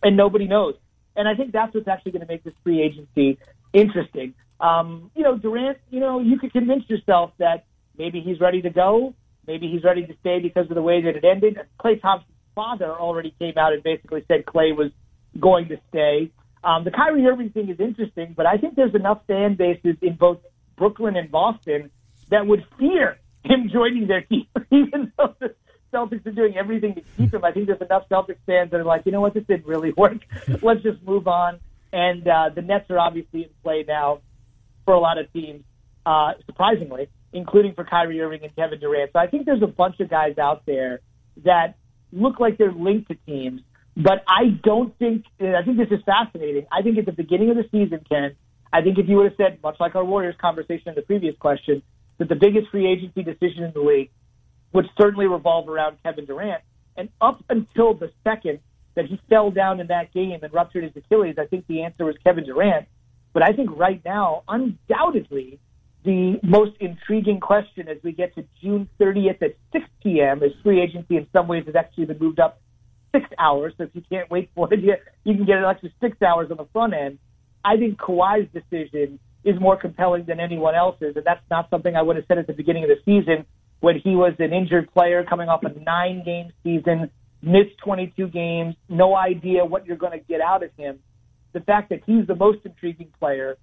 and 0.01 0.17
nobody 0.17 0.45
knows. 0.47 0.75
And 1.15 1.27
I 1.27 1.35
think 1.35 1.53
that's 1.53 1.73
what's 1.73 1.87
actually 1.87 2.11
going 2.11 2.25
to 2.25 2.27
make 2.27 2.43
this 2.43 2.53
free 2.63 2.81
agency 2.81 3.39
interesting. 3.71 4.33
Um, 4.59 5.11
you 5.15 5.23
know, 5.23 5.37
Durant, 5.37 5.77
you 5.89 5.99
know, 5.99 6.19
you 6.19 6.39
could 6.39 6.51
convince 6.51 6.89
yourself 6.89 7.31
that 7.39 7.65
maybe 7.97 8.21
he's 8.21 8.39
ready 8.39 8.61
to 8.61 8.69
go. 8.69 9.13
Maybe 9.45 9.69
he's 9.69 9.83
ready 9.83 10.05
to 10.05 10.13
stay 10.21 10.39
because 10.39 10.69
of 10.69 10.75
the 10.75 10.81
way 10.81 11.01
that 11.01 11.15
it 11.15 11.25
ended. 11.25 11.59
Klay 11.79 12.01
Thompson's 12.01 12.31
father 12.55 12.91
already 12.91 13.35
came 13.39 13.57
out 13.57 13.73
and 13.73 13.83
basically 13.83 14.23
said 14.27 14.45
Klay 14.45 14.75
was 14.75 14.91
going 15.39 15.67
to 15.69 15.77
stay. 15.89 16.31
Um, 16.63 16.85
the 16.85 16.91
Kyrie 16.91 17.25
Irving 17.25 17.49
thing 17.49 17.69
is 17.69 17.79
interesting, 17.79 18.33
but 18.35 18.45
I 18.45 18.57
think 18.57 18.75
there's 18.75 18.95
enough 18.95 19.21
fan 19.27 19.55
bases 19.55 19.97
in 20.01 20.15
both 20.15 20.39
Brooklyn 20.77 21.17
and 21.17 21.29
Boston 21.29 21.91
that 22.29 22.47
would 22.47 22.65
fear 22.79 23.17
him 23.43 23.69
joining 23.73 24.07
their 24.07 24.21
team, 24.21 24.47
even 24.71 25.11
though 25.17 25.35
the 25.39 25.55
Celtics 25.93 26.25
are 26.25 26.31
doing 26.31 26.57
everything 26.57 26.95
to 26.95 27.01
keep 27.17 27.33
him. 27.33 27.43
I 27.43 27.51
think 27.51 27.67
there's 27.67 27.81
enough 27.81 28.07
Celtics 28.09 28.37
fans 28.45 28.71
that 28.71 28.79
are 28.79 28.85
like, 28.85 29.05
you 29.05 29.11
know 29.11 29.21
what, 29.21 29.33
this 29.33 29.43
didn't 29.43 29.67
really 29.67 29.91
work. 29.97 30.19
Let's 30.61 30.81
just 30.81 31.03
move 31.03 31.27
on. 31.27 31.59
And 31.91 32.27
uh, 32.27 32.49
the 32.55 32.61
Nets 32.61 32.89
are 32.89 32.97
obviously 32.97 33.43
in 33.43 33.49
play 33.61 33.85
now 33.87 34.21
for 34.85 34.93
a 34.93 34.99
lot 34.99 35.17
of 35.17 35.31
teams, 35.33 35.63
uh, 36.05 36.33
surprisingly, 36.45 37.09
including 37.31 37.73
for 37.73 37.83
Kyrie 37.83 38.21
Irving 38.21 38.41
and 38.43 38.55
Kevin 38.55 38.79
Durant. 38.79 39.11
So 39.13 39.19
I 39.19 39.27
think 39.27 39.45
there's 39.45 39.63
a 39.63 39.67
bunch 39.67 39.99
of 39.99 40.09
guys 40.09 40.37
out 40.37 40.65
there 40.65 40.99
that 41.43 41.75
look 42.11 42.39
like 42.39 42.57
they're 42.57 42.71
linked 42.71 43.09
to 43.09 43.15
teams, 43.25 43.61
but 43.95 44.23
I 44.27 44.59
don't 44.63 44.97
think, 44.99 45.25
I 45.39 45.63
think 45.63 45.77
this 45.77 45.91
is 45.91 46.03
fascinating. 46.05 46.65
I 46.71 46.81
think 46.81 46.97
at 46.97 47.05
the 47.05 47.11
beginning 47.11 47.49
of 47.49 47.57
the 47.57 47.65
season, 47.71 48.01
Ken, 48.07 48.35
I 48.71 48.81
think 48.81 48.97
if 48.97 49.07
you 49.07 49.17
would 49.17 49.25
have 49.25 49.37
said, 49.37 49.59
much 49.63 49.77
like 49.79 49.95
our 49.95 50.03
Warriors 50.03 50.35
conversation 50.39 50.89
in 50.89 50.95
the 50.95 51.01
previous 51.01 51.35
question, 51.37 51.83
that 52.17 52.29
the 52.29 52.35
biggest 52.35 52.69
free 52.69 52.91
agency 52.91 53.23
decision 53.23 53.63
in 53.63 53.71
the 53.73 53.81
league 53.81 54.09
would 54.73 54.87
certainly 54.99 55.27
revolve 55.27 55.69
around 55.69 55.97
Kevin 56.03 56.25
Durant. 56.25 56.61
And 56.97 57.09
up 57.21 57.43
until 57.49 57.93
the 57.93 58.11
second 58.23 58.59
that 58.95 59.05
he 59.05 59.19
fell 59.29 59.51
down 59.51 59.79
in 59.79 59.87
that 59.87 60.13
game 60.13 60.39
and 60.43 60.53
ruptured 60.53 60.83
his 60.83 60.93
Achilles, 60.95 61.35
I 61.39 61.45
think 61.45 61.65
the 61.67 61.83
answer 61.83 62.05
was 62.05 62.15
Kevin 62.23 62.45
Durant. 62.45 62.87
But 63.33 63.43
I 63.43 63.51
think 63.51 63.75
right 63.75 64.01
now, 64.05 64.43
undoubtedly, 64.47 65.59
the 66.05 66.39
most 66.43 66.75
intriguing 66.79 67.39
question 67.39 67.87
as 67.87 67.97
we 68.03 68.11
get 68.11 68.35
to 68.35 68.45
June 68.61 68.87
30th 68.99 69.41
at 69.41 69.55
6 69.71 69.85
p.m. 70.03 70.43
is 70.43 70.51
free 70.61 70.81
agency 70.81 71.17
in 71.17 71.27
some 71.33 71.47
ways 71.47 71.63
has 71.65 71.75
actually 71.75 72.05
been 72.05 72.19
moved 72.19 72.39
up 72.39 72.61
six 73.11 73.25
hours. 73.39 73.73
So 73.77 73.85
if 73.85 73.89
you 73.93 74.03
can't 74.09 74.29
wait 74.29 74.49
for 74.53 74.71
it, 74.73 74.79
you, 74.83 74.95
you 75.23 75.35
can 75.35 75.45
get 75.45 75.57
an 75.57 75.65
extra 75.65 75.89
six 76.01 76.21
hours 76.21 76.51
on 76.51 76.57
the 76.57 76.67
front 76.73 76.93
end. 76.93 77.19
I 77.65 77.77
think 77.77 77.97
Kawhi's 77.97 78.49
decision 78.53 79.19
is 79.43 79.59
more 79.59 79.77
compelling 79.77 80.25
than 80.25 80.39
anyone 80.39 80.75
else's. 80.75 81.15
And 81.15 81.25
that's 81.25 81.43
not 81.49 81.69
something 81.69 81.95
I 81.95 82.01
would 82.01 82.17
have 82.17 82.25
said 82.27 82.37
at 82.37 82.47
the 82.47 82.53
beginning 82.53 82.83
of 82.83 82.89
the 82.89 82.99
season 83.05 83.45
when 83.79 83.99
he 83.99 84.15
was 84.15 84.33
an 84.39 84.53
injured 84.53 84.93
player 84.93 85.23
coming 85.23 85.49
off 85.49 85.63
a 85.63 85.79
nine 85.79 86.23
game 86.23 86.51
season, 86.63 87.09
missed 87.41 87.77
22 87.83 88.27
games, 88.27 88.75
no 88.87 89.15
idea 89.15 89.65
what 89.65 89.85
you're 89.85 89.97
going 89.97 90.17
to 90.17 90.25
get 90.25 90.39
out 90.39 90.63
of 90.63 90.69
him 90.77 90.99
the 91.53 91.61
fact 91.61 91.89
that 91.89 92.01
he's 92.05 92.27
the 92.27 92.35
most 92.35 92.59
intriguing 92.65 93.11
player 93.19 93.57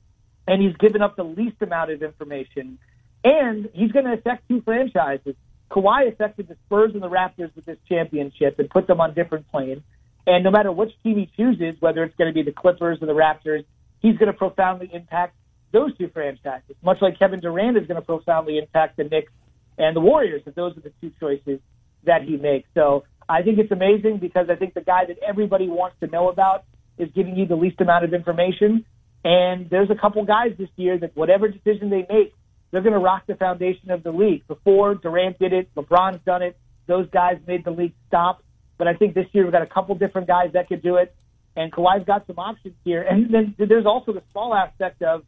and 0.47 0.62
he's 0.62 0.76
given 0.76 1.03
up 1.03 1.16
the 1.16 1.24
least 1.24 1.57
amount 1.61 1.91
of 1.91 2.03
information 2.03 2.78
and 3.22 3.68
he's 3.74 3.93
going 3.93 4.07
to 4.07 4.12
affect 4.12 4.49
two 4.49 4.62
franchises. 4.62 5.34
Kawhi 5.70 6.09
affected 6.11 6.49
the 6.49 6.57
Spurs 6.66 6.93
and 6.95 7.03
the 7.03 7.11
Raptors 7.11 7.55
with 7.55 7.64
this 7.66 7.78
championship 7.88 8.59
and 8.59 8.68
put 8.68 8.86
them 8.86 9.01
on 9.01 9.14
different 9.14 9.49
planes. 9.51 9.82
And 10.26 10.43
no 10.43 10.51
matter 10.51 10.72
which 10.72 10.91
team 11.03 11.18
he 11.18 11.30
chooses, 11.36 11.80
whether 11.80 12.03
it's 12.03 12.16
going 12.16 12.28
to 12.28 12.34
be 12.34 12.43
the 12.43 12.53
Clippers 12.53 12.99
or 13.01 13.07
the 13.07 13.14
Raptors, 13.14 13.64
he's 14.01 14.16
going 14.16 14.32
to 14.32 14.36
profoundly 14.36 14.91
impact 14.93 15.36
those 15.72 15.97
two 15.97 16.09
franchises, 16.09 16.74
much 16.82 16.99
like 17.01 17.18
Kevin 17.18 17.41
Durant 17.41 17.76
is 17.76 17.86
going 17.86 18.01
to 18.01 18.05
profoundly 18.05 18.59
impact 18.59 18.97
the 18.97 19.05
Knicks 19.05 19.32
and 19.78 19.95
the 19.95 20.01
Warriors, 20.01 20.43
if 20.47 20.55
those 20.55 20.76
are 20.76 20.80
the 20.80 20.93
two 21.01 21.12
choices 21.20 21.61
that 22.05 22.22
he 22.22 22.36
makes. 22.36 22.68
So 22.74 23.05
I 23.28 23.43
think 23.43 23.59
it's 23.59 23.70
amazing 23.70 24.18
because 24.18 24.51
I 24.51 24.57
think 24.57 24.74
the 24.74 24.80
guy 24.80 25.05
that 25.07 25.18
everybody 25.26 25.68
wants 25.68 25.97
to 26.01 26.09
know 26.09 26.28
about 26.28 26.64
is 26.99 27.09
giving 27.14 27.36
you 27.36 27.47
the 27.47 27.57
least 27.57 27.80
amount 27.80 28.05
of 28.05 28.14
information. 28.14 28.84
And 29.24 29.68
there's 29.68 29.91
a 29.91 29.95
couple 29.95 30.24
guys 30.24 30.53
this 30.59 30.68
year 30.76 30.99
that 30.99 31.16
whatever 31.16 31.49
decision 31.49 31.91
they 31.91 32.07
make, 32.09 32.34
they're 32.70 32.82
going 32.82 32.95
to 32.95 33.01
rock 33.01 33.24
the 33.26 33.34
foundation 33.34 33.91
of 33.91 34.03
the 34.03 34.12
league. 34.12 34.47
Before 34.47 34.95
Durant 34.95 35.38
did 35.38 35.53
it, 35.53 35.74
LeBron's 35.74 36.20
done 36.24 36.43
it. 36.43 36.59
Those 36.86 37.09
guys 37.11 37.38
made 37.47 37.64
the 37.64 37.70
league 37.70 37.95
stop. 38.09 38.43
But 38.78 38.88
I 38.88 38.95
think 38.95 39.14
this 39.14 39.26
year 39.32 39.45
we've 39.45 39.53
got 39.53 39.62
a 39.62 39.66
couple 39.66 39.95
different 39.97 40.26
guys 40.26 40.53
that 40.55 40.68
could 40.68 40.82
do 40.82 40.97
it. 40.97 41.14
And 41.57 41.72
Kawhi's 41.72 42.07
got 42.07 42.26
some 42.26 42.38
options 42.38 42.74
here. 42.84 43.03
And 43.03 43.32
then 43.32 43.55
there's 43.59 43.86
also 43.86 44.12
the 44.12 44.22
small 44.32 44.55
aspect 44.55 45.03
of 45.03 45.24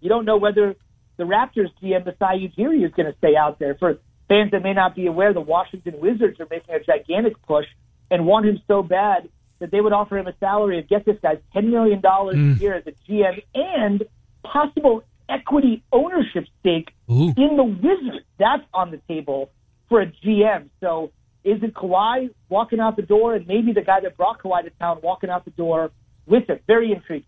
You 0.00 0.08
don't 0.08 0.26
know 0.26 0.36
whether 0.36 0.76
the 1.16 1.24
Raptors 1.24 1.70
GM 1.82 2.04
Masai 2.04 2.52
Ujiri 2.56 2.84
is 2.84 2.92
going 2.92 3.10
to 3.10 3.16
stay 3.18 3.36
out 3.36 3.58
there. 3.58 3.74
For 3.74 3.98
fans 4.28 4.50
that 4.50 4.62
may 4.62 4.74
not 4.74 4.94
be 4.94 5.06
aware, 5.06 5.32
the 5.32 5.40
Washington 5.40 5.98
Wizards 5.98 6.38
are 6.40 6.46
making 6.50 6.74
a 6.74 6.80
gigantic 6.80 7.40
push 7.42 7.66
and 8.10 8.26
want 8.26 8.46
him 8.46 8.60
so 8.68 8.82
bad 8.82 9.28
that 9.64 9.70
they 9.70 9.80
would 9.80 9.94
offer 9.94 10.18
him 10.18 10.26
a 10.26 10.34
salary 10.40 10.78
of 10.78 10.86
get 10.86 11.06
this 11.06 11.16
guy 11.22 11.38
ten 11.54 11.70
million 11.70 12.02
dollars 12.02 12.36
mm. 12.36 12.56
a 12.56 12.60
year 12.60 12.74
as 12.74 12.84
a 12.86 12.92
GM 13.10 13.42
and 13.54 14.04
possible 14.42 15.02
equity 15.26 15.82
ownership 15.90 16.44
stake 16.60 16.90
Ooh. 17.10 17.32
in 17.34 17.56
the 17.56 17.64
Wizards. 17.64 18.26
That's 18.38 18.62
on 18.74 18.90
the 18.90 19.00
table 19.08 19.50
for 19.88 20.02
a 20.02 20.06
GM. 20.06 20.68
So 20.80 21.12
is 21.44 21.62
it 21.62 21.72
Kawhi 21.72 22.28
walking 22.50 22.78
out 22.78 22.96
the 22.96 23.02
door 23.02 23.34
and 23.34 23.46
maybe 23.46 23.72
the 23.72 23.80
guy 23.80 24.00
that 24.00 24.18
brought 24.18 24.42
Kawhi 24.42 24.64
to 24.64 24.70
town 24.78 25.00
walking 25.02 25.30
out 25.30 25.46
the 25.46 25.50
door 25.50 25.92
with 26.26 26.46
him? 26.46 26.58
Very 26.66 26.92
intriguing. 26.92 27.24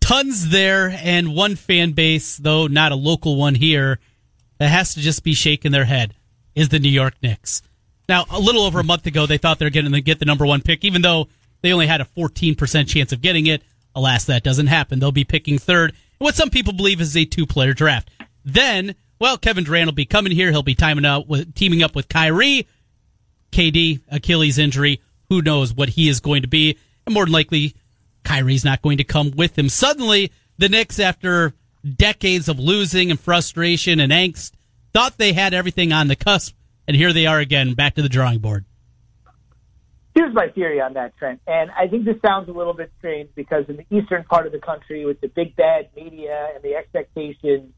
Tons 0.00 0.50
there, 0.50 0.90
and 1.02 1.36
one 1.36 1.54
fan 1.54 1.92
base, 1.92 2.36
though 2.36 2.66
not 2.66 2.90
a 2.90 2.96
local 2.96 3.36
one 3.36 3.54
here, 3.54 4.00
that 4.58 4.68
has 4.68 4.94
to 4.94 5.00
just 5.00 5.22
be 5.22 5.34
shaking 5.34 5.70
their 5.70 5.84
head 5.84 6.14
is 6.56 6.68
the 6.68 6.80
New 6.80 6.90
York 6.90 7.14
Knicks. 7.22 7.62
Now, 8.08 8.26
a 8.30 8.38
little 8.38 8.62
over 8.62 8.80
a 8.80 8.84
month 8.84 9.06
ago, 9.06 9.26
they 9.26 9.38
thought 9.38 9.58
they 9.58 9.66
were 9.66 9.70
going 9.70 9.90
to 9.90 10.00
get 10.00 10.18
the 10.18 10.26
number 10.26 10.44
one 10.44 10.60
pick, 10.60 10.84
even 10.84 11.02
though 11.02 11.28
they 11.64 11.72
only 11.72 11.86
had 11.86 12.00
a 12.00 12.08
14% 12.16 12.86
chance 12.86 13.12
of 13.12 13.22
getting 13.22 13.46
it. 13.46 13.62
Alas, 13.94 14.26
that 14.26 14.44
doesn't 14.44 14.66
happen. 14.66 14.98
They'll 14.98 15.12
be 15.12 15.24
picking 15.24 15.58
third 15.58 15.94
what 16.18 16.34
some 16.34 16.50
people 16.50 16.72
believe 16.72 17.00
is 17.00 17.16
a 17.16 17.24
two 17.24 17.46
player 17.46 17.74
draft. 17.74 18.10
Then, 18.44 18.94
well, 19.18 19.38
Kevin 19.38 19.64
Durant 19.64 19.86
will 19.86 19.92
be 19.92 20.06
coming 20.06 20.32
here. 20.32 20.50
He'll 20.50 20.62
be 20.62 20.74
timing 20.74 21.04
up 21.04 21.28
with, 21.28 21.54
teaming 21.54 21.82
up 21.82 21.94
with 21.94 22.08
Kyrie. 22.08 22.66
KD, 23.52 24.00
Achilles 24.10 24.58
injury. 24.58 25.00
Who 25.28 25.42
knows 25.42 25.72
what 25.72 25.90
he 25.90 26.08
is 26.08 26.20
going 26.20 26.42
to 26.42 26.48
be? 26.48 26.78
And 27.06 27.14
more 27.14 27.24
than 27.24 27.32
likely, 27.32 27.74
Kyrie's 28.24 28.64
not 28.64 28.82
going 28.82 28.98
to 28.98 29.04
come 29.04 29.32
with 29.32 29.58
him. 29.58 29.68
Suddenly, 29.68 30.32
the 30.58 30.68
Knicks, 30.68 30.98
after 30.98 31.52
decades 31.84 32.48
of 32.48 32.58
losing 32.58 33.10
and 33.10 33.20
frustration 33.20 34.00
and 34.00 34.12
angst, 34.12 34.52
thought 34.92 35.18
they 35.18 35.32
had 35.32 35.54
everything 35.54 35.92
on 35.92 36.08
the 36.08 36.16
cusp. 36.16 36.54
And 36.88 36.96
here 36.96 37.12
they 37.12 37.26
are 37.26 37.38
again, 37.38 37.74
back 37.74 37.94
to 37.94 38.02
the 38.02 38.08
drawing 38.08 38.38
board. 38.38 38.64
Here's 40.14 40.32
my 40.32 40.48
theory 40.48 40.80
on 40.80 40.94
that, 40.94 41.16
Trent. 41.16 41.40
And 41.46 41.70
I 41.72 41.88
think 41.88 42.04
this 42.04 42.16
sounds 42.24 42.48
a 42.48 42.52
little 42.52 42.72
bit 42.72 42.92
strange 42.98 43.30
because 43.34 43.64
in 43.68 43.76
the 43.76 43.96
eastern 43.96 44.24
part 44.24 44.46
of 44.46 44.52
the 44.52 44.60
country, 44.60 45.04
with 45.04 45.20
the 45.20 45.28
big 45.28 45.56
bad 45.56 45.88
media 45.96 46.50
and 46.54 46.62
the 46.62 46.76
expectations, 46.76 47.72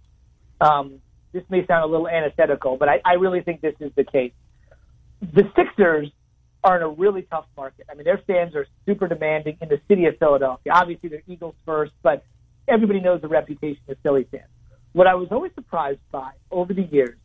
um, 0.60 1.00
this 1.32 1.44
may 1.48 1.66
sound 1.66 1.84
a 1.84 1.86
little 1.86 2.08
antithetical, 2.08 2.76
but 2.76 2.88
I, 2.88 3.00
I 3.04 3.14
really 3.14 3.40
think 3.40 3.62
this 3.62 3.74
is 3.80 3.90
the 3.96 4.04
case. 4.04 4.32
The 5.20 5.44
Sixers 5.56 6.10
are 6.62 6.76
in 6.76 6.82
a 6.82 6.88
really 6.88 7.22
tough 7.22 7.46
market. 7.56 7.86
I 7.90 7.94
mean, 7.94 8.04
their 8.04 8.20
fans 8.26 8.54
are 8.54 8.66
super 8.84 9.08
demanding 9.08 9.56
in 9.62 9.68
the 9.68 9.80
city 9.88 10.06
of 10.06 10.18
Philadelphia. 10.18 10.72
Obviously, 10.74 11.08
they're 11.08 11.22
Eagles 11.26 11.54
first, 11.64 11.92
but 12.02 12.24
everybody 12.68 13.00
knows 13.00 13.22
the 13.22 13.28
reputation 13.28 13.82
of 13.88 13.96
Philly 14.02 14.26
fans. 14.30 14.44
What 14.92 15.06
I 15.06 15.14
was 15.14 15.28
always 15.30 15.52
surprised 15.54 16.00
by 16.10 16.32
over 16.50 16.74
the 16.74 16.82
years 16.82 17.16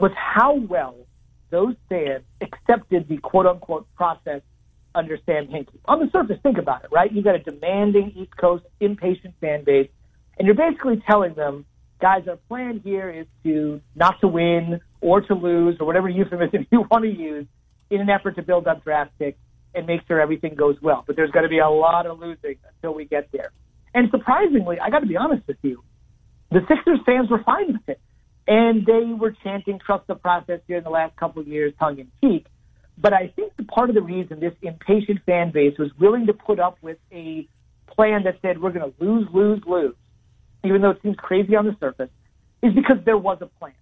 was 0.00 0.10
how 0.16 0.54
well 0.54 0.96
those 1.50 1.74
fans 1.88 2.24
accepted 2.40 3.08
the 3.08 3.18
quote 3.18 3.46
unquote 3.46 3.86
process 3.94 4.42
under 4.94 5.18
Sam 5.26 5.46
Hinkie. 5.46 5.78
On 5.86 6.00
the 6.00 6.10
surface, 6.10 6.38
think 6.42 6.58
about 6.58 6.84
it, 6.84 6.90
right? 6.92 7.12
You've 7.12 7.24
got 7.24 7.34
a 7.34 7.38
demanding 7.38 8.12
East 8.16 8.36
Coast, 8.36 8.64
impatient 8.80 9.34
fan 9.40 9.64
base, 9.64 9.88
and 10.38 10.46
you're 10.46 10.54
basically 10.54 11.02
telling 11.06 11.34
them, 11.34 11.64
guys, 12.00 12.26
our 12.28 12.36
plan 12.48 12.80
here 12.82 13.10
is 13.10 13.26
to 13.44 13.80
not 13.94 14.20
to 14.20 14.28
win 14.28 14.80
or 15.00 15.20
to 15.20 15.34
lose 15.34 15.76
or 15.80 15.86
whatever 15.86 16.08
euphemism 16.08 16.66
you 16.70 16.84
want 16.90 17.04
to 17.04 17.10
use 17.10 17.46
in 17.90 18.00
an 18.00 18.10
effort 18.10 18.36
to 18.36 18.42
build 18.42 18.66
up 18.66 18.84
draft 18.84 19.12
picks 19.18 19.38
and 19.74 19.86
make 19.86 20.00
sure 20.06 20.20
everything 20.20 20.54
goes 20.54 20.76
well. 20.82 21.04
But 21.06 21.16
there's 21.16 21.30
going 21.30 21.44
to 21.44 21.48
be 21.48 21.58
a 21.58 21.68
lot 21.68 22.06
of 22.06 22.18
losing 22.18 22.56
until 22.74 22.94
we 22.94 23.04
get 23.04 23.30
there. 23.32 23.52
And 23.94 24.10
surprisingly, 24.10 24.78
I 24.80 24.90
got 24.90 25.00
to 25.00 25.06
be 25.06 25.16
honest 25.16 25.46
with 25.46 25.58
you, 25.62 25.82
the 26.50 26.60
Sixers 26.68 27.00
fans 27.04 27.30
were 27.30 27.42
fine 27.42 27.72
with 27.72 27.88
it. 27.88 28.00
And 28.48 28.86
they 28.86 29.04
were 29.04 29.32
chanting 29.44 29.78
trust 29.78 30.06
the 30.06 30.14
process 30.14 30.60
in 30.68 30.82
the 30.82 30.90
last 30.90 31.14
couple 31.16 31.42
of 31.42 31.46
years, 31.46 31.74
tongue 31.78 31.98
in 31.98 32.10
cheek. 32.20 32.46
But 32.96 33.12
I 33.12 33.28
think 33.36 33.54
the 33.56 33.62
part 33.64 33.90
of 33.90 33.94
the 33.94 34.02
reason 34.02 34.40
this 34.40 34.54
impatient 34.62 35.20
fan 35.26 35.52
base 35.52 35.78
was 35.78 35.90
willing 36.00 36.26
to 36.26 36.32
put 36.32 36.58
up 36.58 36.78
with 36.82 36.96
a 37.12 37.46
plan 37.86 38.24
that 38.24 38.38
said 38.42 38.60
we're 38.60 38.72
going 38.72 38.90
to 38.90 39.04
lose, 39.04 39.28
lose, 39.32 39.60
lose, 39.66 39.94
even 40.64 40.80
though 40.80 40.90
it 40.90 40.98
seems 41.02 41.16
crazy 41.16 41.54
on 41.54 41.66
the 41.66 41.76
surface, 41.78 42.08
is 42.62 42.72
because 42.74 42.96
there 43.04 43.18
was 43.18 43.38
a 43.40 43.46
plan, 43.46 43.74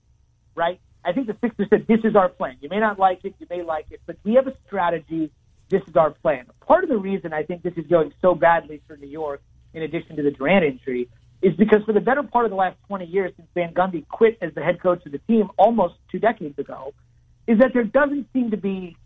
right? 0.55 0.81
I 1.05 1.13
think 1.13 1.29
the 1.29 1.37
Sixers 1.41 1.69
said, 1.71 1.87
this 1.87 2.01
is 2.03 2.17
our 2.17 2.29
plan. 2.29 2.57
You 2.61 2.69
may 2.69 2.81
not 2.81 2.99
like 2.99 3.25
it, 3.25 3.35
you 3.39 3.47
may 3.49 3.63
like 3.63 3.87
it, 3.91 4.01
but 4.05 4.17
we 4.25 4.35
have 4.35 4.49
a 4.49 4.55
strategy. 4.67 5.31
This 5.71 5.83
is 5.87 5.97
our 5.97 6.11
plan. 6.11 6.47
Part 6.67 6.83
of 6.83 6.91
the 6.91 6.99
reason 6.99 7.33
I 7.33 7.45
think 7.45 7.63
this 7.63 7.75
is 7.77 7.87
going 7.87 8.13
so 8.21 8.35
badly 8.35 8.83
for 8.87 8.97
New 8.97 9.09
York, 9.09 9.41
in 9.73 9.83
addition 9.83 10.17
to 10.17 10.23
the 10.23 10.33
Durant 10.33 10.65
injury, 10.65 11.09
is 11.43 11.55
because 11.55 11.83
for 11.85 11.93
the 11.93 12.01
better 12.01 12.23
part 12.23 12.45
of 12.45 12.51
the 12.51 12.57
last 12.57 12.77
20 12.89 13.07
years 13.07 13.33
since 13.37 13.49
Van 13.55 13.73
Gundy 13.75 14.07
quit 14.09 14.39
as 14.41 14.55
the 14.55 14.63
head 14.63 14.81
coach 14.83 15.05
of 15.07 15.13
the 15.13 15.19
team 15.19 15.51
almost 15.59 15.95
two 16.11 16.19
decades 16.19 16.59
ago, 16.59 16.95
is 17.47 17.59
that 17.59 17.73
there 17.73 17.85
doesn't 17.85 18.27
seem 18.33 18.51
to 18.51 18.57
be 18.57 18.97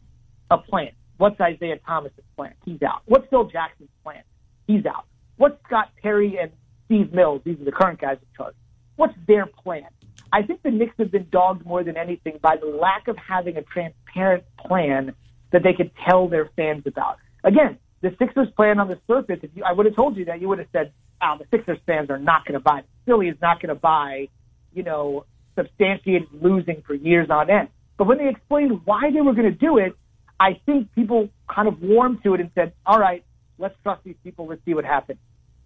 a 0.50 0.58
plan. 0.58 0.90
What's 1.18 1.36
Isiah 1.36 1.78
Thomas's 1.86 2.24
plan? 2.36 2.54
He's 2.64 2.82
out. 2.82 3.02
What's 3.06 3.28
Phil 3.28 3.44
Jackson's 3.44 3.90
plan? 4.02 4.22
He's 4.66 4.86
out. 4.86 5.04
What's 5.36 5.62
Scott 5.66 5.90
Perry 6.02 6.38
and 6.40 6.50
Steve 6.86 7.12
Mills? 7.12 7.42
These 7.44 7.60
are 7.60 7.64
the 7.64 7.72
current 7.72 8.00
guys 8.00 8.16
in 8.20 8.28
charge. 8.36 8.54
What's 8.96 9.14
their 9.26 9.46
plan? 9.46 9.88
I 10.32 10.42
think 10.42 10.62
the 10.62 10.70
Knicks 10.70 10.94
have 10.98 11.10
been 11.10 11.26
dogged 11.30 11.66
more 11.66 11.82
than 11.82 11.96
anything 11.96 12.38
by 12.40 12.56
the 12.56 12.66
lack 12.66 13.08
of 13.08 13.16
having 13.16 13.56
a 13.56 13.62
transparent 13.62 14.44
plan 14.58 15.14
that 15.52 15.62
they 15.62 15.72
could 15.72 15.90
tell 16.08 16.28
their 16.28 16.48
fans 16.56 16.84
about. 16.86 17.18
Again, 17.42 17.78
the 18.00 18.14
Sixers 18.18 18.48
plan 18.56 18.78
on 18.78 18.88
the 18.88 18.98
surface, 19.06 19.40
if 19.42 19.50
you, 19.54 19.64
I 19.64 19.72
would 19.72 19.86
have 19.86 19.96
told 19.96 20.16
you 20.16 20.26
that, 20.26 20.40
you 20.40 20.48
would 20.48 20.58
have 20.58 20.68
said, 20.72 20.92
oh, 21.22 21.36
the 21.38 21.46
Sixers 21.50 21.78
fans 21.86 22.10
are 22.10 22.18
not 22.18 22.44
going 22.44 22.54
to 22.54 22.60
buy. 22.60 22.82
Philly 23.06 23.28
is 23.28 23.36
not 23.40 23.60
going 23.60 23.74
to 23.74 23.80
buy, 23.80 24.28
you 24.72 24.82
know, 24.82 25.24
substantiated 25.56 26.28
losing 26.32 26.82
for 26.86 26.94
years 26.94 27.28
on 27.30 27.50
end. 27.50 27.68
But 27.98 28.06
when 28.06 28.18
they 28.18 28.28
explained 28.28 28.80
why 28.84 29.10
they 29.12 29.20
were 29.20 29.34
going 29.34 29.50
to 29.50 29.58
do 29.58 29.78
it, 29.78 29.94
I 30.38 30.58
think 30.64 30.94
people 30.94 31.28
kind 31.48 31.68
of 31.68 31.82
warmed 31.82 32.22
to 32.24 32.34
it 32.34 32.40
and 32.40 32.50
said, 32.54 32.72
all 32.86 32.98
right, 32.98 33.22
let's 33.58 33.74
trust 33.82 34.02
these 34.04 34.16
people. 34.24 34.46
Let's 34.46 34.64
see 34.64 34.74
what 34.74 34.84
happens. 34.84 35.18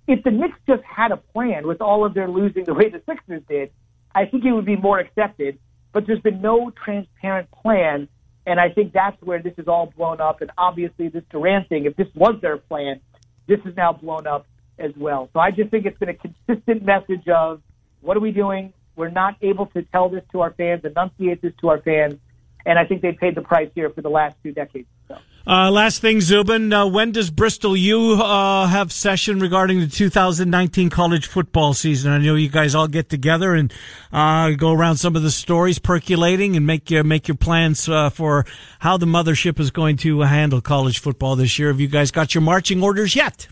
If 0.09 0.25
the 0.25 0.31
Knicks 0.31 0.59
just 0.67 0.83
had 0.83 1.13
a 1.13 1.17
plan 1.17 1.67
with 1.67 1.81
all 1.81 2.05
of 2.05 2.13
their 2.13 2.29
losing 2.29 2.65
the 2.65 2.75
way 2.75 2.89
the 2.89 3.01
Sixers 3.07 3.43
did, 3.49 3.71
I 4.15 4.27
think 4.27 4.45
it 4.45 4.53
would 4.53 4.67
be 4.67 4.77
more 4.77 4.99
accepted. 4.99 5.59
But 5.93 6.07
there's 6.07 6.21
been 6.21 6.43
no 6.43 6.73
transparent 6.85 7.51
plan. 7.53 8.09
And 8.47 8.61
I 8.61 8.69
think 8.69 8.93
that's 8.93 9.21
where 9.23 9.41
this 9.41 9.55
is 9.57 9.69
all 9.69 9.87
blown 9.97 10.21
up. 10.21 10.41
And 10.43 10.51
obviously, 10.59 11.09
this 11.09 11.23
Durant 11.31 11.69
thing, 11.69 11.87
if 11.87 11.97
this 11.97 12.09
was 12.15 12.35
their 12.43 12.59
plan, 12.59 13.01
this 13.47 13.61
is 13.65 13.77
now 13.77 13.93
blown 13.93 14.27
up 14.27 14.47
as 14.79 14.93
well. 14.97 15.29
So 15.33 15.41
I 15.41 15.51
just 15.51 15.71
think 15.71 15.87
it's 15.87 15.99
been 15.99 16.09
a 16.09 16.15
consistent 16.15 16.85
message 16.85 17.29
of 17.29 17.63
what 18.01 18.17
are 18.17 18.21
we 18.21 18.33
doing? 18.33 18.73
We're 18.97 19.11
not 19.11 19.37
able 19.43 19.67
to 19.67 19.83
tell 19.83 20.09
this 20.09 20.23
to 20.33 20.41
our 20.41 20.53
fans, 20.53 20.85
enunciate 20.85 21.43
this 21.43 21.53
to 21.61 21.69
our 21.69 21.81
fans 21.81 22.19
and 22.67 22.79
I 22.79 22.85
think 22.85 23.03
they 23.03 23.13
paid 23.13 23.35
the 23.35 23.43
price 23.43 23.71
here 23.75 23.91
for 23.91 24.03
the 24.03 24.09
last 24.09 24.37
two 24.43 24.53
decades. 24.53 24.89
So. 25.09 25.19
Uh, 25.47 25.71
last 25.71 26.01
thing, 26.01 26.23
Zubin, 26.23 26.73
uh, 26.73 26.87
when 26.87 27.13
does 27.13 27.31
Bristol 27.31 27.77
U 27.77 28.15
uh, 28.15 28.67
have 28.67 28.91
session 28.91 29.41
regarding 29.41 29.81
the 29.81 29.87
2019 29.87 30.89
college 30.89 31.27
football 31.27 31.75
season? 31.75 32.13
I 32.13 32.19
know 32.19 32.35
you 32.35 32.49
guys 32.49 32.75
all 32.75 32.89
get 32.89 33.11
together 33.11 33.55
and 33.55 33.71
uh, 34.11 34.53
go 34.53 34.73
around 34.73 34.97
some 34.97 35.17
of 35.17 35.23
the 35.23 35.31
stories 35.31 35.79
percolating 35.79 36.57
and 36.57 36.67
make 36.67 36.91
your 36.91 37.05
make 37.05 37.29
your 37.29 37.37
plans 37.37 37.87
uh, 37.91 38.09
for 38.09 38.47
how 38.79 38.97
the 38.97 39.05
mothership 39.05 39.61
is 39.61 39.71
going 39.71 39.99
to 39.99 40.23
handle 40.23 40.63
college 40.63 40.99
football 40.99 41.37
this 41.37 41.59
year. 41.59 41.69
Have 41.69 41.81
you 41.81 41.89
guys 41.89 42.11
got 42.11 42.35
your 42.35 42.43
marching 42.43 42.83
orders 42.83 43.15
yet? 43.15 43.49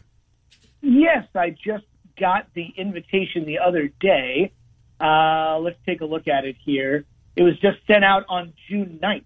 Yes, 0.82 1.26
I 1.34 1.50
just 1.50 1.84
got 2.18 2.52
the 2.54 2.66
invitation 2.76 3.46
the 3.46 3.60
other 3.60 3.88
day. 4.00 4.52
Uh, 5.00 5.58
let's 5.60 5.78
take 5.86 6.00
a 6.00 6.04
look 6.04 6.28
at 6.28 6.44
it 6.44 6.56
here. 6.64 7.04
It 7.34 7.42
was 7.42 7.58
just 7.60 7.78
sent 7.86 8.04
out 8.04 8.24
on 8.28 8.52
June 8.68 8.98
9th. 9.02 9.24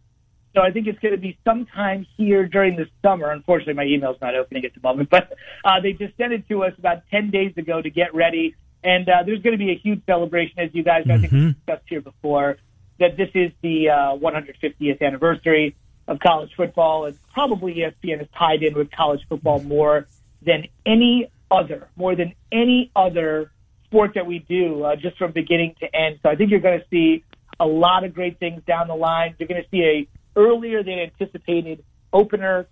So 0.55 0.63
I 0.63 0.71
think 0.71 0.87
it's 0.87 0.99
going 1.01 1.13
to 1.13 1.21
be 1.21 1.37
sometime 1.45 2.07
here 2.17 2.47
during 2.47 2.77
the 2.77 2.87
summer. 3.03 3.31
Unfortunately, 3.31 3.75
my 3.75 3.85
email's 3.85 4.17
not 4.23 4.35
opening 4.35 4.65
at 4.65 4.75
the 4.75 4.81
moment, 4.81 5.11
but 5.11 5.33
uh, 5.65 5.81
they 5.81 5.93
just 5.93 6.17
sent 6.17 6.33
it 6.33 6.49
to 6.49 6.65
us 6.65 6.73
about 6.79 7.03
10 7.11 7.31
days 7.31 7.53
ago 7.57 7.83
to 7.83 7.91
get 7.91 8.15
ready. 8.15 8.55
And 8.85 9.09
uh, 9.09 9.23
there's 9.25 9.43
going 9.43 9.53
to 9.53 9.59
be 9.59 9.73
a 9.73 9.77
huge 9.77 10.05
celebration, 10.07 10.59
as 10.59 10.71
you 10.73 10.83
guys, 10.83 11.03
mm-hmm. 11.03 11.13
I 11.13 11.19
think, 11.19 11.33
mm-hmm. 11.33 11.51
discussed 11.51 11.89
here 11.89 12.01
before, 12.01 12.59
that 12.99 13.17
this 13.17 13.31
is 13.35 13.53
the 13.63 13.91
uh, 13.91 14.17
150th 14.17 15.03
anniversary 15.03 15.77
of 16.09 16.21
college 16.21 16.53
football, 16.57 17.07
and 17.07 17.19
probably 17.35 17.75
ESPN 17.75 18.23
is 18.23 18.29
tied 18.39 18.63
in 18.63 18.75
with 18.75 18.91
college 18.91 19.21
football 19.29 19.61
more 19.61 20.07
than 20.41 20.69
any 20.87 21.31
other, 21.51 21.89
more 21.97 22.17
than 22.17 22.35
any 22.53 22.91
other 22.95 23.51
sport 23.85 24.13
that 24.15 24.27
we 24.27 24.41
do, 24.41 24.83
uh, 24.85 24.97
just 24.97 25.17
from 25.17 25.33
beginning 25.33 25.75
to 25.81 25.97
end. 25.97 26.19
So 26.23 26.29
I 26.29 26.37
think 26.37 26.51
you're 26.51 26.61
going 26.61 26.81
to 26.81 26.87
see 26.91 27.25
a 27.59 27.67
lot 27.67 28.05
of 28.05 28.15
great 28.15 28.39
things 28.39 28.63
down 28.67 28.89
the 28.89 28.95
line. 28.95 29.35
You're 29.39 29.49
going 29.49 29.63
to 29.63 29.69
see 29.71 29.83
a 29.83 30.09
earlier 30.39 30.83
than 30.83 30.99
anticipated 30.99 31.83
opener 32.13 32.67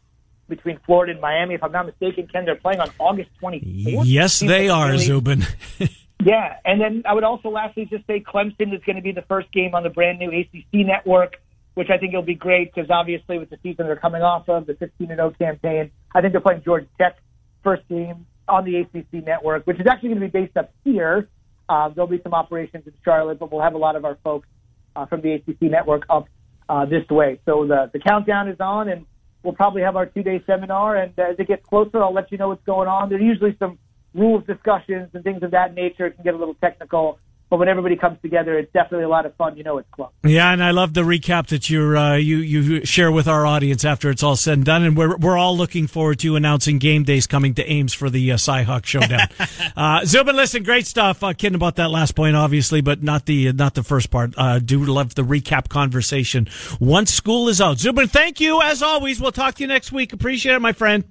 between 0.49 0.79
Florida 0.85 1.13
and 1.13 1.21
Miami. 1.21 1.55
If 1.55 1.63
I'm 1.63 1.73
not 1.73 1.87
mistaken, 1.87 2.29
Ken, 2.31 2.45
they're 2.45 2.57
playing 2.57 2.81
on 2.81 2.91
August 2.99 3.31
24th. 3.43 4.03
Yes, 4.05 4.41
they 4.41 4.69
are, 4.69 4.97
Zubin. 4.99 5.47
yeah, 6.23 6.57
and 6.65 6.81
then 6.81 7.03
I 7.09 7.15
would 7.15 7.25
also 7.25 7.49
lastly 7.49 7.87
just 7.87 8.07
say 8.07 8.21
Clemson 8.21 8.75
is 8.75 8.83
going 8.85 8.97
to 8.97 9.03
be 9.03 9.13
the 9.13 9.23
first 9.23 9.51
game 9.53 9.75
on 9.75 9.83
the 9.83 9.91
brand 9.91 10.19
new 10.19 10.31
ACC 10.31 10.87
network, 10.87 11.37
which 11.75 11.89
I 11.89 11.97
think 11.97 12.13
will 12.13 12.23
be 12.23 12.35
great 12.35 12.75
because 12.75 12.91
obviously 12.91 13.39
with 13.39 13.49
the 13.49 13.59
season 13.63 13.87
they're 13.87 13.97
coming 13.97 14.23
off 14.23 14.49
of, 14.49 14.67
the 14.67 14.75
15 14.75 15.09
0 15.09 15.35
campaign, 15.39 15.91
I 16.15 16.21
think 16.21 16.33
they're 16.33 16.43
playing 16.43 16.63
Georgia 16.63 16.87
Tech 16.99 17.17
first 17.63 17.89
game 17.89 18.27
on 18.49 18.65
the 18.65 18.77
ACC 18.79 19.25
network, 19.25 19.67
which 19.67 19.81
is 19.81 19.87
actually 19.87 20.11
going 20.11 20.21
to 20.21 20.27
be 20.29 20.41
based 20.41 20.57
up 20.57 20.73
here 20.85 21.29
Uh, 21.69 21.89
there'll 21.89 22.09
be 22.11 22.21
some 22.23 22.35
operations 22.35 22.87
in 22.87 22.93
Charlotte, 23.05 23.39
but 23.39 23.51
we'll 23.51 23.63
have 23.63 23.75
a 23.75 23.79
lot 23.79 23.97
of 23.97 24.05
our 24.05 24.19
folks 24.23 24.49
uh, 24.97 25.07
from 25.07 25.23
the 25.23 25.33
ACC 25.33 25.63
network 25.63 26.05
up 26.11 26.29
uh, 26.69 26.85
this 26.85 27.09
way. 27.11 27.41
So 27.47 27.67
the 27.67 27.91
the 27.93 27.99
countdown 27.99 28.49
is 28.49 28.61
on, 28.61 28.89
and 28.89 29.07
we'll 29.43 29.55
probably 29.55 29.83
have 29.83 29.97
our 29.97 30.07
two 30.07 30.23
day 30.23 30.43
seminar. 30.47 30.97
And 30.97 31.19
as 31.19 31.37
it 31.39 31.49
gets 31.49 31.65
closer, 31.67 32.03
I'll 32.03 32.13
let 32.13 32.31
you 32.33 32.39
know 32.39 32.49
what's 32.49 32.65
going 32.65 32.89
on. 32.89 33.09
There's 33.09 33.23
usually 33.23 33.57
some 33.59 33.79
rules 34.15 34.45
discussions 34.47 35.11
and 35.15 35.25
things 35.25 35.43
of 35.43 35.53
that 35.53 35.75
nature. 35.75 36.07
It 36.07 36.17
can 36.17 36.25
get 36.25 36.35
a 36.35 36.39
little 36.39 36.55
technical. 36.55 37.19
But 37.55 37.61
when 37.61 37.69
everybody 37.69 37.95
comes 37.95 38.21
together, 38.21 38.59
it's 38.59 38.73
definitely 38.73 39.05
a 39.05 39.09
lot 39.09 39.27
of 39.27 39.37
fun. 39.37 39.57
You 39.57 39.63
know, 39.63 39.79
it's 39.79 39.89
close. 39.93 40.11
Yeah, 40.25 40.53
and 40.53 40.61
I 40.61 40.73
love 40.73 40.93
the 40.93 41.03
recap 41.03 41.47
that 41.51 41.71
you 41.71 41.97
uh, 41.97 42.15
you 42.17 42.39
you 42.39 42.85
share 42.85 43.13
with 43.13 43.29
our 43.29 43.47
audience 43.47 43.85
after 43.85 44.11
it's 44.11 44.25
all 44.25 44.35
said 44.35 44.55
and 44.55 44.65
done, 44.65 44.83
and 44.83 44.97
we're 44.97 45.17
we're 45.17 45.39
all 45.39 45.57
looking 45.57 45.87
forward 45.87 46.19
to 46.19 46.35
announcing 46.35 46.81
game 46.81 47.05
days 47.05 47.29
coming 47.29 47.55
to 47.55 47.65
Ames 47.65 47.95
for 47.95 48.11
the 48.11 48.33
uh, 48.33 48.37
Cyhawk 48.39 48.85
Showdown. 48.87 49.29
uh, 49.77 50.05
Zubin, 50.05 50.35
listen, 50.35 50.65
great 50.65 50.89
stuff. 50.89 51.23
Uh, 51.23 51.33
kidding 51.33 51.55
about 51.55 51.77
that 51.77 51.93
last 51.93 52.17
point, 52.17 52.35
obviously, 52.35 52.81
but 52.81 53.05
not 53.05 53.27
the 53.27 53.53
not 53.53 53.75
the 53.75 53.85
first 53.85 54.11
part. 54.11 54.35
Uh, 54.37 54.59
do 54.59 54.85
love 54.85 55.15
the 55.15 55.23
recap 55.23 55.69
conversation 55.69 56.49
once 56.81 57.15
school 57.15 57.49
is 57.49 57.61
out. 57.61 57.79
Zubin, 57.79 58.09
thank 58.09 58.41
you 58.41 58.63
as 58.63 58.83
always. 58.83 59.21
We'll 59.21 59.31
talk 59.31 59.55
to 59.55 59.63
you 59.63 59.69
next 59.69 59.93
week. 59.93 60.13
Appreciate 60.13 60.57
it, 60.57 60.61
my 60.61 60.73
friend. 60.73 61.05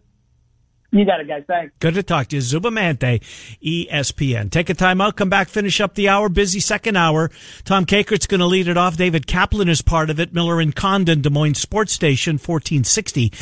You 0.94 1.06
got 1.06 1.20
it, 1.20 1.28
guys. 1.28 1.44
Thanks. 1.48 1.74
Good 1.80 1.96
to 1.96 2.04
talk 2.04 2.28
to 2.28 2.36
you. 2.36 2.42
Zubin 2.42 2.76
Mehenti, 2.76 3.24
ESPN. 3.64 4.52
Take 4.52 4.70
a 4.70 4.76
time 4.76 5.02
out, 5.02 5.16
come 5.16 5.28
back, 5.28 5.50
finish 5.50 5.82
up 5.82 5.96
the 5.96 6.08
hour. 6.08 6.30
Busy 6.30 6.60
second 6.60 6.96
hour. 6.96 7.32
Tom 7.66 7.86
Kakert's 7.86 8.28
going 8.28 8.42
to 8.42 8.46
lead 8.46 8.68
it 8.68 8.78
off. 8.78 8.96
David 8.96 9.26
Kaplan 9.26 9.70
is 9.70 9.82
part 9.82 10.12
of 10.12 10.20
it. 10.20 10.34
Miller 10.34 10.60
and 10.62 10.76
Condon, 10.76 11.22
Des 11.22 11.32
Moines 11.32 11.56
Sports 11.56 11.94
Station, 11.94 12.34
1460. 12.34 13.34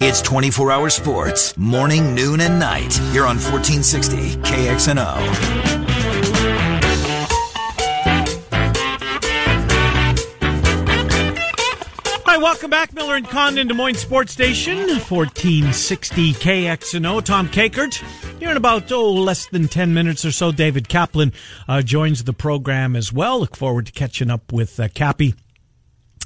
It's 0.00 0.20
24 0.22 0.72
hour 0.72 0.90
sports, 0.90 1.56
morning, 1.56 2.16
noon, 2.16 2.40
and 2.40 2.58
night. 2.58 2.98
You're 3.12 3.26
on 3.26 3.38
1460 3.38 4.36
KXNO. 4.42 5.85
Hi, 12.36 12.42
welcome 12.42 12.68
back. 12.68 12.92
Miller 12.92 13.14
and 13.16 13.26
Condon, 13.26 13.66
Des 13.66 13.72
Moines 13.72 13.94
Sports 13.94 14.30
Station, 14.30 14.76
1460 14.76 16.34
KXNO. 16.34 17.24
Tom 17.24 17.48
Kakert. 17.48 17.94
Here 18.38 18.50
in 18.50 18.58
about, 18.58 18.92
oh, 18.92 19.10
less 19.10 19.46
than 19.46 19.68
10 19.68 19.94
minutes 19.94 20.22
or 20.22 20.30
so, 20.30 20.52
David 20.52 20.86
Kaplan 20.86 21.32
uh, 21.66 21.80
joins 21.80 22.24
the 22.24 22.34
program 22.34 22.94
as 22.94 23.10
well. 23.10 23.40
Look 23.40 23.56
forward 23.56 23.86
to 23.86 23.92
catching 23.92 24.30
up 24.30 24.52
with 24.52 24.78
uh, 24.78 24.88
Cappy. 24.88 25.34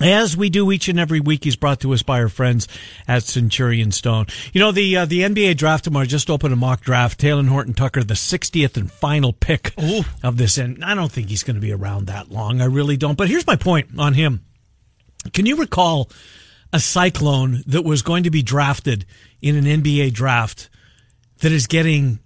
As 0.00 0.36
we 0.36 0.50
do 0.50 0.72
each 0.72 0.88
and 0.88 0.98
every 0.98 1.20
week, 1.20 1.44
he's 1.44 1.54
brought 1.54 1.78
to 1.82 1.92
us 1.92 2.02
by 2.02 2.18
our 2.18 2.28
friends 2.28 2.66
at 3.06 3.22
Centurion 3.22 3.92
Stone. 3.92 4.26
You 4.52 4.58
know, 4.58 4.72
the 4.72 4.96
uh, 4.96 5.04
the 5.04 5.20
NBA 5.20 5.58
draft 5.58 5.84
tomorrow 5.84 6.06
just 6.06 6.28
opened 6.28 6.52
a 6.52 6.56
mock 6.56 6.80
draft. 6.80 7.20
Talen 7.20 7.46
Horton 7.46 7.74
Tucker, 7.74 8.02
the 8.02 8.14
60th 8.14 8.76
and 8.76 8.90
final 8.90 9.32
pick 9.32 9.74
Ooh. 9.80 10.02
of 10.24 10.38
this. 10.38 10.58
And 10.58 10.84
I 10.84 10.96
don't 10.96 11.12
think 11.12 11.28
he's 11.28 11.44
going 11.44 11.54
to 11.54 11.60
be 11.60 11.70
around 11.70 12.08
that 12.08 12.32
long. 12.32 12.60
I 12.60 12.64
really 12.64 12.96
don't. 12.96 13.16
But 13.16 13.28
here's 13.28 13.46
my 13.46 13.54
point 13.54 13.90
on 13.96 14.14
him. 14.14 14.44
Can 15.32 15.46
you 15.46 15.56
recall 15.56 16.10
a 16.72 16.80
cyclone 16.80 17.62
that 17.66 17.82
was 17.82 18.02
going 18.02 18.22
to 18.24 18.30
be 18.30 18.42
drafted 18.42 19.04
in 19.42 19.56
an 19.56 19.64
NBA 19.82 20.12
draft 20.12 20.68
that 21.40 21.52
is 21.52 21.66
getting 21.66 22.18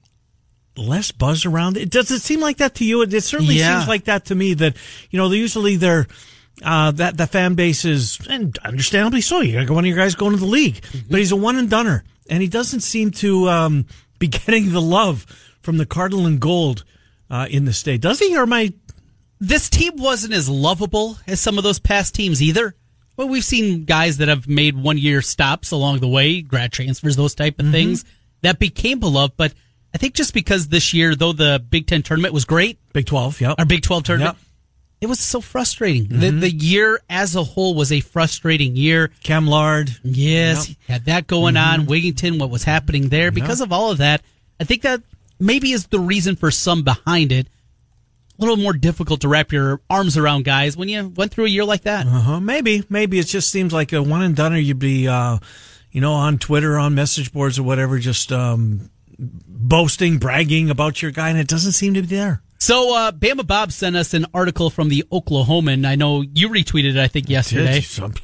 less 0.76 1.10
buzz 1.12 1.44
around 1.46 1.76
it? 1.76 1.90
Does 1.90 2.10
it 2.10 2.20
seem 2.20 2.40
like 2.40 2.58
that 2.58 2.74
to 2.76 2.84
you? 2.84 3.02
It, 3.02 3.12
it 3.14 3.22
certainly 3.22 3.56
Yeah. 3.56 3.78
seems 3.78 3.88
like 3.88 4.04
that 4.04 4.26
to 4.26 4.34
me 4.34 4.54
that, 4.54 4.76
you 5.10 5.18
know, 5.18 5.30
usually 5.30 5.76
they're, 5.76 6.06
uh, 6.62 6.90
that 6.92 7.16
the 7.16 7.26
fan 7.26 7.54
base 7.54 7.84
is, 7.84 8.18
and 8.28 8.56
understandably 8.58 9.20
so. 9.20 9.40
You 9.40 9.64
got 9.64 9.74
one 9.74 9.84
of 9.84 9.88
your 9.88 9.96
guys 9.96 10.14
going 10.14 10.32
to 10.32 10.38
the 10.38 10.46
league, 10.46 10.84
but 11.10 11.18
he's 11.18 11.32
a 11.32 11.36
one 11.36 11.56
and 11.56 11.68
doneer, 11.70 12.04
and 12.30 12.42
he 12.42 12.48
doesn't 12.48 12.80
seem 12.80 13.10
to 13.12 13.48
um, 13.48 13.86
be 14.18 14.26
getting 14.28 14.70
the 14.72 14.80
love 14.80 15.26
from 15.62 15.78
the 15.78 15.86
Cardinal 15.86 16.26
and 16.26 16.38
Gold 16.40 16.84
uh, 17.30 17.46
in 17.50 17.64
the 17.64 17.72
state, 17.72 18.00
does 18.02 18.18
he? 18.20 18.36
Or 18.36 18.42
am 18.42 18.52
I? 18.52 18.72
this 19.40 19.68
team 19.68 19.92
wasn't 19.96 20.32
as 20.32 20.48
lovable 20.48 21.18
as 21.26 21.38
some 21.40 21.58
of 21.58 21.64
those 21.64 21.78
past 21.78 22.14
teams 22.14 22.40
either. 22.40 22.74
But 23.16 23.26
we've 23.28 23.44
seen 23.44 23.84
guys 23.84 24.18
that 24.18 24.28
have 24.28 24.48
made 24.48 24.76
one 24.76 24.98
year 24.98 25.22
stops 25.22 25.70
along 25.70 26.00
the 26.00 26.08
way, 26.08 26.42
grad 26.42 26.72
transfers, 26.72 27.16
those 27.16 27.34
type 27.34 27.58
of 27.58 27.66
mm-hmm. 27.66 27.72
things 27.72 28.04
that 28.42 28.58
became 28.58 28.98
beloved. 29.00 29.36
But 29.36 29.54
I 29.94 29.98
think 29.98 30.14
just 30.14 30.34
because 30.34 30.68
this 30.68 30.92
year, 30.92 31.14
though 31.14 31.32
the 31.32 31.64
Big 31.70 31.86
Ten 31.86 32.02
tournament 32.02 32.34
was 32.34 32.44
great, 32.44 32.78
Big 32.92 33.06
Twelve, 33.06 33.40
yeah. 33.40 33.54
our 33.56 33.64
Big 33.64 33.82
12 33.82 34.02
tournament, 34.02 34.36
Yep. 34.36 34.46
it 35.02 35.06
was 35.06 35.20
so 35.20 35.40
frustrating. 35.40 36.08
The, 36.08 36.26
mm-hmm. 36.26 36.40
the 36.40 36.50
year 36.50 37.00
as 37.08 37.36
a 37.36 37.44
whole 37.44 37.74
was 37.74 37.92
a 37.92 38.00
frustrating 38.00 38.74
year. 38.74 39.12
Cam 39.22 39.46
Lard. 39.46 39.96
Yes, 40.02 40.68
Yep. 40.68 40.78
had 40.88 41.04
that 41.06 41.26
going 41.28 41.56
on. 41.56 41.86
Mm-hmm. 41.86 41.90
Wigginton, 41.90 42.40
what 42.40 42.50
was 42.50 42.64
happening 42.64 43.08
there. 43.08 43.30
Because 43.30 43.60
of 43.60 43.72
all 43.72 43.92
of 43.92 43.98
that, 43.98 44.22
I 44.58 44.64
think 44.64 44.82
that 44.82 45.02
maybe 45.38 45.72
is 45.72 45.86
the 45.86 46.00
reason 46.00 46.34
for 46.36 46.50
some 46.50 46.82
behind 46.82 47.30
it. 47.30 47.48
A 48.36 48.40
little 48.40 48.56
more 48.56 48.72
difficult 48.72 49.20
to 49.20 49.28
wrap 49.28 49.52
your 49.52 49.80
arms 49.88 50.16
around 50.16 50.44
guys 50.44 50.76
when 50.76 50.88
you 50.88 51.08
went 51.08 51.32
through 51.32 51.44
a 51.44 51.48
year 51.48 51.64
like 51.64 51.82
that. 51.82 52.06
Uh-huh. 52.06 52.40
Maybe, 52.40 52.84
maybe 52.88 53.18
it 53.18 53.26
just 53.26 53.50
seems 53.50 53.72
like 53.72 53.92
a 53.92 54.02
one 54.02 54.22
and 54.22 54.34
done, 54.34 54.52
or 54.52 54.58
you'd 54.58 54.78
be, 54.78 55.06
uh, 55.06 55.38
you 55.92 56.00
know, 56.00 56.12
on 56.12 56.38
Twitter, 56.38 56.76
on 56.76 56.94
message 56.96 57.32
boards, 57.32 57.58
or 57.58 57.62
whatever, 57.62 57.98
just 58.00 58.32
um, 58.32 58.90
boasting, 59.18 60.18
bragging 60.18 60.68
about 60.68 61.00
your 61.00 61.12
guy, 61.12 61.30
and 61.30 61.38
it 61.38 61.46
doesn't 61.46 61.72
seem 61.72 61.94
to 61.94 62.00
be 62.02 62.08
there. 62.08 62.42
So, 62.58 62.96
uh, 62.96 63.12
Bama 63.12 63.46
Bob 63.46 63.72
sent 63.72 63.94
us 63.94 64.14
an 64.14 64.26
article 64.32 64.70
from 64.70 64.88
the 64.88 65.04
Oklahoman. 65.12 65.86
I 65.86 65.96
know 65.96 66.22
you 66.22 66.48
retweeted 66.48 66.90
it, 66.90 66.96
I 66.96 67.08
think, 67.08 67.28
yesterday. 67.28 67.80
Some 67.82 68.14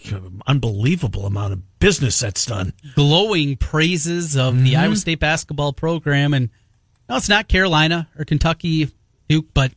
unbelievable 0.47 1.27
amount 1.27 1.53
of 1.53 1.79
business 1.79 2.19
that's 2.19 2.47
done. 2.47 2.73
Glowing 2.95 3.57
praises 3.57 4.37
of 4.37 4.65
the 4.65 4.77
Iowa 4.77 4.97
State 4.97 5.21
basketball 5.21 5.73
program. 5.73 6.33
And 6.33 6.49
no, 7.09 7.17
it's 7.17 7.29
not 7.29 7.49
Carolina 7.49 8.09
or 8.19 8.25
Kentucky, 8.25 8.91
Duke, 9.29 9.47
but 9.53 9.73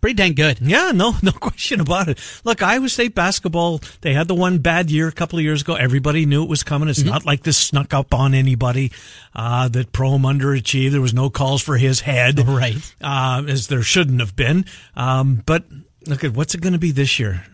pretty 0.00 0.14
dang 0.14 0.34
good. 0.34 0.58
Yeah, 0.60 0.92
no, 0.92 1.14
no 1.22 1.32
question 1.32 1.80
about 1.80 2.08
it. 2.08 2.18
Look, 2.44 2.62
Iowa 2.62 2.88
State 2.88 3.14
basketball, 3.14 3.80
they 4.00 4.12
had 4.12 4.28
the 4.28 4.34
one 4.34 4.58
bad 4.58 4.90
year 4.90 5.08
a 5.08 5.12
couple 5.12 5.38
of 5.38 5.44
years 5.44 5.62
ago. 5.62 5.74
Everybody 5.74 6.26
knew 6.26 6.42
it 6.42 6.48
was 6.48 6.62
coming. 6.62 6.88
It's 6.88 7.02
not 7.02 7.24
like 7.24 7.42
this 7.42 7.56
snuck 7.56 7.94
up 7.94 8.14
on 8.14 8.34
anybody, 8.34 8.92
uh, 9.34 9.68
that 9.68 9.92
Prohm 9.92 10.22
underachieved. 10.22 10.92
There 10.92 11.00
was 11.00 11.14
no 11.14 11.30
calls 11.30 11.62
for 11.62 11.76
his 11.76 12.00
head. 12.00 12.38
Right. 12.50 12.94
Uh, 13.00 13.44
as 13.46 13.68
there 13.68 13.82
shouldn't 13.82 14.20
have 14.20 14.34
been. 14.34 14.64
Um, 14.96 15.42
but 15.46 15.64
look 16.06 16.24
at 16.24 16.34
what's 16.34 16.54
it 16.54 16.60
going 16.60 16.72
to 16.72 16.78
be 16.80 16.90
this 16.90 17.18
year? 17.18 17.44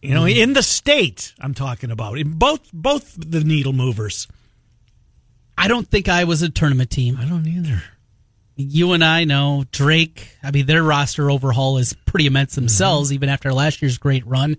You 0.00 0.14
know, 0.14 0.26
in 0.26 0.52
the 0.52 0.62
state, 0.62 1.34
I'm 1.40 1.54
talking 1.54 1.90
about 1.90 2.18
in 2.18 2.38
both, 2.38 2.70
both 2.72 3.14
the 3.18 3.42
needle 3.42 3.72
movers. 3.72 4.28
I 5.56 5.66
don't 5.66 5.88
think 5.88 6.08
I 6.08 6.22
was 6.24 6.42
a 6.42 6.48
tournament 6.48 6.90
team. 6.90 7.18
I 7.20 7.24
don't 7.24 7.46
either. 7.46 7.82
You 8.58 8.92
and 8.92 9.04
I 9.04 9.24
know 9.24 9.64
Drake. 9.70 10.36
I 10.42 10.50
mean, 10.50 10.66
their 10.66 10.82
roster 10.82 11.30
overhaul 11.30 11.78
is 11.78 11.94
pretty 12.06 12.26
immense 12.26 12.52
mm-hmm. 12.52 12.62
themselves, 12.62 13.12
even 13.12 13.28
after 13.28 13.52
last 13.52 13.80
year's 13.80 13.98
great 13.98 14.26
run. 14.26 14.56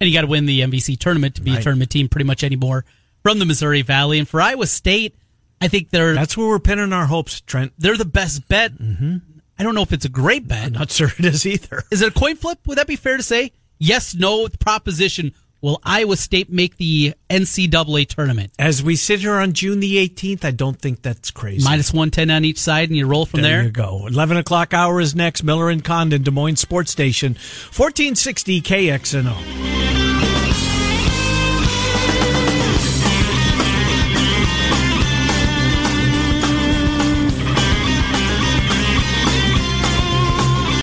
And 0.00 0.08
you 0.08 0.14
got 0.14 0.20
to 0.20 0.28
win 0.28 0.46
the 0.46 0.60
MVC 0.60 0.98
tournament 0.98 1.34
to 1.36 1.42
be 1.42 1.56
a 1.56 1.60
tournament 1.60 1.90
team 1.90 2.08
pretty 2.08 2.26
much 2.26 2.44
anymore 2.44 2.84
from 3.24 3.40
the 3.40 3.46
Missouri 3.46 3.82
Valley. 3.82 4.20
And 4.20 4.28
for 4.28 4.40
Iowa 4.40 4.66
State, 4.66 5.16
I 5.60 5.66
think 5.66 5.90
they're 5.90 6.14
That's 6.14 6.36
where 6.36 6.46
we're 6.46 6.60
pinning 6.60 6.92
our 6.92 7.06
hopes, 7.06 7.40
Trent. 7.40 7.72
they're 7.78 7.96
the 7.96 8.04
best 8.04 8.46
bet. 8.46 8.74
Mm-hmm. 8.74 9.16
I 9.58 9.62
don't 9.64 9.74
know 9.74 9.82
if 9.82 9.92
it's 9.92 10.04
a 10.04 10.10
great 10.10 10.46
bet. 10.46 10.66
I'm 10.66 10.72
not 10.74 10.92
sure 10.92 11.10
it 11.18 11.24
is 11.24 11.44
either. 11.46 11.82
Is 11.90 12.00
it 12.02 12.08
a 12.08 12.18
coin 12.18 12.36
flip? 12.36 12.60
Would 12.66 12.78
that 12.78 12.86
be 12.86 12.94
fair 12.94 13.16
to 13.16 13.22
say? 13.24 13.52
Yes, 13.78 14.14
no 14.14 14.46
proposition. 14.48 15.34
Will 15.60 15.80
Iowa 15.82 16.16
State 16.16 16.52
make 16.52 16.76
the 16.76 17.14
NCAA 17.28 18.06
tournament? 18.06 18.52
As 18.60 18.80
we 18.80 18.94
sit 18.94 19.18
here 19.20 19.34
on 19.34 19.52
June 19.54 19.80
the 19.80 19.96
18th, 20.08 20.44
I 20.44 20.52
don't 20.52 20.80
think 20.80 21.02
that's 21.02 21.32
crazy. 21.32 21.64
Minus 21.64 21.92
110 21.92 22.30
on 22.30 22.44
each 22.44 22.58
side, 22.58 22.88
and 22.90 22.96
you 22.96 23.06
roll 23.08 23.26
from 23.26 23.42
There 23.42 23.56
there. 23.56 23.64
you 23.64 23.70
go. 23.70 24.06
11 24.06 24.36
o'clock 24.36 24.72
hour 24.72 25.00
is 25.00 25.16
next. 25.16 25.42
Miller 25.42 25.68
and 25.68 25.82
Condon, 25.82 26.22
Des 26.22 26.30
Moines 26.30 26.60
Sports 26.60 26.92
Station, 26.92 27.32
1460 27.34 28.60
KXNO. 28.60 29.97